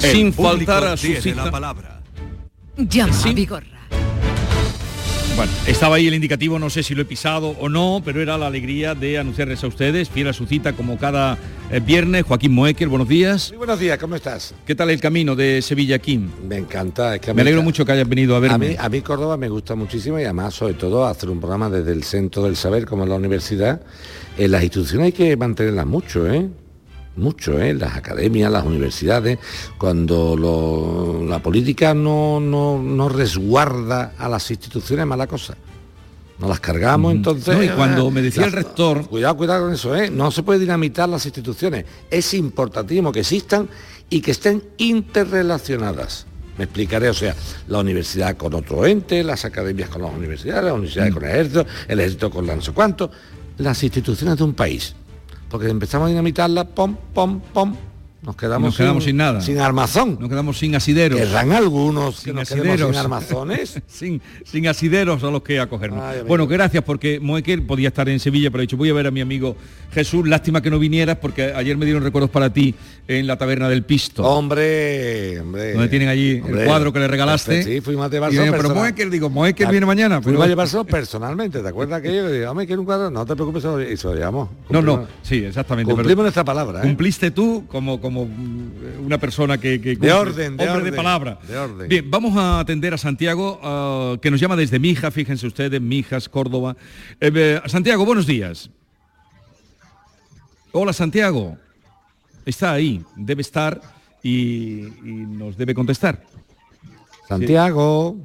Sin 0.00 0.32
faltar 0.32 0.84
a 0.84 0.96
su 0.96 1.06
cita. 1.06 1.44
la 1.44 1.50
palabra. 1.50 2.00
Llama 2.76 3.14
a 3.24 3.32
Vigorra. 3.32 3.80
Bueno, 5.36 5.52
estaba 5.66 5.96
ahí 5.96 6.06
el 6.06 6.14
indicativo, 6.14 6.58
no 6.58 6.68
sé 6.68 6.82
si 6.82 6.94
lo 6.94 7.02
he 7.02 7.04
pisado 7.04 7.50
o 7.60 7.68
no, 7.68 8.02
pero 8.04 8.20
era 8.20 8.36
la 8.36 8.48
alegría 8.48 8.94
de 8.94 9.18
anunciarles 9.18 9.62
a 9.64 9.68
ustedes, 9.68 10.10
fiel 10.10 10.28
a 10.28 10.32
su 10.32 10.44
cita 10.44 10.74
como 10.74 10.98
cada 10.98 11.38
eh, 11.70 11.80
viernes, 11.80 12.24
Joaquín 12.24 12.52
Moekel, 12.52 12.88
buenos 12.88 13.08
días. 13.08 13.48
Muy 13.50 13.58
buenos 13.58 13.78
días, 13.78 13.96
¿cómo 13.98 14.16
estás? 14.16 14.54
¿Qué 14.66 14.74
tal 14.74 14.90
el 14.90 15.00
camino 15.00 15.36
de 15.36 15.62
Sevilla 15.62 15.96
aquí? 15.96 16.18
Me 16.18 16.56
encanta. 16.58 17.14
Es 17.14 17.20
que 17.22 17.32
me 17.32 17.42
alegro 17.42 17.62
mucho 17.62 17.86
que 17.86 17.92
hayas 17.92 18.08
venido 18.08 18.36
a 18.36 18.40
verme. 18.40 18.54
A 18.54 18.58
mí, 18.58 18.76
a 18.78 18.88
mí 18.88 19.00
Córdoba 19.00 19.36
me 19.36 19.48
gusta 19.48 19.74
muchísimo 19.74 20.18
y 20.18 20.24
además, 20.24 20.52
sobre 20.52 20.74
todo, 20.74 21.06
hacer 21.06 21.30
un 21.30 21.38
programa 21.38 21.70
desde 21.70 21.92
el 21.92 22.04
centro 22.04 22.42
del 22.42 22.56
saber, 22.56 22.84
como 22.84 23.04
es 23.04 23.08
la 23.08 23.16
universidad. 23.16 23.80
En 24.36 24.50
las 24.50 24.62
instituciones 24.62 25.06
hay 25.06 25.12
que 25.12 25.36
mantenerlas 25.36 25.86
mucho, 25.86 26.30
¿eh? 26.30 26.48
Mucho, 27.16 27.60
¿eh? 27.60 27.74
las 27.74 27.96
academias, 27.96 28.50
las 28.50 28.64
universidades, 28.64 29.38
cuando 29.78 30.36
lo- 30.36 31.24
la 31.28 31.40
política 31.42 31.92
no, 31.94 32.40
no, 32.40 32.80
no 32.82 33.08
resguarda 33.08 34.14
a 34.16 34.28
las 34.28 34.50
instituciones, 34.50 35.06
mala 35.06 35.26
cosa. 35.26 35.56
Nos 36.38 36.48
las 36.48 36.60
cargamos, 36.60 37.12
entonces... 37.12 37.54
No, 37.54 37.62
y 37.62 37.68
cuando 37.68 38.08
eh, 38.08 38.10
me 38.12 38.22
decía 38.22 38.46
el 38.46 38.52
rector- 38.52 39.06
Cuidado, 39.08 39.36
cuidado 39.36 39.64
con 39.64 39.74
eso, 39.74 39.94
¿eh? 39.94 40.08
No 40.10 40.30
se 40.30 40.42
puede 40.42 40.58
dinamitar 40.60 41.06
las 41.08 41.26
instituciones. 41.26 41.84
Es 42.10 42.32
importantísimo 42.32 43.12
que 43.12 43.20
existan 43.20 43.68
y 44.08 44.22
que 44.22 44.30
estén 44.30 44.62
interrelacionadas. 44.78 46.26
Me 46.56 46.64
explicaré, 46.64 47.08
o 47.10 47.14
sea, 47.14 47.34
la 47.68 47.78
universidad 47.80 48.36
con 48.36 48.54
otro 48.54 48.86
ente, 48.86 49.22
las 49.22 49.44
academias 49.44 49.88
con 49.90 50.02
las 50.02 50.12
universidades, 50.14 50.64
las 50.64 50.72
universidades 50.74 51.12
con 51.14 51.24
el 51.24 51.30
ejército, 51.30 51.66
el 51.88 52.00
ejército 52.00 52.30
con 52.30 52.46
la 52.46 52.56
no 52.56 52.62
sé 52.62 52.72
cuánto, 52.72 53.10
las 53.58 53.82
instituciones 53.82 54.36
de 54.38 54.44
un 54.44 54.54
país. 54.54 54.94
Porque 55.50 55.68
empezamos 55.68 56.06
a 56.06 56.08
dinamitarlas, 56.10 56.66
pom, 56.74 56.94
pom, 57.12 57.40
pom, 57.52 57.74
nos 58.22 58.36
quedamos, 58.36 58.68
Nos 58.68 58.76
quedamos 58.76 59.04
sin 59.04 59.16
nada. 59.16 59.40
Sin 59.40 59.58
armazón. 59.58 60.18
Nos 60.20 60.28
quedamos 60.28 60.58
sin 60.58 60.74
asideros. 60.74 61.18
Querrán 61.18 61.52
algunos 61.52 62.16
que 62.16 62.24
sin 62.24 62.34
nos 62.34 62.48
quedemos 62.48 62.68
asideros. 62.68 62.90
sin 62.90 63.00
armazones. 63.00 63.82
sin, 63.86 64.20
sin 64.44 64.68
asideros 64.68 65.24
a 65.24 65.30
los 65.30 65.42
que 65.42 65.58
acogernos. 65.58 66.02
Ay, 66.02 66.20
bueno, 66.26 66.46
gracias 66.46 66.84
porque 66.84 67.18
Moekel 67.18 67.62
podía 67.62 67.88
estar 67.88 68.10
en 68.10 68.20
Sevilla, 68.20 68.50
pero 68.50 68.60
ha 68.60 68.62
dicho, 68.62 68.76
voy 68.76 68.90
a 68.90 68.92
ver 68.92 69.06
a 69.06 69.10
mi 69.10 69.22
amigo 69.22 69.56
Jesús. 69.92 70.28
Lástima 70.28 70.60
que 70.60 70.70
no 70.70 70.78
vinieras 70.78 71.16
porque 71.16 71.54
ayer 71.54 71.78
me 71.78 71.86
dieron 71.86 72.02
recuerdos 72.02 72.30
para 72.30 72.52
ti 72.52 72.74
en 73.08 73.26
la 73.26 73.38
taberna 73.38 73.70
del 73.70 73.84
Pisto. 73.84 74.22
Hombre, 74.22 75.40
hombre. 75.40 75.72
donde 75.72 75.88
tienen 75.88 76.08
allí 76.08 76.40
Hombre. 76.40 76.60
el 76.60 76.66
cuadro 76.66 76.92
que 76.92 76.98
le 76.98 77.08
regalaste. 77.08 77.62
Sí, 77.62 77.80
fuimos 77.80 78.12
a 78.12 78.30
yo, 78.30 78.42
pero 78.50 78.74
Moekel, 78.74 79.10
digo, 79.10 79.30
Moekel 79.30 79.68
viene 79.68 79.86
mañana. 79.86 80.20
Fuimos 80.20 80.40
pero- 80.40 80.44
a 80.44 80.48
llevarse 80.48 80.84
personalmente, 80.84 81.60
¿te 81.60 81.68
acuerdas 81.68 82.02
que 82.02 82.14
yo 82.14 82.28
le 82.28 82.32
digo, 82.32 82.50
hombre, 82.50 82.66
quiero 82.66 82.82
un 82.82 82.86
cuadro? 82.86 83.10
No 83.10 83.24
te 83.24 83.34
preocupes, 83.34 83.64
y 83.90 83.96
se 83.96 84.06
lo 84.06 84.14
llevamos. 84.14 84.50
No, 84.68 84.82
no, 84.82 85.06
sí, 85.22 85.44
exactamente. 85.44 85.90
Cumplimos 85.90 86.10
pero 86.10 86.22
nuestra 86.22 86.44
palabra, 86.44 86.80
¿eh? 86.80 86.82
Cumpliste 86.82 87.30
tú 87.30 87.64
como, 87.68 88.00
como 88.00 88.09
mm, 88.10 89.04
una 89.04 89.18
persona 89.18 89.58
que, 89.58 89.80
que 89.80 89.96
De 89.96 90.12
orden, 90.12 90.56
de 90.56 90.68
hombre 90.68 90.90
de 90.90 90.96
palabra. 90.96 91.38
de 91.46 91.56
orden. 91.56 91.88
Bien, 91.88 92.10
vamos 92.10 92.36
a 92.36 92.60
atender 92.60 92.92
a 92.94 92.98
Santiago, 92.98 93.58
ah, 93.62 94.16
que 94.20 94.30
nos 94.30 94.40
llama 94.40 94.56
desde 94.56 94.78
Mija, 94.78 95.10
fíjense 95.10 95.46
ustedes, 95.46 95.80
Mijas, 95.80 96.28
Córdoba. 96.28 96.76
Eh, 97.20 97.30
eh, 97.34 97.60
Santiago, 97.66 98.04
buenos 98.04 98.26
días. 98.26 98.70
Hola, 100.72 100.92
Santiago. 100.92 101.56
Está 102.46 102.72
ahí, 102.72 103.02
debe 103.16 103.42
estar 103.42 103.80
y, 104.22 104.82
y 104.86 105.12
nos 105.26 105.56
debe 105.56 105.74
contestar. 105.74 106.22
Santiago. 107.28 108.16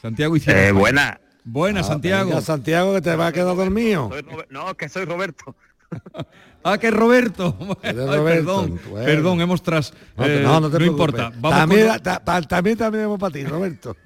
Santiago 0.00 0.36
hicieron. 0.36 0.62
Eh, 0.64 0.72
buena. 0.72 1.18
Buena, 1.44 1.80
Ah, 1.80 1.84
Santiago. 1.84 2.28
venga, 2.30 2.40
Santiago, 2.40 2.94
que 2.94 3.00
te 3.00 3.16
va 3.16 3.26
a 3.28 3.32
quedar 3.32 3.56
dormido. 3.56 4.10
No, 4.50 4.74
que 4.76 4.88
soy 4.88 5.04
Roberto. 5.04 5.56
Ah, 6.64 6.78
que 6.78 6.88
es 6.88 6.94
Roberto. 6.94 7.56
Ay, 7.82 7.92
Roberto, 7.92 8.24
perdón, 8.24 8.80
bueno. 8.90 9.06
perdón, 9.06 9.40
hemos 9.40 9.62
tras. 9.62 9.92
No, 10.16 10.24
te- 10.24 10.40
eh, 10.40 10.42
no, 10.44 10.60
no 10.60 10.70
te 10.70 10.76
preocupes. 10.76 11.08
importa. 11.08 11.32
Vamos 11.40 11.58
también, 11.58 11.88
con- 11.88 12.00
ta- 12.00 12.42
también, 12.42 12.76
también 12.78 13.04
vamos 13.04 13.18
para 13.20 13.32
ti, 13.32 13.44
Roberto. 13.44 13.96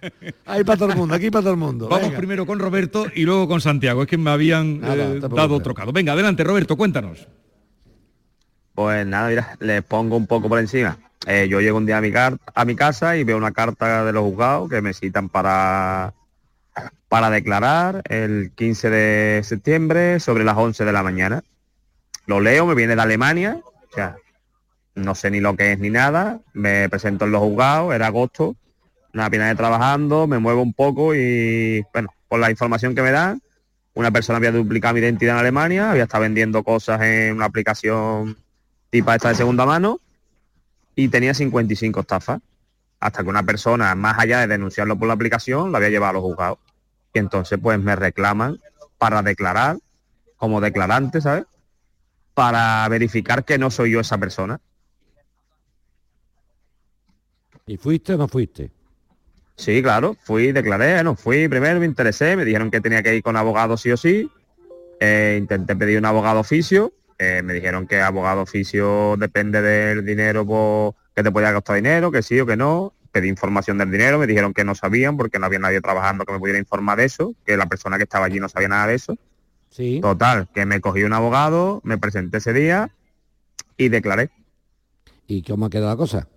Ahí 0.46 0.64
para 0.64 0.78
todo 0.78 0.90
el 0.92 0.96
mundo, 0.96 1.14
aquí 1.14 1.30
para 1.30 1.42
todo 1.42 1.52
el 1.52 1.58
mundo. 1.58 1.88
Vamos 1.88 2.06
venga. 2.06 2.18
primero 2.18 2.46
con 2.46 2.58
Roberto 2.58 3.06
y 3.14 3.24
luego 3.24 3.46
con 3.46 3.60
Santiago. 3.60 4.02
Es 4.02 4.08
que 4.08 4.16
me 4.16 4.30
habían 4.30 4.80
Nada, 4.80 4.94
eh, 5.04 5.18
no 5.20 5.28
dado 5.28 5.60
trocado. 5.60 5.92
Venga, 5.92 6.12
adelante, 6.14 6.44
Roberto, 6.44 6.76
cuéntanos. 6.76 7.26
Pues 8.74 9.06
nada, 9.06 9.28
mira, 9.28 9.56
les 9.60 9.82
pongo 9.82 10.16
un 10.16 10.26
poco 10.26 10.48
por 10.48 10.58
encima. 10.58 10.98
Eh, 11.26 11.48
yo 11.50 11.60
llego 11.60 11.78
un 11.78 11.86
día 11.86 11.98
a 11.98 12.00
mi, 12.00 12.12
car- 12.12 12.36
a 12.54 12.64
mi 12.64 12.76
casa 12.76 13.16
y 13.16 13.24
veo 13.24 13.36
una 13.36 13.52
carta 13.52 14.04
de 14.04 14.12
los 14.12 14.22
juzgados 14.22 14.68
que 14.70 14.80
me 14.82 14.92
citan 14.94 15.28
para, 15.28 16.14
para 17.08 17.30
declarar 17.30 18.02
el 18.08 18.52
15 18.54 18.90
de 18.90 19.40
septiembre 19.44 20.20
sobre 20.20 20.44
las 20.44 20.56
11 20.56 20.84
de 20.84 20.92
la 20.92 21.02
mañana. 21.02 21.42
Lo 22.26 22.40
leo, 22.40 22.66
me 22.66 22.74
viene 22.74 22.96
de 22.96 23.02
Alemania, 23.02 23.60
o 23.64 23.94
sea, 23.94 24.16
no 24.94 25.14
sé 25.14 25.30
ni 25.30 25.40
lo 25.40 25.56
que 25.56 25.72
es 25.72 25.78
ni 25.78 25.90
nada, 25.90 26.40
me 26.52 26.88
presento 26.88 27.24
en 27.24 27.32
los 27.32 27.40
juzgados, 27.40 27.94
era 27.94 28.08
agosto, 28.08 28.56
una 29.14 29.30
pena 29.30 29.48
de 29.48 29.54
trabajando, 29.54 30.26
me 30.26 30.38
muevo 30.38 30.62
un 30.62 30.72
poco 30.72 31.14
y, 31.14 31.84
bueno, 31.92 32.08
por 32.28 32.40
la 32.40 32.50
información 32.50 32.94
que 32.94 33.02
me 33.02 33.12
dan, 33.12 33.40
una 33.94 34.10
persona 34.10 34.36
había 34.36 34.52
duplicado 34.52 34.94
mi 34.94 35.00
identidad 35.00 35.36
en 35.36 35.40
Alemania, 35.40 35.90
había 35.90 36.02
estado 36.02 36.22
vendiendo 36.22 36.62
cosas 36.62 37.00
en 37.00 37.36
una 37.36 37.46
aplicación 37.46 38.36
tipo 38.90 39.12
esta 39.12 39.30
de 39.30 39.34
segunda 39.34 39.64
mano 39.64 40.00
y 40.94 41.08
tenía 41.08 41.32
55 41.34 42.00
estafas. 42.00 42.40
Hasta 42.98 43.22
que 43.22 43.28
una 43.28 43.42
persona, 43.42 43.94
más 43.94 44.18
allá 44.18 44.40
de 44.40 44.46
denunciarlo 44.46 44.96
por 44.96 45.08
la 45.08 45.14
aplicación, 45.14 45.70
lo 45.70 45.76
había 45.76 45.90
llevado 45.90 46.10
a 46.10 46.12
los 46.14 46.22
juzgados. 46.22 46.58
Y 47.12 47.18
entonces 47.18 47.58
pues 47.62 47.78
me 47.78 47.94
reclaman 47.94 48.58
para 48.98 49.22
declarar 49.22 49.78
como 50.36 50.60
declarante, 50.60 51.20
¿sabes? 51.20 51.44
Para 52.36 52.86
verificar 52.90 53.46
que 53.46 53.56
no 53.56 53.70
soy 53.70 53.92
yo 53.92 54.00
esa 54.00 54.18
persona. 54.18 54.60
¿Y 57.66 57.78
fuiste 57.78 58.12
o 58.12 58.18
no 58.18 58.28
fuiste? 58.28 58.70
Sí, 59.56 59.82
claro, 59.82 60.18
fui, 60.22 60.52
declaré, 60.52 61.02
no, 61.02 61.16
fui 61.16 61.48
primero, 61.48 61.80
me 61.80 61.86
interesé, 61.86 62.36
me 62.36 62.44
dijeron 62.44 62.70
que 62.70 62.82
tenía 62.82 63.02
que 63.02 63.16
ir 63.16 63.22
con 63.22 63.38
abogado 63.38 63.78
sí 63.78 63.90
o 63.90 63.96
sí, 63.96 64.30
eh, 65.00 65.38
intenté 65.40 65.74
pedir 65.76 65.96
un 65.96 66.04
abogado 66.04 66.40
oficio, 66.40 66.92
eh, 67.18 67.40
me 67.42 67.54
dijeron 67.54 67.86
que 67.86 68.02
abogado 68.02 68.42
oficio 68.42 69.16
depende 69.16 69.62
del 69.62 70.04
dinero 70.04 70.94
que 71.14 71.22
te 71.22 71.32
podía 71.32 71.54
costar 71.54 71.76
dinero, 71.76 72.12
que 72.12 72.22
sí 72.22 72.38
o 72.38 72.44
que 72.44 72.58
no, 72.58 72.92
pedí 73.12 73.28
información 73.28 73.78
del 73.78 73.90
dinero, 73.90 74.18
me 74.18 74.26
dijeron 74.26 74.52
que 74.52 74.62
no 74.62 74.74
sabían 74.74 75.16
porque 75.16 75.38
no 75.38 75.46
había 75.46 75.58
nadie 75.58 75.80
trabajando 75.80 76.26
que 76.26 76.34
me 76.34 76.38
pudiera 76.38 76.58
informar 76.58 76.98
de 76.98 77.06
eso, 77.06 77.34
que 77.46 77.56
la 77.56 77.64
persona 77.64 77.96
que 77.96 78.02
estaba 78.02 78.26
allí 78.26 78.38
no 78.40 78.50
sabía 78.50 78.68
nada 78.68 78.88
de 78.88 78.96
eso. 78.96 79.16
Sí. 79.70 80.00
Total, 80.00 80.48
que 80.54 80.64
me 80.66 80.80
cogí 80.80 81.02
un 81.02 81.12
abogado, 81.12 81.80
me 81.84 81.98
presenté 81.98 82.38
ese 82.38 82.52
día 82.52 82.90
y 83.76 83.88
declaré. 83.88 84.30
¿Y 85.26 85.42
cómo 85.42 85.66
ha 85.66 85.70
quedado 85.70 85.90
la 85.90 85.96
cosa? 85.96 86.28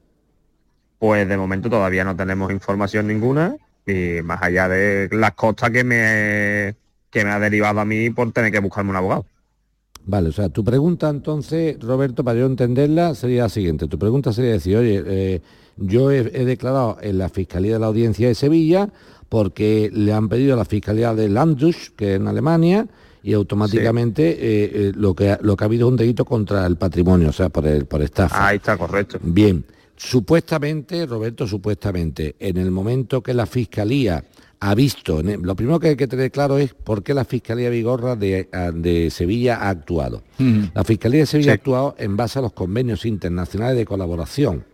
Pues 0.97 1.27
de 1.27 1.37
momento 1.37 1.69
todavía 1.69 2.03
no 2.03 2.15
tenemos 2.15 2.51
información 2.51 3.07
ninguna 3.07 3.55
y 3.85 4.21
más 4.23 4.41
allá 4.41 4.67
de 4.67 5.09
las 5.11 5.33
costas 5.33 5.71
que 5.71 5.83
me 5.83 6.75
que 7.09 7.23
me 7.23 7.31
ha 7.31 7.39
derivado 7.39 7.79
a 7.79 7.85
mí 7.85 8.09
por 8.09 8.31
tener 8.31 8.51
que 8.51 8.59
buscarme 8.59 8.91
un 8.91 8.97
abogado. 8.97 9.25
Vale, 10.05 10.29
o 10.29 10.31
sea, 10.31 10.49
tu 10.49 10.63
pregunta 10.63 11.09
entonces, 11.09 11.79
Roberto, 11.79 12.23
para 12.23 12.39
yo 12.39 12.45
entenderla, 12.45 13.15
sería 13.15 13.43
la 13.43 13.49
siguiente. 13.49 13.87
Tu 13.87 13.97
pregunta 13.97 14.31
sería 14.33 14.51
decir, 14.51 14.77
oye, 14.77 15.03
eh, 15.05 15.41
yo 15.77 16.11
he, 16.11 16.19
he 16.19 16.45
declarado 16.45 16.97
en 17.01 17.17
la 17.17 17.29
Fiscalía 17.29 17.73
de 17.73 17.79
la 17.79 17.87
Audiencia 17.87 18.27
de 18.27 18.35
Sevilla 18.35 18.89
porque 19.27 19.89
le 19.93 20.13
han 20.13 20.29
pedido 20.29 20.55
a 20.55 20.57
la 20.57 20.65
Fiscalía 20.65 21.13
de 21.13 21.29
Landshut, 21.29 21.95
que 21.95 22.15
es 22.15 22.19
en 22.19 22.27
Alemania, 22.27 22.87
y 23.23 23.33
automáticamente 23.33 24.29
eh, 24.31 24.71
eh, 24.73 24.91
lo, 24.95 25.13
que, 25.13 25.31
ha- 25.31 25.39
lo 25.41 25.55
que 25.57 25.63
ha 25.63 25.67
habido 25.67 25.87
es 25.87 25.91
un 25.91 25.97
delito 25.97 26.25
contra 26.25 26.65
el 26.65 26.77
patrimonio, 26.77 27.29
o 27.29 27.33
sea, 27.33 27.49
por, 27.49 27.65
el, 27.67 27.85
por 27.85 28.01
estafa. 28.01 28.47
Ahí 28.47 28.57
está, 28.57 28.77
correcto. 28.77 29.19
Bien, 29.21 29.63
supuestamente, 29.95 31.05
Roberto, 31.05 31.47
supuestamente, 31.47 32.35
en 32.39 32.57
el 32.57 32.71
momento 32.71 33.21
que 33.23 33.33
la 33.33 33.45
Fiscalía 33.45 34.23
ha 34.61 34.75
visto, 34.75 35.21
lo 35.23 35.55
primero 35.55 35.79
que 35.79 35.89
hay 35.89 35.95
que 35.95 36.07
tener 36.07 36.31
claro 36.31 36.57
es 36.57 36.73
por 36.73 37.01
qué 37.01 37.13
la 37.13 37.23
Fiscalía 37.23 37.69
Vigorra 37.69 38.15
de, 38.17 38.49
de 38.73 39.09
Sevilla 39.09 39.55
ha 39.57 39.69
actuado. 39.69 40.23
La 40.73 40.83
Fiscalía 40.83 41.21
de 41.21 41.25
Sevilla 41.25 41.51
ha 41.51 41.55
actuado 41.55 41.95
en 41.97 42.17
base 42.17 42.39
a 42.39 42.41
los 42.41 42.51
convenios 42.51 43.05
internacionales 43.05 43.77
de 43.77 43.85
colaboración. 43.85 44.65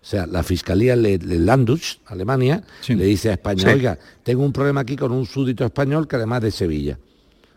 O 0.00 0.06
sea, 0.06 0.26
la 0.26 0.42
Fiscalía 0.44 0.96
de 0.96 1.18
Landus, 1.18 2.00
Alemania, 2.06 2.62
le 2.88 3.04
dice 3.06 3.30
a 3.30 3.32
España, 3.32 3.62
Sí. 3.62 3.68
oiga, 3.74 3.98
tengo 4.22 4.44
un 4.44 4.52
problema 4.52 4.82
aquí 4.82 4.94
con 4.96 5.10
un 5.10 5.26
súbdito 5.26 5.64
español 5.64 6.06
que 6.06 6.16
además 6.16 6.42
de 6.42 6.50
Sevilla 6.52 6.98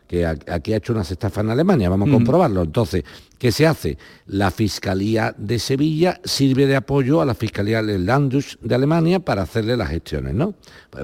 que 0.08 0.26
aquí 0.26 0.74
ha 0.74 0.78
hecho 0.78 0.93
unas 0.93 1.12
estafas 1.12 1.43
en 1.43 1.49
Alemania, 1.51 1.89
vamos 1.89 2.08
a 2.08 2.10
Ujú. 2.12 2.20
comprobarlo. 2.20 2.62
Entonces, 2.64 3.03
¿qué 3.38 3.51
se 3.51 3.68
hace? 3.68 3.97
La 4.28 4.51
Fiscalía 4.51 5.36
de 5.38 5.60
Sevilla 5.60 6.20
sirve 6.24 6.66
de 6.66 6.78
apoyo 6.78 7.22
a 7.22 7.26
la 7.26 7.34
Fiscalía 7.34 7.84
de 7.84 7.99
Landus 7.99 8.58
de 8.62 8.74
Alemania 8.76 9.20
para 9.20 9.41
hacerle 9.41 9.76
las 9.76 9.89
gestiones, 9.89 10.34
¿no? 10.34 10.53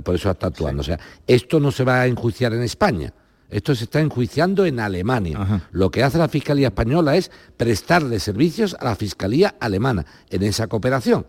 Por 0.04 0.16
eso 0.16 0.32
está 0.32 0.48
actuando. 0.48 0.82
O 0.82 0.84
sea, 0.86 0.98
esto 1.28 1.60
no 1.60 1.72
se 1.72 1.84
va 1.84 2.02
a 2.02 2.08
enjuiciar 2.08 2.54
en 2.54 2.64
España. 2.64 3.14
Esto 3.50 3.76
se 3.76 3.84
está 3.84 4.00
enjuiciando 4.00 4.66
en 4.66 4.80
Alemania. 4.80 5.62
Lo 5.72 5.92
que 5.92 6.02
hace 6.02 6.18
la 6.18 6.28
Fiscalía 6.28 6.70
Española 6.70 7.16
es 7.16 7.30
prestarle 7.56 8.20
servicios 8.20 8.76
a 8.80 8.86
la 8.86 8.96
Fiscalía 8.96 9.56
Alemana 9.60 10.06
en 10.30 10.42
esa 10.44 10.66
cooperación. 10.68 11.22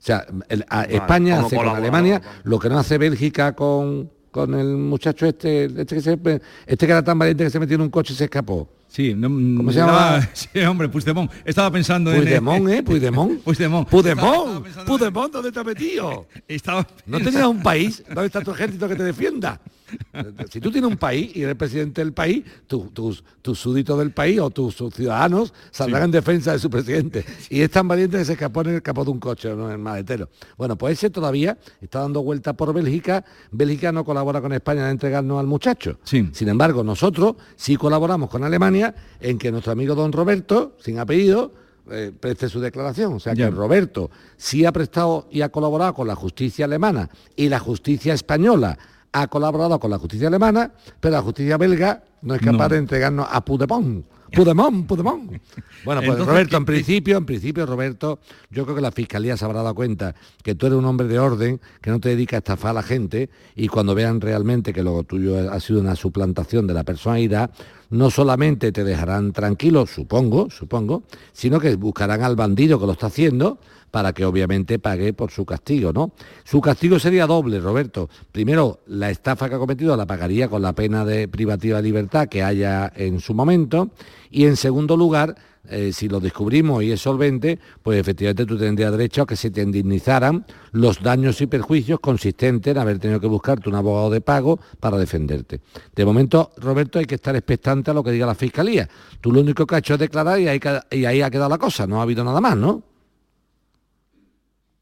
sea, 0.00 0.24
el- 0.48 0.64
a- 0.68 0.84
España 0.84 1.40
hace 1.40 1.56
con 1.56 1.68
Alemania 1.68 2.22
lo 2.44 2.60
que 2.60 2.68
no 2.68 2.78
hace 2.78 2.98
Bélgica 2.98 3.56
con, 3.56 4.12
con 4.30 4.54
el 4.54 4.76
muchacho 4.76 5.26
este, 5.26 5.64
este 5.64 5.96
que, 5.96 6.00
se, 6.00 6.18
este 6.66 6.86
que 6.86 6.92
era 6.92 7.02
tan 7.02 7.18
valiente 7.18 7.44
que 7.44 7.50
se 7.50 7.60
metió 7.60 7.76
en 7.76 7.82
un 7.82 7.90
coche 7.90 8.12
y 8.12 8.16
se 8.16 8.24
escapó. 8.24 8.68
Sí, 8.88 9.14
no, 9.14 9.28
¿Cómo 9.28 9.70
se 9.70 9.78
llama? 9.78 10.28
Sí, 10.34 10.60
hombre, 10.60 10.88
Puigdemont. 10.88 11.30
Estaba 11.44 11.70
pensando 11.70 12.12
en... 12.12 12.22
Puigdemont, 12.22 12.68
¿eh? 12.68 12.82
Puigdemont. 12.82 13.40
Puigdemont. 13.44 13.88
Puigdemont, 13.88 14.66
Puigdemont, 14.86 15.32
¿dónde 15.32 15.52
te 15.52 15.60
has 15.60 15.66
metido? 15.66 16.26
Estaba 16.48 16.86
¿No 17.06 17.18
tenías 17.18 17.46
un 17.46 17.62
país? 17.62 18.02
¿Dónde 18.08 18.26
está 18.26 18.40
tu 18.40 18.52
ejército 18.52 18.88
que 18.88 18.96
te 18.96 19.04
defienda? 19.04 19.60
Si 20.50 20.60
tú 20.60 20.70
tienes 20.70 20.90
un 20.90 20.96
país 20.96 21.34
y 21.34 21.42
eres 21.42 21.54
presidente 21.56 22.00
del 22.00 22.12
país, 22.12 22.44
tu- 22.66 22.90
tus, 22.90 23.22
tus 23.42 23.58
súbditos 23.58 23.98
del 23.98 24.10
país 24.12 24.38
o 24.40 24.50
tus, 24.50 24.76
ciudadanos 24.94 25.52
saldrán 25.70 26.04
en 26.04 26.10
defensa 26.10 26.52
de 26.52 26.58
su 26.58 26.68
presidente. 26.70 27.24
Y 27.50 27.60
es 27.60 27.70
tan 27.70 27.86
valiente 27.88 28.18
que 28.18 28.24
se 28.24 28.32
escapó 28.32 28.62
en 28.62 28.74
el 28.74 28.82
capó 28.82 29.04
de 29.04 29.10
un 29.10 29.20
coche, 29.20 29.54
no 29.54 29.66
en 29.66 29.72
el 29.72 29.78
maletero. 29.78 30.28
Bueno, 30.56 30.76
pues 30.76 30.98
ese 30.98 31.10
todavía 31.10 31.58
está 31.80 32.00
dando 32.00 32.22
vuelta 32.22 32.52
por 32.54 32.72
Bélgica. 32.72 33.24
Bélgica 33.50 33.92
no 33.92 34.04
colabora 34.04 34.40
con 34.40 34.52
España 34.52 34.84
en 34.84 34.90
entregarnos 34.92 35.38
al 35.40 35.46
muchacho. 35.46 35.98
Sin 36.32 36.48
embargo, 36.48 36.82
nosotros 36.84 37.36
sí 37.56 37.76
colaboramos 37.76 38.30
con 38.30 38.44
Alemania 38.44 38.94
en 39.20 39.38
que 39.38 39.50
nuestro 39.50 39.72
amigo 39.72 39.94
don 39.94 40.12
Roberto, 40.12 40.76
sin 40.80 40.98
apellido, 40.98 41.52
eh, 41.90 42.12
preste 42.18 42.48
su 42.50 42.60
declaración. 42.60 43.14
O 43.14 43.20
sea 43.20 43.34
que 43.34 43.50
Roberto 43.50 44.10
sí 44.36 44.64
ha 44.66 44.72
prestado 44.72 45.26
y 45.30 45.40
ha 45.40 45.48
colaborado 45.48 45.94
con 45.94 46.06
la 46.06 46.14
justicia 46.14 46.66
alemana 46.66 47.08
y 47.34 47.48
la 47.48 47.58
justicia 47.58 48.12
española 48.12 48.78
ha 49.12 49.26
colaborado 49.28 49.78
con 49.80 49.90
la 49.90 49.98
justicia 49.98 50.28
alemana, 50.28 50.72
pero 51.00 51.12
la 51.12 51.22
justicia 51.22 51.56
belga 51.56 52.02
no 52.22 52.34
es 52.34 52.40
capaz 52.40 52.64
No. 52.64 52.68
de 52.70 52.76
entregarnos 52.78 53.26
a 53.30 53.44
Pudemont. 53.44 54.04
Pudemont, 54.30 54.86
Pudemont. 54.86 55.30
Bueno, 55.84 56.00
pues 56.00 56.10
Entonces, 56.10 56.26
Roberto, 56.26 56.50
¿qué- 56.50 56.56
en 56.56 56.64
principio, 56.66 57.16
en 57.16 57.24
principio, 57.24 57.64
Roberto, 57.64 58.18
yo 58.50 58.64
creo 58.64 58.74
que 58.76 58.82
la 58.82 58.90
Fiscalía 58.92 59.36
se 59.38 59.44
habrá 59.44 59.62
dado 59.62 59.74
cuenta 59.74 60.14
que 60.42 60.54
tú 60.54 60.66
eres 60.66 60.78
un 60.78 60.84
hombre 60.84 61.06
de 61.06 61.18
orden, 61.18 61.60
que 61.80 61.90
no 61.90 61.98
te 62.00 62.10
dedicas 62.10 62.36
a 62.36 62.38
estafar 62.38 62.70
a 62.72 62.74
la 62.74 62.82
gente, 62.82 63.30
y 63.56 63.68
cuando 63.68 63.94
vean 63.94 64.20
realmente 64.20 64.72
que 64.74 64.82
lo 64.82 65.02
tuyo 65.04 65.50
ha 65.50 65.58
sido 65.60 65.80
una 65.80 65.94
suplantación 65.96 66.66
de 66.66 66.74
la 66.74 66.82
personalidad, 66.84 67.50
no 67.90 68.10
solamente 68.10 68.70
te 68.72 68.84
dejarán 68.84 69.32
tranquilo, 69.32 69.86
supongo, 69.86 70.50
supongo, 70.50 71.04
sino 71.32 71.58
que 71.60 71.76
buscarán 71.76 72.22
al 72.22 72.36
bandido 72.36 72.78
que 72.78 72.84
lo 72.86 72.92
está 72.92 73.06
haciendo 73.06 73.58
para 73.90 74.12
que 74.12 74.24
obviamente 74.24 74.78
pague 74.78 75.12
por 75.12 75.30
su 75.30 75.44
castigo, 75.44 75.92
¿no? 75.92 76.12
Su 76.44 76.60
castigo 76.60 76.98
sería 76.98 77.26
doble, 77.26 77.60
Roberto. 77.60 78.08
Primero, 78.32 78.80
la 78.86 79.10
estafa 79.10 79.48
que 79.48 79.54
ha 79.54 79.58
cometido 79.58 79.96
la 79.96 80.06
pagaría 80.06 80.48
con 80.48 80.62
la 80.62 80.72
pena 80.72 81.04
de 81.04 81.28
privativa 81.28 81.78
de 81.78 81.82
libertad 81.82 82.28
que 82.28 82.42
haya 82.42 82.92
en 82.94 83.20
su 83.20 83.34
momento. 83.34 83.90
Y 84.30 84.44
en 84.44 84.56
segundo 84.56 84.96
lugar, 84.96 85.34
eh, 85.70 85.92
si 85.92 86.08
lo 86.08 86.18
descubrimos 86.18 86.82
y 86.82 86.92
es 86.92 87.00
solvente, 87.00 87.58
pues 87.82 88.00
efectivamente 88.00 88.46
tú 88.46 88.56
tendrías 88.56 88.90
derecho 88.90 89.22
a 89.22 89.26
que 89.26 89.36
se 89.36 89.50
te 89.50 89.60
indemnizaran 89.60 90.46
los 90.72 91.02
daños 91.02 91.40
y 91.42 91.46
perjuicios 91.46 92.00
consistentes 92.00 92.70
en 92.70 92.78
haber 92.78 92.98
tenido 92.98 93.20
que 93.20 93.26
buscarte 93.26 93.68
un 93.68 93.74
abogado 93.74 94.08
de 94.10 94.20
pago 94.22 94.58
para 94.80 94.96
defenderte. 94.96 95.60
De 95.94 96.04
momento, 96.06 96.52
Roberto, 96.56 96.98
hay 96.98 97.04
que 97.04 97.16
estar 97.16 97.36
expectante 97.36 97.90
a 97.90 97.94
lo 97.94 98.02
que 98.02 98.12
diga 98.12 98.26
la 98.26 98.34
Fiscalía. 98.34 98.88
Tú 99.20 99.30
lo 99.30 99.40
único 99.40 99.66
que 99.66 99.74
has 99.74 99.80
hecho 99.80 99.94
es 99.94 100.00
declarar 100.00 100.40
y 100.40 100.48
ahí, 100.48 100.60
y 100.90 101.04
ahí 101.04 101.20
ha 101.20 101.30
quedado 101.30 101.50
la 101.50 101.58
cosa, 101.58 101.86
no 101.86 102.00
ha 102.00 102.02
habido 102.02 102.24
nada 102.24 102.40
más, 102.40 102.56
¿no? 102.56 102.82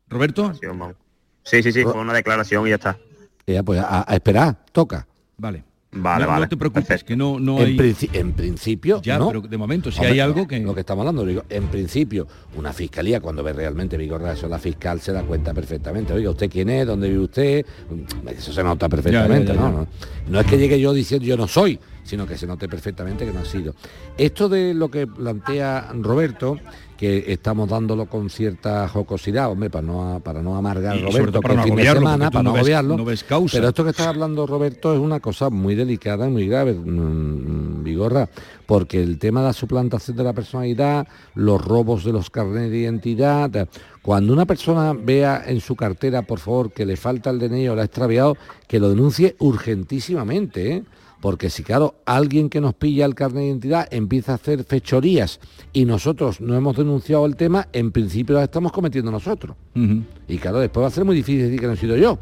¿Roberto? 0.09 0.53
Sí, 1.45 1.63
sí, 1.63 1.73
sí, 1.73 1.83
fue 1.83 1.93
una 1.95 2.13
declaración 2.13 2.67
y 2.67 2.71
ya 2.71 2.77
está. 2.77 2.99
Ya, 3.47 3.63
pues 3.63 3.81
a, 3.81 4.11
a 4.11 4.15
esperar, 4.15 4.57
toca. 4.73 5.07
Vale. 5.39 5.63
Vale, 5.99 6.25
no, 6.25 6.31
vale. 6.31 6.43
no 6.43 6.49
te 6.49 6.57
preocupes, 6.59 7.05
que 7.05 7.17
no, 7.17 7.39
no 7.39 7.59
en, 7.61 7.67
hay... 7.69 7.77
princi- 7.79 8.11
en 8.13 8.33
principio, 8.33 9.01
Ya, 9.03 9.19
no. 9.19 9.29
pero 9.29 9.41
de 9.41 9.57
momento, 9.57 9.91
si 9.91 9.99
Hombre, 9.99 10.13
hay 10.13 10.21
algo 10.21 10.47
que... 10.47 10.59
Lo 10.61 10.75
que 10.75 10.81
estamos 10.81 11.03
hablando, 11.03 11.25
digo, 11.25 11.45
en 11.49 11.69
principio, 11.69 12.27
una 12.57 12.73
fiscalía, 12.75 13.21
cuando 13.21 13.43
ve 13.43 13.55
realmente 13.55 13.97
Vigorra, 13.97 14.33
eso 14.33 14.47
la 14.47 14.59
fiscal 14.59 15.01
se 15.01 15.13
da 15.13 15.23
cuenta 15.23 15.55
perfectamente. 15.55 16.13
Oiga, 16.13 16.31
¿usted 16.31 16.51
quién 16.51 16.69
es? 16.69 16.87
¿Dónde 16.87 17.09
vive 17.09 17.21
usted? 17.25 17.67
Eso 18.29 18.53
se 18.53 18.63
nota 18.63 18.89
perfectamente, 18.91 19.49
Ya, 19.49 19.55
ya, 19.55 19.61
ya, 19.61 19.69
¿no? 19.71 19.73
ya. 19.73 19.79
¿no? 19.79 19.87
No 20.33 20.41
es 20.41 20.47
que 20.47 20.59
llegue 20.59 20.79
yo 20.79 20.93
diciendo 20.93 21.25
yo 21.25 21.37
no 21.37 21.49
soy, 21.49 21.79
sino 22.03 22.27
que 22.27 22.37
se 22.37 22.47
note 22.47 22.69
perfectamente 22.69 23.25
que 23.25 23.33
no 23.33 23.41
ha 23.41 23.45
sido. 23.47 23.75
Esto 24.19 24.51
de 24.51 24.75
lo 24.75 24.91
que 24.91 25.07
plantea 25.07 25.93
Roberto, 25.95 26.59
que 26.97 27.25
estamos 27.33 27.69
dándolo 27.69 28.07
con 28.07 28.31
cierta 28.31 28.89
jocosidad, 28.89 29.51
hombre, 29.51 29.69
para 29.71 29.87
no, 29.87 30.21
para 30.25 30.41
no 30.43 30.57
amargar 30.57 30.97
Y 30.97 31.03
Roberto 31.03 31.41
para 31.41 31.55
que 31.55 31.57
no 31.59 31.63
fin 31.65 31.77
de 31.77 31.83
agobiarlo, 31.83 32.01
semana, 32.01 32.25
porque 32.25 32.31
tú 32.31 32.33
para 32.33 32.43
no 32.43 32.49
no 32.51 32.53
ves- 32.55 32.61
agobiarlo. 32.61 32.97
no 32.97 33.05
ves 33.05 33.25
causa. 33.25 33.57
Pero 33.59 33.69
esto 33.69 33.85
que 33.85 33.91
está 33.91 34.09
hablando 34.09 34.47
Roberto 34.47 34.95
es 34.95 34.99
una 35.01 35.21
cosa 35.21 35.51
muy 35.51 35.75
delicada 35.75 36.27
y 36.27 36.31
muy 36.31 36.47
grave, 36.49 36.73
mm, 36.75 37.85
Vigorra, 37.85 38.29
porque 38.67 39.03
el 39.03 39.19
tema 39.19 39.41
de 39.41 39.47
la 39.49 39.53
suplantación 39.53 40.17
de 40.17 40.25
la 40.25 40.33
personalidad, 40.33 41.07
los 41.35 41.63
robos 41.65 42.05
de 42.05 42.13
los 42.13 42.31
carnets 42.31 42.71
de 42.71 42.79
identidad, 42.79 43.69
cuando 44.03 44.33
una 44.33 44.47
persona 44.47 44.93
vea 44.93 45.43
en 45.47 45.61
su 45.61 45.77
cartera, 45.77 46.23
por 46.23 46.39
favor, 46.39 46.73
que 46.73 46.87
le 46.87 46.97
falta 46.97 47.31
el 47.31 47.39
DNI 47.39 47.69
o 47.69 47.75
la 47.77 47.83
ha 47.83 47.85
extraviado, 47.85 48.37
que 48.67 48.79
lo 48.81 48.89
denuncie 48.89 49.37
urgentísimamente, 49.39 50.73
¿eh? 50.77 50.83
Porque 51.21 51.51
si, 51.51 51.63
claro, 51.63 51.95
alguien 52.05 52.49
que 52.51 52.61
nos 52.61 52.75
pilla 52.75 53.07
el 53.07 53.15
carnet 53.15 53.43
de 53.43 53.49
identidad 53.49 53.89
empieza 53.91 54.33
a 54.33 54.35
hacer 54.35 54.65
fechorías 54.65 55.41
y 55.73 55.85
nosotros 55.85 56.41
no 56.41 56.55
hemos 56.55 56.77
denunciado 56.77 57.25
el 57.27 57.37
tema, 57.37 57.69
en 57.73 57.91
principio 57.91 58.35
las 58.35 58.45
estamos 58.45 58.71
cometiendo 58.71 59.11
nosotros. 59.11 59.57
Y 60.29 60.39
claro, 60.39 60.61
después 60.61 60.85
va 60.85 60.89
a 60.89 60.91
ser 60.91 61.05
muy 61.05 61.17
difícil 61.17 61.45
decir 61.45 61.61
que 61.61 61.67
no 61.67 61.73
he 61.73 61.77
sido 61.77 61.97
yo. 61.97 62.19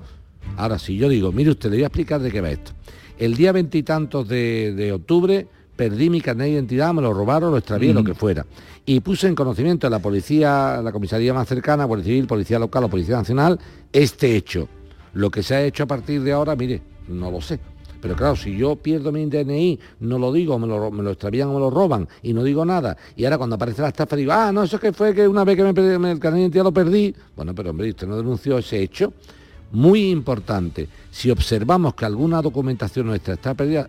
Ahora, 0.56 0.78
si 0.78 0.96
yo 0.96 1.08
digo, 1.08 1.32
mire 1.32 1.50
usted, 1.50 1.70
le 1.70 1.76
voy 1.76 1.84
a 1.84 1.86
explicar 1.88 2.20
de 2.20 2.30
qué 2.30 2.40
va 2.40 2.50
esto. 2.50 2.72
El 3.18 3.34
día 3.34 3.52
veintitantos 3.52 4.28
de, 4.28 4.74
de 4.74 4.92
octubre 4.92 5.46
perdí 5.74 6.08
mi 6.08 6.20
carnet 6.20 6.46
de 6.46 6.52
identidad, 6.52 6.94
me 6.94 7.02
lo 7.02 7.12
robaron, 7.12 7.50
lo 7.50 7.58
extravié, 7.58 7.92
lo 7.92 8.04
que 8.04 8.14
fuera. 8.14 8.46
Y 8.86 9.00
puse 9.00 9.26
en 9.26 9.34
conocimiento 9.34 9.86
de 9.86 9.90
la 9.90 9.98
policía, 9.98 10.80
la 10.82 10.92
comisaría 10.92 11.34
más 11.34 11.48
cercana, 11.48 11.88
Policía 11.88 12.12
Civil, 12.12 12.26
Policía 12.26 12.58
Local 12.58 12.84
o 12.84 12.88
Policía 12.88 13.16
Nacional, 13.16 13.58
este 13.92 14.36
hecho. 14.36 14.68
Lo 15.14 15.30
que 15.30 15.42
se 15.42 15.54
ha 15.54 15.62
hecho 15.64 15.84
a 15.84 15.86
partir 15.86 16.22
de 16.22 16.32
ahora, 16.32 16.54
mire, 16.54 16.82
no 17.08 17.30
lo 17.30 17.40
sé. 17.40 17.58
Pero 18.04 18.16
claro, 18.16 18.36
si 18.36 18.54
yo 18.54 18.76
pierdo 18.76 19.10
mi 19.12 19.24
DNI, 19.24 19.80
no 20.00 20.18
lo 20.18 20.30
digo, 20.30 20.58
me 20.58 20.66
lo, 20.66 20.90
me 20.90 21.02
lo 21.02 21.12
extravían 21.12 21.48
o 21.48 21.54
me 21.54 21.58
lo 21.58 21.70
roban 21.70 22.06
y 22.22 22.34
no 22.34 22.44
digo 22.44 22.62
nada, 22.62 22.98
y 23.16 23.24
ahora 23.24 23.38
cuando 23.38 23.56
aparece 23.56 23.80
la 23.80 23.88
estafa 23.88 24.14
digo, 24.14 24.30
ah, 24.30 24.52
no, 24.52 24.62
eso 24.64 24.76
es 24.76 24.82
que 24.82 24.92
fue 24.92 25.14
que 25.14 25.26
una 25.26 25.42
vez 25.42 25.56
que 25.56 25.62
me 25.62 25.72
perdí 25.72 25.88
el 25.88 26.18
carnet 26.18 26.34
de 26.34 26.40
identidad 26.42 26.64
lo 26.64 26.72
perdí. 26.72 27.14
Bueno, 27.34 27.54
pero 27.54 27.70
hombre, 27.70 27.88
usted 27.88 28.06
no 28.06 28.18
denunció 28.18 28.58
ese 28.58 28.82
hecho. 28.82 29.14
Muy 29.72 30.10
importante, 30.10 30.86
si 31.10 31.30
observamos 31.30 31.94
que 31.94 32.04
alguna 32.04 32.42
documentación 32.42 33.06
nuestra 33.06 33.32
está 33.32 33.54
perdida, 33.54 33.88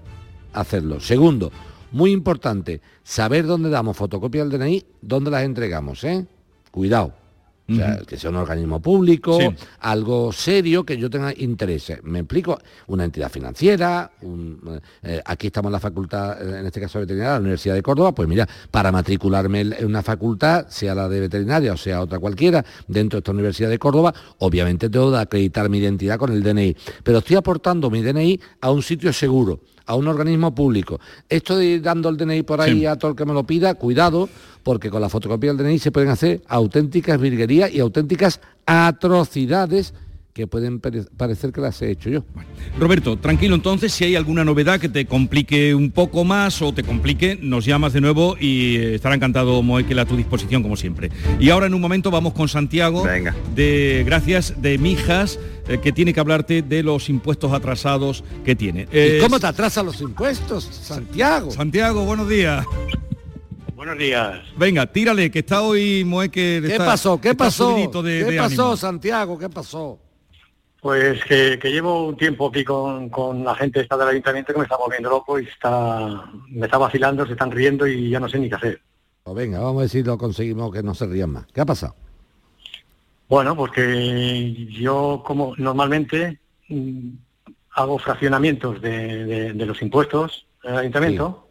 hacerlo. 0.53 1.01
Segundo, 1.01 1.51
muy 1.91 2.11
importante, 2.13 2.79
saber 3.03 3.45
dónde 3.45 3.69
damos 3.69 3.97
fotocopia 3.97 4.45
del 4.45 4.57
DNI, 4.57 4.85
dónde 5.01 5.29
las 5.29 5.43
entregamos, 5.43 6.05
¿eh? 6.05 6.25
Cuidado. 6.71 7.24
O 7.67 7.73
sea, 7.75 7.99
que 8.07 8.15
sea 8.17 8.29
un 8.29 8.35
organismo 8.35 8.79
público, 8.79 9.39
Sí. 9.39 9.47
algo 9.79 10.31
serio, 10.31 10.85
que 10.85 10.97
yo 10.97 11.09
tenga 11.09 11.33
interés. 11.35 11.91
Me 12.03 12.19
explico, 12.19 12.59
una 12.87 13.05
entidad 13.05 13.31
financiera, 13.31 14.11
un- 14.21 14.79
eh, 15.01 15.19
aquí 15.25 15.47
estamos 15.47 15.69
en 15.69 15.73
la 15.73 15.79
facultad, 15.79 16.39
eh, 16.41 16.59
en 16.59 16.65
este 16.67 16.79
caso 16.79 16.99
de 16.99 17.05
veterinaria, 17.05 17.33
la 17.33 17.39
Universidad 17.39 17.73
de 17.73 17.81
Córdoba, 17.81 18.13
pues 18.13 18.27
mira, 18.29 18.47
para 18.69 18.91
matricularme 18.91 19.61
en 19.61 19.73
en 19.73 19.85
una 19.87 20.03
facultad, 20.03 20.67
sea 20.69 20.93
la 20.93 21.09
de 21.09 21.19
veterinaria 21.21 21.73
o 21.73 21.77
sea 21.77 22.01
otra 22.01 22.19
cualquiera, 22.19 22.63
dentro 22.87 23.17
de 23.17 23.21
esta 23.21 23.31
Universidad 23.31 23.69
de 23.69 23.79
Córdoba, 23.79 24.13
obviamente 24.39 24.89
tengo 24.89 25.11
que 25.11 25.17
acreditar 25.17 25.67
mi 25.69 25.79
identidad 25.79 26.19
con 26.19 26.31
el 26.31 26.43
DNI. 26.43 26.75
Pero 27.03 27.17
estoy 27.17 27.35
aportando 27.35 27.89
mi 27.89 28.01
DNI 28.03 28.39
a 28.61 28.69
un 28.71 28.83
sitio 28.83 29.11
seguro, 29.11 29.59
a 29.85 29.95
un 29.95 30.07
organismo 30.07 30.53
público. 30.55 30.99
Esto 31.29 31.57
de 31.57 31.65
ir 31.65 31.81
dando 31.81 32.09
el 32.09 32.17
DNI 32.17 32.43
por 32.43 32.61
ahí 32.61 32.79
Sí. 32.79 32.85
a 32.85 32.95
todo 32.97 33.11
el 33.11 33.17
que 33.17 33.25
me 33.25 33.33
lo 33.33 33.45
pida, 33.45 33.75
cuidado, 33.75 34.27
porque 34.63 34.89
con 34.89 35.01
la 35.01 35.09
fotocopia 35.09 35.53
del 35.53 35.57
DNI 35.65 35.79
se 35.79 35.91
pueden 35.91 36.09
hacer 36.09 36.41
auténticas 36.47 37.19
virguerías 37.19 37.71
y 37.71 37.79
auténticas 37.79 38.39
atrocidades 38.65 39.93
que 40.35 40.47
pueden 40.47 40.81
pare- 40.81 41.05
parecer 41.15 41.53
que 41.53 41.61
las 41.61 41.81
he 41.81 41.89
hecho 41.91 42.09
yo. 42.09 42.25
Roberto, 42.77 43.15
tranquilo 43.17 43.55
entonces, 43.55 43.93
si 43.93 44.03
hay 44.03 44.17
alguna 44.17 44.43
novedad 44.43 44.81
que 44.81 44.89
te 44.89 45.05
complique 45.05 45.73
un 45.73 45.91
poco 45.91 46.25
más 46.25 46.61
o 46.61 46.73
te 46.73 46.83
complique, 46.83 47.39
nos 47.41 47.63
llamas 47.63 47.93
de 47.93 48.01
nuevo 48.01 48.35
y 48.37 48.75
eh, 48.75 48.95
estará 48.95 49.15
encantado 49.15 49.63
Moekel 49.63 49.97
a 49.97 50.05
tu 50.05 50.17
disposición 50.17 50.61
como 50.61 50.75
siempre. 50.75 51.09
Y 51.39 51.51
ahora 51.51 51.67
en 51.67 51.73
un 51.73 51.79
momento 51.79 52.11
vamos 52.11 52.33
con 52.33 52.49
Santiago 52.49 53.05
de 53.55 54.03
Gracias 54.05 54.61
de 54.61 54.77
Mijas, 54.77 55.39
eh, 55.69 55.77
que 55.81 55.93
tiene 55.93 56.13
que 56.13 56.19
hablarte 56.19 56.61
de 56.61 56.83
los 56.83 57.07
impuestos 57.07 57.53
atrasados 57.53 58.25
que 58.43 58.57
tiene. 58.57 58.81
¿Y 58.91 58.97
Eh, 58.97 59.17
cómo 59.21 59.39
te 59.39 59.47
atrasan 59.47 59.85
los 59.85 60.01
impuestos, 60.01 60.65
Santiago? 60.65 61.49
Santiago, 61.51 62.03
buenos 62.03 62.27
días. 62.27 62.65
Buenos 63.73 63.97
días. 63.97 64.39
Venga, 64.57 64.85
tírale, 64.91 65.31
que 65.31 65.39
está 65.39 65.61
hoy 65.61 66.03
Moekel. 66.03 66.63
¿Qué 66.65 66.73
está- 66.73 66.85
pasó? 66.87 67.21
¿Qué 67.21 67.33
pasó? 67.35 67.73
de- 68.03 68.19
¿Qué 68.25 68.31
de 68.31 68.37
pasó, 68.37 68.61
ánimo. 68.63 68.75
Santiago? 68.77 69.37
¿Qué 69.39 69.47
pasó? 69.47 70.01
Pues 70.85 71.25
que, 71.25 71.57
que 71.57 71.71
llevo 71.71 72.05
un 72.09 72.15
tiempo 72.15 72.47
aquí 72.49 72.63
con, 72.63 73.09
con 73.09 73.43
la 73.43 73.55
gente 73.55 73.79
esta 73.81 73.97
del 73.97 74.07
ayuntamiento 74.09 74.53
que 74.53 74.59
me 74.59 74.65
está 74.65 74.77
volviendo 74.77 75.09
loco 75.09 75.39
y 75.39 75.45
está, 75.47 76.29
me 76.47 76.67
está 76.67 76.77
vacilando, 76.77 77.25
se 77.25 77.31
están 77.31 77.49
riendo 77.49 77.87
y 77.87 78.11
ya 78.11 78.19
no 78.19 78.29
sé 78.29 78.37
ni 78.37 78.49
qué 78.49 78.53
hacer. 78.55 78.81
Pues 79.23 79.35
venga, 79.35 79.57
vamos 79.61 79.77
a 79.77 79.79
ver 79.79 79.89
si 79.89 80.03
lo 80.03 80.15
conseguimos 80.19 80.71
que 80.71 80.83
no 80.83 80.93
se 80.93 81.07
rían 81.07 81.31
más. 81.31 81.47
¿Qué 81.47 81.59
ha 81.61 81.65
pasado? 81.65 81.95
Bueno, 83.27 83.55
porque 83.55 84.53
yo 84.69 85.23
como 85.25 85.55
normalmente 85.57 86.39
mm, 86.69 87.09
hago 87.71 87.97
fraccionamientos 87.97 88.79
de, 88.79 89.25
de- 89.25 89.53
de 89.53 89.65
los 89.65 89.81
impuestos 89.81 90.45
en 90.63 90.73
el 90.73 90.79
ayuntamiento 90.81 91.47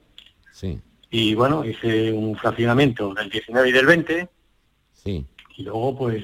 Sí, 0.53 0.80
y 1.11 1.35
bueno, 1.35 1.64
hice 1.64 2.12
un 2.12 2.37
fraccionamiento 2.37 3.12
del 3.12 3.28
19 3.30 3.68
y 3.68 3.72
del 3.72 3.87
20 3.87 4.28
sí. 4.93 5.26
y 5.57 5.62
luego 5.64 5.99
pues 5.99 6.22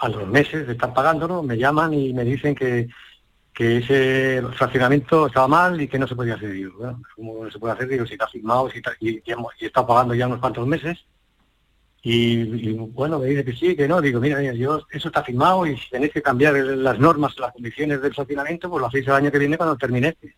a 0.00 0.08
los 0.08 0.26
meses 0.28 0.66
de 0.66 0.72
estar 0.74 0.92
pagándolo 0.92 1.42
me 1.42 1.56
llaman 1.56 1.94
y 1.94 2.12
me 2.12 2.24
dicen 2.24 2.54
que, 2.54 2.88
que 3.54 3.78
ese 3.78 4.42
fraccionamiento 4.54 5.26
estaba 5.26 5.48
mal 5.48 5.80
y 5.80 5.88
que 5.88 5.98
no 5.98 6.06
se 6.06 6.14
podía 6.16 6.34
hacer. 6.34 6.52
Digo, 6.52 6.98
¿cómo 7.14 7.44
no 7.44 7.50
se 7.50 7.58
puede 7.58 7.74
hacer? 7.74 7.88
Digo, 7.88 8.06
si 8.06 8.12
está 8.14 8.28
firmado 8.28 8.68
si 8.70 8.78
está, 8.78 8.92
y, 9.00 9.22
hemos- 9.30 9.52
y 9.60 9.66
estado 9.66 9.86
pagando 9.86 10.14
ya 10.14 10.26
unos 10.26 10.40
cuantos 10.40 10.66
meses. 10.66 10.98
Y, 12.02 12.72
bueno, 12.74 13.18
me 13.18 13.26
dice 13.26 13.44
que 13.44 13.52
sí, 13.54 13.74
que 13.74 13.88
no. 13.88 14.00
Digo, 14.00 14.20
mira, 14.20 14.38
mira, 14.38 14.52
yo 14.52 14.80
eso 14.90 15.08
está 15.08 15.24
firmado 15.24 15.66
y 15.66 15.76
si 15.76 15.90
tenéis 15.90 16.12
que 16.12 16.22
cambiar 16.22 16.54
las 16.54 16.98
normas, 17.00 17.36
las 17.38 17.52
condiciones 17.52 18.00
del 18.00 18.14
fraccionamiento, 18.14 18.70
pues 18.70 18.80
lo 18.80 18.86
hacéis 18.86 19.06
el 19.08 19.14
año 19.14 19.32
que 19.32 19.38
viene 19.38 19.56
cuando 19.56 19.76
termine 19.76 20.08
este. 20.08 20.36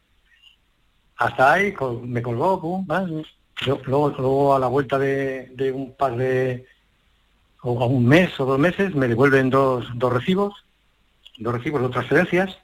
Hasta 1.16 1.52
ahí 1.54 1.74
me 2.04 2.22
colgó, 2.22 2.60
pum, 2.60 2.86
vale. 2.86 3.24
Yo- 3.66 3.80
luego, 3.84 4.10
luego 4.10 4.54
a 4.54 4.58
la 4.60 4.68
vuelta 4.68 4.98
de 4.98 5.72
un 5.74 5.94
par 5.96 6.16
de, 6.16 6.64
o 7.62 7.82
a 7.82 7.86
un 7.86 8.06
mes 8.06 8.38
o 8.40 8.44
dos 8.44 8.58
meses 8.58 8.94
me 8.94 9.08
devuelven 9.08 9.50
dos, 9.50 9.86
dos 9.94 10.12
recibos, 10.12 10.54
dos 11.38 11.54
recibos, 11.54 11.82
dos 11.82 11.90
transferencias. 11.90 12.58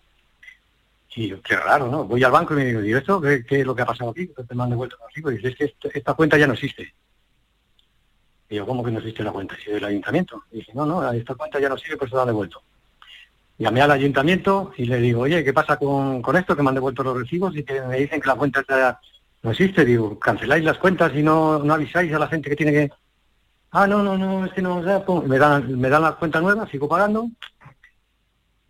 Y 1.17 1.29
yo, 1.29 1.41
qué 1.43 1.57
raro, 1.57 1.89
¿no? 1.89 2.05
Voy 2.05 2.25
al 2.25 2.33
banco 2.33 2.55
y 2.55 2.57
me 2.57 2.65
digo, 2.65 2.83
¿y 2.83 2.93
esto 2.93 3.21
qué, 3.21 3.45
es 3.49 3.67
lo 3.67 3.75
que 3.75 3.83
ha 3.83 3.87
pasado 3.87 4.11
aquí? 4.11 4.27
Te 4.27 4.55
me 4.55 4.65
han 4.65 4.71
devuelto 4.71 4.97
los 4.97 5.09
recibos. 5.09 5.35
Y 5.35 5.47
es 5.47 5.57
que 5.57 5.73
esta 5.95 6.15
cuenta 6.15 6.37
ya 6.37 6.47
no 6.47 6.55
existe. 6.55 6.93
Y 8.49 8.57
yo, 8.57 8.67
¿cómo 8.67 8.85
que 8.85 8.91
no 8.91 8.99
existe 8.99 9.23
la 9.23 9.31
cuenta? 9.31 9.57
Si 9.63 9.71
del 9.71 9.85
ayuntamiento. 9.85 10.43
Y 10.51 10.57
dije, 10.57 10.73
no, 10.75 10.85
no, 10.85 11.13
esta 11.13 11.35
cuenta 11.35 11.61
ya 11.61 11.69
no 11.69 11.79
sirve, 11.79 11.97
pues 11.97 12.11
se 12.11 12.17
la 12.17 12.23
han 12.23 12.29
devuelto. 12.29 12.63
Llamé 13.59 13.81
al 13.81 13.93
ayuntamiento 13.93 14.73
y 14.77 14.87
le 14.87 14.99
digo, 14.99 15.23
oye, 15.23 15.45
¿qué 15.45 15.53
pasa 15.53 15.77
con, 15.77 16.21
con 16.21 16.37
esto? 16.37 16.57
Que 16.57 16.63
me 16.63 16.71
han 16.71 16.75
devuelto 16.75 17.05
los 17.05 17.17
recibos 17.17 17.57
y 17.57 17.63
que 17.63 17.81
me 17.83 17.99
dicen 17.99 18.21
que 18.21 18.29
la 18.29 18.35
cuenta 18.35 18.65
ya 18.69 18.99
no 19.43 19.53
existe. 19.53 19.85
Digo, 19.85 20.19
canceláis 20.19 20.65
las 20.65 20.79
cuentas 20.79 21.13
y 21.15 21.23
no, 21.23 21.61
no 21.61 21.75
avisáis 21.75 22.13
a 22.13 22.19
la 22.19 22.27
gente 22.27 22.51
que 22.51 22.57
tiene 22.57 22.73
que... 22.73 22.91
Ah, 23.77 23.89
no, 23.89 24.05
no, 24.05 24.17
no, 24.17 24.47
es 24.47 24.53
que 24.53 24.63
no, 24.63 24.81
pum, 25.05 25.27
me 25.27 25.37
dan, 25.37 25.81
me 25.81 25.89
dan 25.89 26.03
las 26.03 26.15
cuentas 26.15 26.41
nuevas, 26.41 26.71
sigo 26.71 26.89
pagando. 26.89 27.29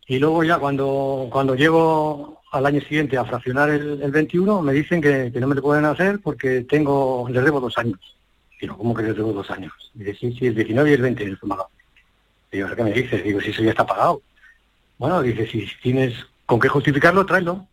Y 0.06 0.18
luego 0.18 0.42
ya 0.44 0.58
cuando, 0.58 1.28
cuando 1.30 1.54
llego 1.54 2.40
al 2.52 2.64
año 2.64 2.80
siguiente 2.80 3.18
a 3.18 3.26
fraccionar 3.26 3.68
el, 3.68 4.00
el 4.00 4.10
21, 4.10 4.62
me 4.62 4.72
dicen 4.72 5.02
que, 5.02 5.30
que 5.30 5.40
no 5.40 5.46
me 5.46 5.56
lo 5.56 5.60
pueden 5.60 5.84
hacer 5.84 6.20
porque 6.22 6.62
tengo, 6.62 7.28
les 7.28 7.44
debo 7.44 7.60
dos 7.60 7.76
años. 7.76 8.00
Digo, 8.58 8.78
¿cómo 8.78 8.94
que 8.94 9.02
les 9.02 9.14
debo 9.14 9.34
dos 9.34 9.50
años? 9.50 9.74
Dice, 9.92 10.14
sí, 10.14 10.32
sí, 10.38 10.46
el 10.46 10.54
19 10.54 10.88
y 10.88 10.94
el 10.94 11.02
20 11.02 11.22
el 11.24 11.36
pagado. 11.36 11.68
Digo, 12.50 12.68
¿qué 12.74 12.82
me 12.82 12.92
dices? 12.92 13.22
Digo, 13.22 13.42
si 13.42 13.50
eso 13.50 13.62
ya 13.62 13.72
está 13.72 13.86
pagado. 13.86 14.22
Bueno, 14.96 15.20
dice, 15.20 15.46
si 15.46 15.68
tienes 15.82 16.14
con 16.46 16.58
qué 16.58 16.68
justificarlo, 16.68 17.26
tráelo. 17.26 17.66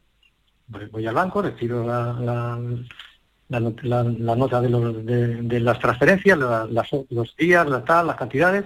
Voy 0.68 1.08
al 1.08 1.16
banco, 1.16 1.42
retiro 1.42 1.88
la, 1.88 2.60
la, 3.60 3.72
la- 3.84 4.04
la 4.04 4.36
nota 4.36 4.62
de, 4.62 4.70
los, 4.70 5.06
de, 5.06 5.28
de 5.43 5.60
las 5.60 5.80
transferencias, 5.80 6.38
la- 6.38 6.66
las- 6.70 6.89
los 7.10 7.36
días, 7.36 7.68
la 7.68 7.84
tal, 7.84 8.08
las 8.08 8.16
cantidades. 8.16 8.66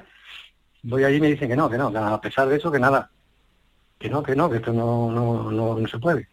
Voy 0.84 1.04
allí 1.04 1.18
y 1.18 1.22
me 1.22 1.28
dicen 1.32 1.50
que 1.50 1.56
no, 1.56 1.70
que 1.70 1.78
no, 1.78 1.92
que 1.92 1.98
a 1.98 2.22
pesar 2.22 2.48
de 2.48 2.58
eso, 2.58 2.72
que 2.72 2.80
nada. 2.80 3.10
Que 3.98 4.10
no, 4.10 4.22
que 4.22 4.36
no, 4.36 4.50
que 4.50 4.58
esto 4.58 4.72
no, 4.74 5.10
no, 5.12 5.52
no, 5.52 5.78
no 5.80 5.88
se 5.88 5.98
puede. 6.00 6.28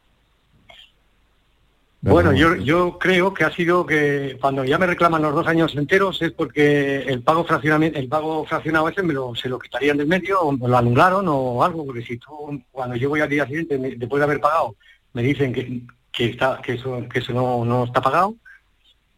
Bueno, 2.05 2.33
yo, 2.33 2.57
yo 2.57 2.99
creo 2.99 3.33
que 3.33 3.45
ha 3.45 3.53
sido 3.55 3.87
que 3.87 4.37
cuando 4.41 4.65
ya 4.65 4.77
me 4.77 4.89
reclaman 4.89 5.23
los 5.23 5.33
dos 5.37 5.47
años 5.47 5.73
enteros 5.77 6.21
es 6.21 6.33
porque 6.33 6.99
el 7.03 7.23
pago 7.23 7.45
fraccionamiento, 7.45 7.97
el 8.01 8.09
pago 8.09 8.45
fraccionado 8.45 8.89
ese 8.89 9.05
me 9.05 9.13
lo, 9.15 9.37
se 9.37 9.49
lo 9.49 9.57
quitarían 9.61 9.97
del 9.99 10.09
medio 10.09 10.41
o 10.41 10.51
me 10.51 10.67
lo 10.67 10.77
anularon 10.77 11.27
o 11.29 11.63
algo, 11.63 11.87
porque 11.87 12.03
si 12.03 12.17
tú, 12.19 12.61
cuando 12.73 12.97
yo 12.97 13.09
voy 13.09 13.21
al 13.21 13.29
día 13.29 13.47
siguiente, 13.47 13.79
me- 13.79 13.95
después 13.95 14.19
de 14.19 14.25
haber 14.25 14.41
pagado, 14.41 14.75
me 15.13 15.23
dicen 15.23 15.53
que, 15.53 15.83
que 16.11 16.25
está, 16.31 16.61
que 16.61 16.73
eso, 16.73 17.07
que 17.09 17.21
eso 17.21 17.33
no, 17.33 17.65
no 17.65 17.85
está 17.85 18.03
pagado, 18.03 18.35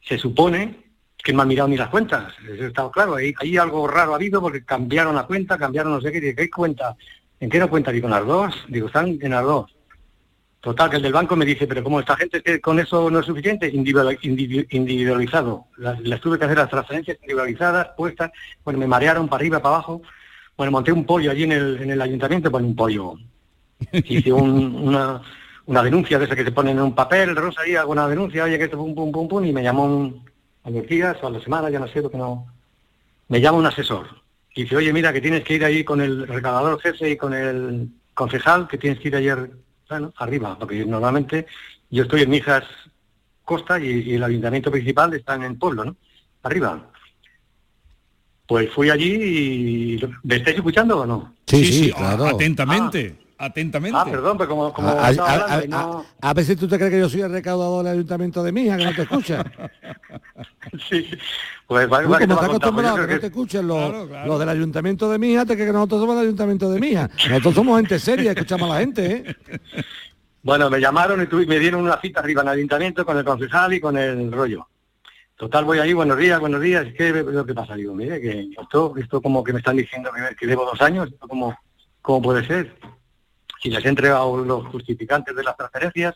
se 0.07 0.19
supone 0.19 0.85
que 1.17 1.33
no 1.33 1.43
han 1.43 1.49
mirado 1.49 1.69
ni 1.69 1.77
las 1.77 1.89
cuentas. 1.89 2.35
Eso 2.47 2.67
está 2.67 2.91
claro, 2.91 3.15
ahí, 3.15 3.33
ahí 3.41 3.57
algo 3.57 3.87
raro 3.89 4.13
ha 4.13 4.17
habido 4.17 4.41
porque 4.41 4.65
cambiaron 4.65 5.15
la 5.15 5.27
cuenta, 5.27 5.57
cambiaron 5.57 5.93
no 5.93 6.01
sé 6.01 6.13
qué, 6.13 6.35
¿qué 6.35 6.51
cuenta? 6.51 6.97
¿En 7.41 7.49
qué 7.51 7.59
no 7.59 7.69
cuenta? 7.71 7.91
Digo, 7.91 8.07
en 8.07 8.11
las 8.13 8.27
dos, 8.27 8.55
digo, 8.69 8.87
están 8.89 9.19
en 9.21 9.31
las 9.31 9.43
dos. 9.45 9.75
Total, 10.61 10.89
que 10.89 10.97
el 10.97 11.03
del 11.03 11.13
banco 11.13 11.37
me 11.37 11.45
dice, 11.45 11.67
pero 11.67 11.83
como 11.85 12.01
esta 12.01 12.17
gente 12.17 12.43
que 12.43 12.59
con 12.61 12.79
eso 12.79 13.11
no 13.11 13.21
es 13.21 13.27
suficiente, 13.27 13.69
individual- 13.69 14.19
individu- 14.23 14.67
individualizado. 14.71 15.67
Las, 15.77 16.01
las 16.01 16.21
tuve 16.21 16.39
que 16.39 16.47
hacer 16.47 16.57
las 16.57 16.71
transferencias 16.71 17.19
individualizadas, 17.21 17.89
puestas, 17.97 18.31
bueno, 18.65 18.79
me 18.79 18.87
marearon 18.87 19.29
para 19.29 19.41
arriba, 19.41 19.61
para 19.61 19.75
abajo. 19.77 20.01
Bueno, 20.57 20.71
monté 20.73 20.91
un 20.93 21.05
pollo 21.05 21.31
allí 21.31 21.43
en 21.43 21.53
el, 21.53 21.83
en 21.83 21.91
el 21.91 22.01
ayuntamiento, 22.01 22.51
bueno, 22.51 22.69
un 22.69 22.77
pollo. 22.77 23.15
Hice 23.93 24.33
un- 24.33 24.75
una, 24.75 25.21
una 25.67 25.83
denuncia 25.83 26.19
de 26.19 26.27
esa 26.27 26.37
que 26.37 26.45
te 26.45 26.53
ponen 26.53 26.77
en 26.77 26.83
un 26.85 26.95
papel, 26.95 27.35
Rosa, 27.35 27.63
ahí 27.63 27.75
hago 27.77 27.93
una 27.93 28.07
denuncia, 28.09 28.45
oye, 28.45 28.59
que 28.59 28.65
esto 28.65 28.77
pum, 28.77 28.95
pum, 28.95 29.11
pum, 29.11 29.29
pum, 29.29 29.45
y 29.45 29.53
me 29.53 29.63
llamó 29.63 29.85
un, 29.85 30.25
a 30.65 30.71
los 30.71 30.87
días 30.87 31.17
o 31.23 31.27
a 31.27 31.31
la 31.31 31.41
semana, 31.41 31.71
ya 31.71 31.79
no 31.79 31.89
sé, 31.89 32.03
porque 32.03 32.19
no... 32.19 32.47
Me 33.29 33.41
llama 33.41 33.59
un 33.59 33.67
asesor. 33.67 34.07
Y 34.55 34.65
dice, 34.65 34.77
oye, 34.77 34.93
mira, 34.93 35.13
que 35.13 35.21
tienes 35.21 35.43
que 35.45 35.55
ir 35.55 35.65
ahí 35.65 35.83
con 35.83 36.01
el 36.01 36.27
recaudador 36.29 36.81
jefe 36.81 37.11
y 37.11 37.17
con 37.17 37.33
el 37.33 37.89
concejal, 38.13 38.69
que 38.69 38.77
tienes 38.79 39.01
que 39.01 39.09
ir 39.09 39.17
ayer, 39.17 39.51
bueno, 39.89 40.13
arriba, 40.19 40.59
porque 40.59 40.85
normalmente 40.85 41.47
yo 41.91 42.03
estoy 42.03 42.23
en 42.23 42.31
Mijas 42.31 42.65
Costa 43.45 43.79
y, 43.81 43.87
y 44.03 44.15
el 44.15 44.23
ayuntamiento 44.25 44.71
principal 44.71 45.13
está 45.15 45.35
en 45.37 45.43
el 45.45 45.57
pueblo, 45.57 45.85
¿no? 45.87 45.97
Arriba. 46.43 46.87
Pues 48.47 48.71
fui 48.71 48.91
allí 48.91 49.15
y... 49.97 50.01
¿Me 50.23 50.37
estáis 50.37 50.57
escuchando 50.59 51.01
o 51.01 51.07
no? 51.07 51.35
Sí, 51.47 51.65
sí, 51.65 51.91
a- 51.91 51.97
claro. 51.97 52.27
Atentamente, 52.27 53.17
atentamente. 53.39 53.99
Ah, 54.01 54.05
perdón, 54.05 54.37
pero 54.39 54.49
como, 54.51 54.73
como 54.73 54.89
A, 54.89 55.11
estaba 55.11 55.31
a- 55.31 55.33
hablando 55.35 55.55
a- 55.57 55.65
y 55.65 55.69
no... 55.69 56.05
a- 56.21 56.31
a 56.31 56.35
veces 56.35 56.57
tú 56.59 56.67
te 56.69 56.77
crees 56.77 56.91
que 56.93 56.99
yo 57.01 57.09
soy 57.09 57.23
el 57.23 57.31
recaudador 57.33 57.85
del 57.85 57.95
ayuntamiento 57.95 58.43
de 58.43 58.53
Mija, 58.53 58.77
que 58.77 58.85
no 58.85 58.95
te 58.95 59.03
escucha. 59.03 59.45
Sí, 60.89 61.09
pues 61.67 61.89
vale, 61.89 62.09
vale, 62.09 62.27
como 62.27 62.41
yo 62.41 62.47
acostumbrado 62.47 63.07
que 63.07 63.15
no 63.15 63.21
te 63.21 63.27
escuchen 63.27 63.67
los, 63.69 64.09
los 64.27 64.39
del 64.41 64.49
ayuntamiento 64.49 65.09
de 65.11 65.19
Mija, 65.19 65.45
te 65.45 65.55
crees 65.55 65.69
que 65.69 65.73
nosotros 65.73 66.01
somos 66.01 66.17
del 66.17 66.25
ayuntamiento 66.27 66.71
de 66.71 66.81
Mija. 66.81 67.09
Nosotros 67.29 67.55
somos 67.55 67.77
gente 67.79 67.99
seria, 67.99 68.33
escuchamos 68.33 68.71
a 68.71 68.75
la 68.75 68.81
gente, 68.81 69.13
¿eh? 69.29 69.61
Bueno, 70.43 70.69
me 70.71 70.81
llamaron 70.81 71.23
y 71.23 71.27
tuve- 71.27 71.47
me 71.47 71.59
dieron 71.59 71.83
una 71.83 72.01
cita 72.01 72.21
arriba 72.21 72.43
en 72.43 72.49
el 72.49 72.55
ayuntamiento 72.55 73.05
con 73.07 73.17
el 73.19 73.25
concejal 73.25 73.73
y 73.75 73.81
con 73.81 73.97
el 73.97 74.33
rollo. 74.33 74.67
Total, 75.37 75.65
voy 75.65 75.79
ahí, 75.79 75.93
buenos 75.93 76.17
días, 76.19 76.41
buenos 76.41 76.61
días. 76.61 76.87
¿Qué 76.97 77.09
es 77.11 77.15
lo 77.25 77.45
que 77.45 77.55
pasa? 77.55 77.75
Digo, 77.77 77.95
mire, 77.95 78.21
que 78.21 78.49
esto, 78.61 78.95
esto 78.97 79.21
como 79.21 79.45
que 79.45 79.53
me 79.53 79.59
están 79.59 79.77
diciendo 79.77 80.11
que, 80.13 80.35
que 80.37 80.47
debo 80.47 80.65
dos 80.65 80.81
años, 80.81 81.09
¿esto 81.13 81.29
¿cómo, 81.29 81.57
¿cómo 82.03 82.23
puede 82.23 82.47
ser? 82.47 82.75
Si 83.65 83.71
les 83.71 83.83
he 83.83 83.89
entregado 83.89 84.45
los 84.45 84.67
justificantes 84.67 85.35
de 85.35 85.43
las 85.43 85.57
transferencias 85.57 86.15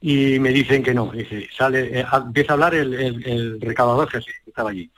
y 0.00 0.38
me 0.38 0.48
dicen 0.48 0.82
que 0.82 0.94
no. 0.94 1.12
Dice, 1.12 1.46
sale, 1.54 2.00
eh, 2.00 2.06
empieza 2.14 2.52
a 2.52 2.54
hablar 2.54 2.74
el, 2.74 2.94
el, 2.94 3.60
jefe 3.60 4.32
que 4.42 4.48
estaba 4.50 4.70
allí. 4.70 4.90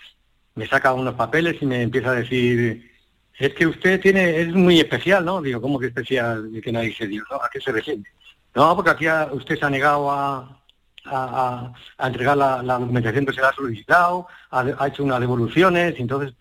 Me 0.54 0.68
saca 0.68 0.92
unos 0.92 1.14
papeles 1.14 1.60
y 1.60 1.66
me 1.66 1.82
empieza 1.82 2.10
a 2.10 2.14
decir, 2.14 2.88
es 3.36 3.54
que 3.54 3.66
usted 3.66 4.00
tiene, 4.00 4.40
es 4.40 4.54
muy 4.54 4.78
especial, 4.78 5.24
¿no? 5.24 5.42
Digo, 5.42 5.60
¿cómo 5.60 5.80
que 5.80 5.88
especial? 5.88 6.48
Que 6.62 6.70
nadie 6.70 6.94
se 6.94 7.08
dio, 7.08 7.24
¿no? 7.28 7.38
¿A 7.38 7.50
qué 7.52 7.60
se 7.60 7.72
refiere? 7.72 8.02
No, 8.54 8.76
porque 8.76 8.90
aquí 8.90 9.06
usted 9.32 9.58
se 9.58 9.64
ha 9.64 9.70
negado 9.70 10.12
a, 10.12 10.62
a, 11.06 11.72
a- 11.98 12.06
entregar 12.06 12.36
la, 12.36 12.62
la 12.62 12.78
documentación 12.78 13.26
que 13.26 13.32
se 13.32 13.40
le 13.40 13.48
ha 13.48 13.52
solicitado, 13.52 14.28
ha, 14.52 14.86
hecho 14.86 15.02
unas 15.02 15.18
devoluciones, 15.18 15.96
entonces 15.98 16.32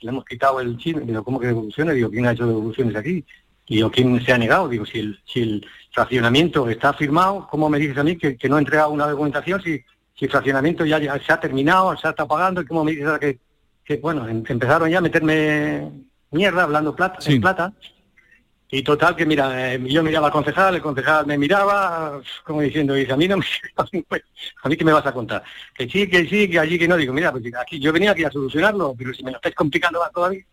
le 0.00 0.10
hemos 0.10 0.26
quitado 0.26 0.60
el 0.60 0.76
chip. 0.76 0.98
Digo, 0.98 1.24
¿cómo 1.24 1.40
que 1.40 1.46
devoluciones? 1.46 1.94
Digo, 1.94 2.10
¿quién 2.10 2.26
ha 2.26 2.32
hecho 2.32 2.46
devoluciones 2.46 2.94
aquí? 2.94 3.24
Y 3.68 3.76
Digo, 3.76 3.90
¿quién 3.90 4.24
se 4.24 4.32
ha 4.32 4.38
negado? 4.38 4.68
Digo, 4.68 4.86
si 4.86 5.00
el, 5.00 5.20
si 5.24 5.42
el 5.42 5.66
fraccionamiento 5.92 6.68
está 6.68 6.92
firmado, 6.92 7.48
¿cómo 7.50 7.68
me 7.68 7.78
dices 7.78 7.98
a 7.98 8.04
mí 8.04 8.16
que, 8.16 8.36
que 8.36 8.48
no 8.48 8.56
he 8.56 8.60
entregado 8.60 8.90
una 8.90 9.08
documentación 9.08 9.60
si, 9.60 9.82
si 10.14 10.24
el 10.26 10.30
fraccionamiento 10.30 10.84
ya, 10.84 10.98
ya 10.98 11.18
se 11.18 11.32
ha 11.32 11.40
terminado, 11.40 11.96
se 11.96 12.08
está 12.08 12.26
pagando? 12.26 12.60
¿Y 12.60 12.66
cómo 12.66 12.84
me 12.84 12.92
dices 12.92 13.18
que, 13.18 13.38
que, 13.84 13.96
bueno, 13.96 14.28
em- 14.28 14.44
empezaron 14.46 14.88
ya 14.88 14.98
a 14.98 15.00
meterme 15.02 15.90
mierda 16.30 16.62
hablando 16.62 16.94
plata, 16.94 17.18
en 17.28 17.40
plata? 17.40 17.72
Y 18.68 18.82
total 18.82 19.14
que 19.14 19.24
mira, 19.24 19.74
eh, 19.74 19.80
yo 19.86 20.02
miraba 20.02 20.26
al 20.26 20.32
concejal, 20.32 20.74
el 20.74 20.82
concejal 20.82 21.24
me 21.24 21.38
miraba 21.38 22.20
como 22.44 22.60
diciendo, 22.62 22.94
dice, 22.94 23.12
a 23.12 23.16
mí 23.16 23.28
no 23.28 23.36
me 23.36 23.44
a 24.62 24.68
mí 24.68 24.76
qué 24.76 24.84
me 24.84 24.92
vas 24.92 25.06
a 25.06 25.12
contar. 25.12 25.42
Que 25.72 25.88
sí, 25.88 26.08
que 26.08 26.26
sí, 26.26 26.50
que 26.50 26.58
allí 26.58 26.78
que 26.78 26.88
no. 26.88 26.96
Digo, 26.96 27.12
mira, 27.12 27.30
pues 27.30 27.44
aquí 27.60 27.78
yo 27.78 27.92
venía 27.92 28.10
aquí 28.10 28.24
a 28.24 28.30
solucionarlo, 28.30 28.94
pero 28.98 29.14
si 29.14 29.22
me 29.22 29.30
lo 29.30 29.36
estáis 29.36 29.54
complicando 29.54 30.00
más 30.00 30.10
todavía. 30.10 30.44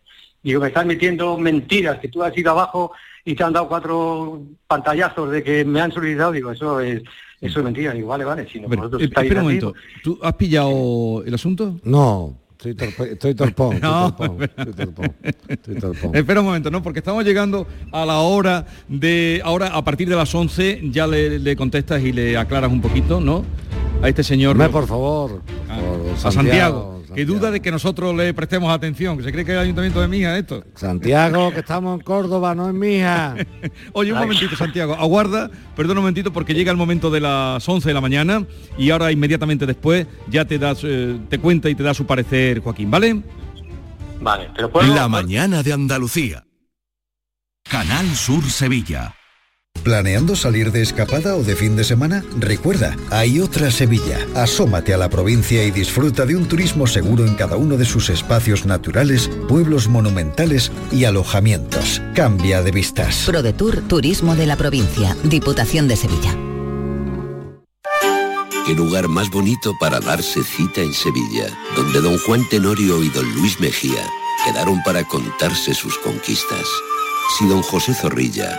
Digo, 0.44 0.60
me 0.60 0.68
estás 0.68 0.86
metiendo 0.86 1.36
mentiras, 1.38 1.98
que 1.98 2.08
tú 2.08 2.22
has 2.22 2.36
ido 2.38 2.50
abajo 2.52 2.92
y 3.24 3.34
te 3.34 3.42
han 3.42 3.52
dado 3.52 3.66
cuatro 3.66 4.42
pantallazos 4.68 5.30
de 5.32 5.42
que 5.42 5.64
me 5.64 5.80
han 5.80 5.90
solicitado. 5.90 6.30
Digo, 6.32 6.52
eso 6.52 6.78
es, 6.80 7.02
eso 7.40 7.58
es 7.60 7.64
mentira. 7.64 7.92
Digo, 7.92 8.08
vale, 8.08 8.24
vale, 8.24 8.46
si 8.48 8.60
no, 8.60 8.68
vosotros 8.68 9.00
Eh, 9.02 9.06
estáis 9.06 9.24
espera 9.26 9.40
un 9.40 9.46
momento, 9.46 9.74
¿tú 10.02 10.18
has 10.22 10.34
pillado 10.34 11.22
el 11.24 11.32
asunto? 11.34 11.80
No, 11.84 12.36
estoy, 12.52 12.74
torpe- 12.74 13.12
estoy 13.12 13.34
torpón, 13.34 13.74
estoy 13.76 13.90
No, 13.90 14.14
torpón, 14.14 14.42
estoy 14.42 14.72
torpón, 14.74 15.16
estoy 15.48 15.74
torpón. 15.76 16.14
Espera 16.14 16.40
un 16.40 16.46
momento, 16.46 16.70
¿no? 16.70 16.82
Porque 16.82 16.98
estamos 16.98 17.24
llegando 17.24 17.66
a 17.90 18.04
la 18.04 18.18
hora 18.20 18.66
de... 18.88 19.40
Ahora, 19.44 19.68
a 19.68 19.82
partir 19.82 20.08
de 20.10 20.16
las 20.16 20.34
11, 20.34 20.82
ya 20.90 21.06
le, 21.06 21.38
le 21.38 21.56
contestas 21.56 22.02
y 22.02 22.12
le 22.12 22.36
aclaras 22.36 22.70
un 22.70 22.82
poquito, 22.82 23.18
¿no? 23.20 23.44
A 24.02 24.08
este 24.10 24.22
señor... 24.22 24.52
Hombre, 24.52 24.68
por 24.68 24.86
favor, 24.86 25.40
Ah, 25.70 25.78
por 26.20 26.28
a 26.28 26.30
Santiago, 26.30 26.93
que 27.14 27.24
duda 27.24 27.50
de 27.50 27.60
que 27.60 27.70
nosotros 27.70 28.14
le 28.14 28.34
prestemos 28.34 28.72
atención, 28.72 29.16
que 29.16 29.24
se 29.24 29.32
cree 29.32 29.44
que 29.44 29.52
es 29.52 29.56
el 29.56 29.62
ayuntamiento 29.62 30.00
de 30.00 30.08
Mija 30.08 30.36
esto. 30.36 30.64
Santiago, 30.74 31.52
que 31.52 31.60
estamos 31.60 31.98
en 31.98 32.04
Córdoba, 32.04 32.54
no 32.54 32.68
en 32.68 32.78
Mija. 32.78 33.34
Oye, 33.92 34.12
un 34.12 34.18
momentito, 34.18 34.56
Santiago, 34.56 34.94
aguarda, 34.94 35.50
perdona 35.76 36.00
un 36.00 36.04
momentito, 36.04 36.32
porque 36.32 36.54
llega 36.54 36.70
el 36.70 36.76
momento 36.76 37.10
de 37.10 37.20
las 37.20 37.68
11 37.68 37.88
de 37.88 37.94
la 37.94 38.00
mañana 38.00 38.46
y 38.76 38.90
ahora 38.90 39.12
inmediatamente 39.12 39.66
después 39.66 40.06
ya 40.28 40.44
te 40.44 40.58
das, 40.58 40.80
eh, 40.84 41.18
te 41.28 41.38
cuenta 41.38 41.70
y 41.70 41.74
te 41.74 41.82
da 41.82 41.94
su 41.94 42.06
parecer 42.06 42.60
Joaquín, 42.60 42.90
¿vale? 42.90 43.22
Vale, 44.20 44.50
pero 44.54 44.70
puedo... 44.70 44.94
La 44.94 45.08
mañana 45.08 45.62
de 45.62 45.72
Andalucía. 45.72 46.44
Canal 47.62 48.06
Sur 48.14 48.44
Sevilla. 48.44 49.14
¿Planeando 49.82 50.34
salir 50.34 50.72
de 50.72 50.80
escapada 50.80 51.36
o 51.36 51.42
de 51.42 51.56
fin 51.56 51.76
de 51.76 51.84
semana? 51.84 52.24
Recuerda, 52.38 52.96
hay 53.10 53.38
otra 53.40 53.70
Sevilla. 53.70 54.18
Asómate 54.34 54.94
a 54.94 54.96
la 54.96 55.10
provincia 55.10 55.62
y 55.62 55.70
disfruta 55.70 56.24
de 56.24 56.36
un 56.36 56.48
turismo 56.48 56.86
seguro 56.86 57.26
en 57.26 57.34
cada 57.34 57.56
uno 57.56 57.76
de 57.76 57.84
sus 57.84 58.08
espacios 58.08 58.64
naturales, 58.64 59.30
pueblos 59.46 59.88
monumentales 59.88 60.72
y 60.90 61.04
alojamientos. 61.04 62.00
Cambia 62.14 62.62
de 62.62 62.70
vistas. 62.70 63.24
ProDetour 63.26 63.82
Turismo 63.82 64.34
de 64.36 64.46
la 64.46 64.56
Provincia, 64.56 65.14
Diputación 65.22 65.86
de 65.86 65.96
Sevilla. 65.96 66.34
Qué 68.66 68.72
lugar 68.72 69.08
más 69.08 69.28
bonito 69.28 69.74
para 69.78 70.00
darse 70.00 70.42
cita 70.42 70.80
en 70.80 70.94
Sevilla, 70.94 71.46
donde 71.76 72.00
don 72.00 72.16
Juan 72.20 72.48
Tenorio 72.48 73.02
y 73.02 73.10
don 73.10 73.30
Luis 73.34 73.60
Mejía 73.60 74.02
quedaron 74.46 74.82
para 74.82 75.04
contarse 75.04 75.74
sus 75.74 75.98
conquistas. 75.98 76.66
Si 77.38 77.46
don 77.46 77.60
José 77.62 77.92
Zorrilla, 77.92 78.58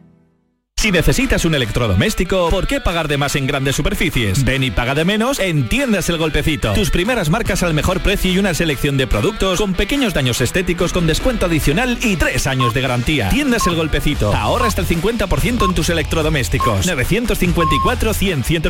Si 0.81 0.91
necesitas 0.91 1.45
un 1.45 1.53
electrodoméstico, 1.53 2.49
¿por 2.49 2.65
qué 2.65 2.81
pagar 2.81 3.07
de 3.07 3.15
más 3.15 3.35
en 3.35 3.45
grandes 3.45 3.75
superficies? 3.75 4.43
Ven 4.43 4.63
y 4.63 4.71
paga 4.71 4.95
de 4.95 5.05
menos 5.05 5.37
en 5.37 5.69
Tiendas 5.69 6.09
El 6.09 6.17
Golpecito. 6.17 6.73
Tus 6.73 6.89
primeras 6.89 7.29
marcas 7.29 7.61
al 7.61 7.75
mejor 7.75 7.99
precio 7.99 8.31
y 8.31 8.39
una 8.39 8.55
selección 8.55 8.97
de 8.97 9.05
productos 9.05 9.59
con 9.59 9.75
pequeños 9.75 10.15
daños 10.15 10.41
estéticos 10.41 10.91
con 10.91 11.05
descuento 11.05 11.45
adicional 11.45 11.99
y 12.01 12.15
tres 12.15 12.47
años 12.47 12.73
de 12.73 12.81
garantía. 12.81 13.29
Tiendas 13.29 13.67
El 13.67 13.75
Golpecito. 13.75 14.33
Ahorra 14.33 14.65
hasta 14.65 14.81
el 14.81 14.87
50% 14.87 15.69
en 15.69 15.75
tus 15.75 15.89
electrodomésticos. 15.91 16.87
954 16.87 18.13
100 18.15 18.43
190 18.43 18.69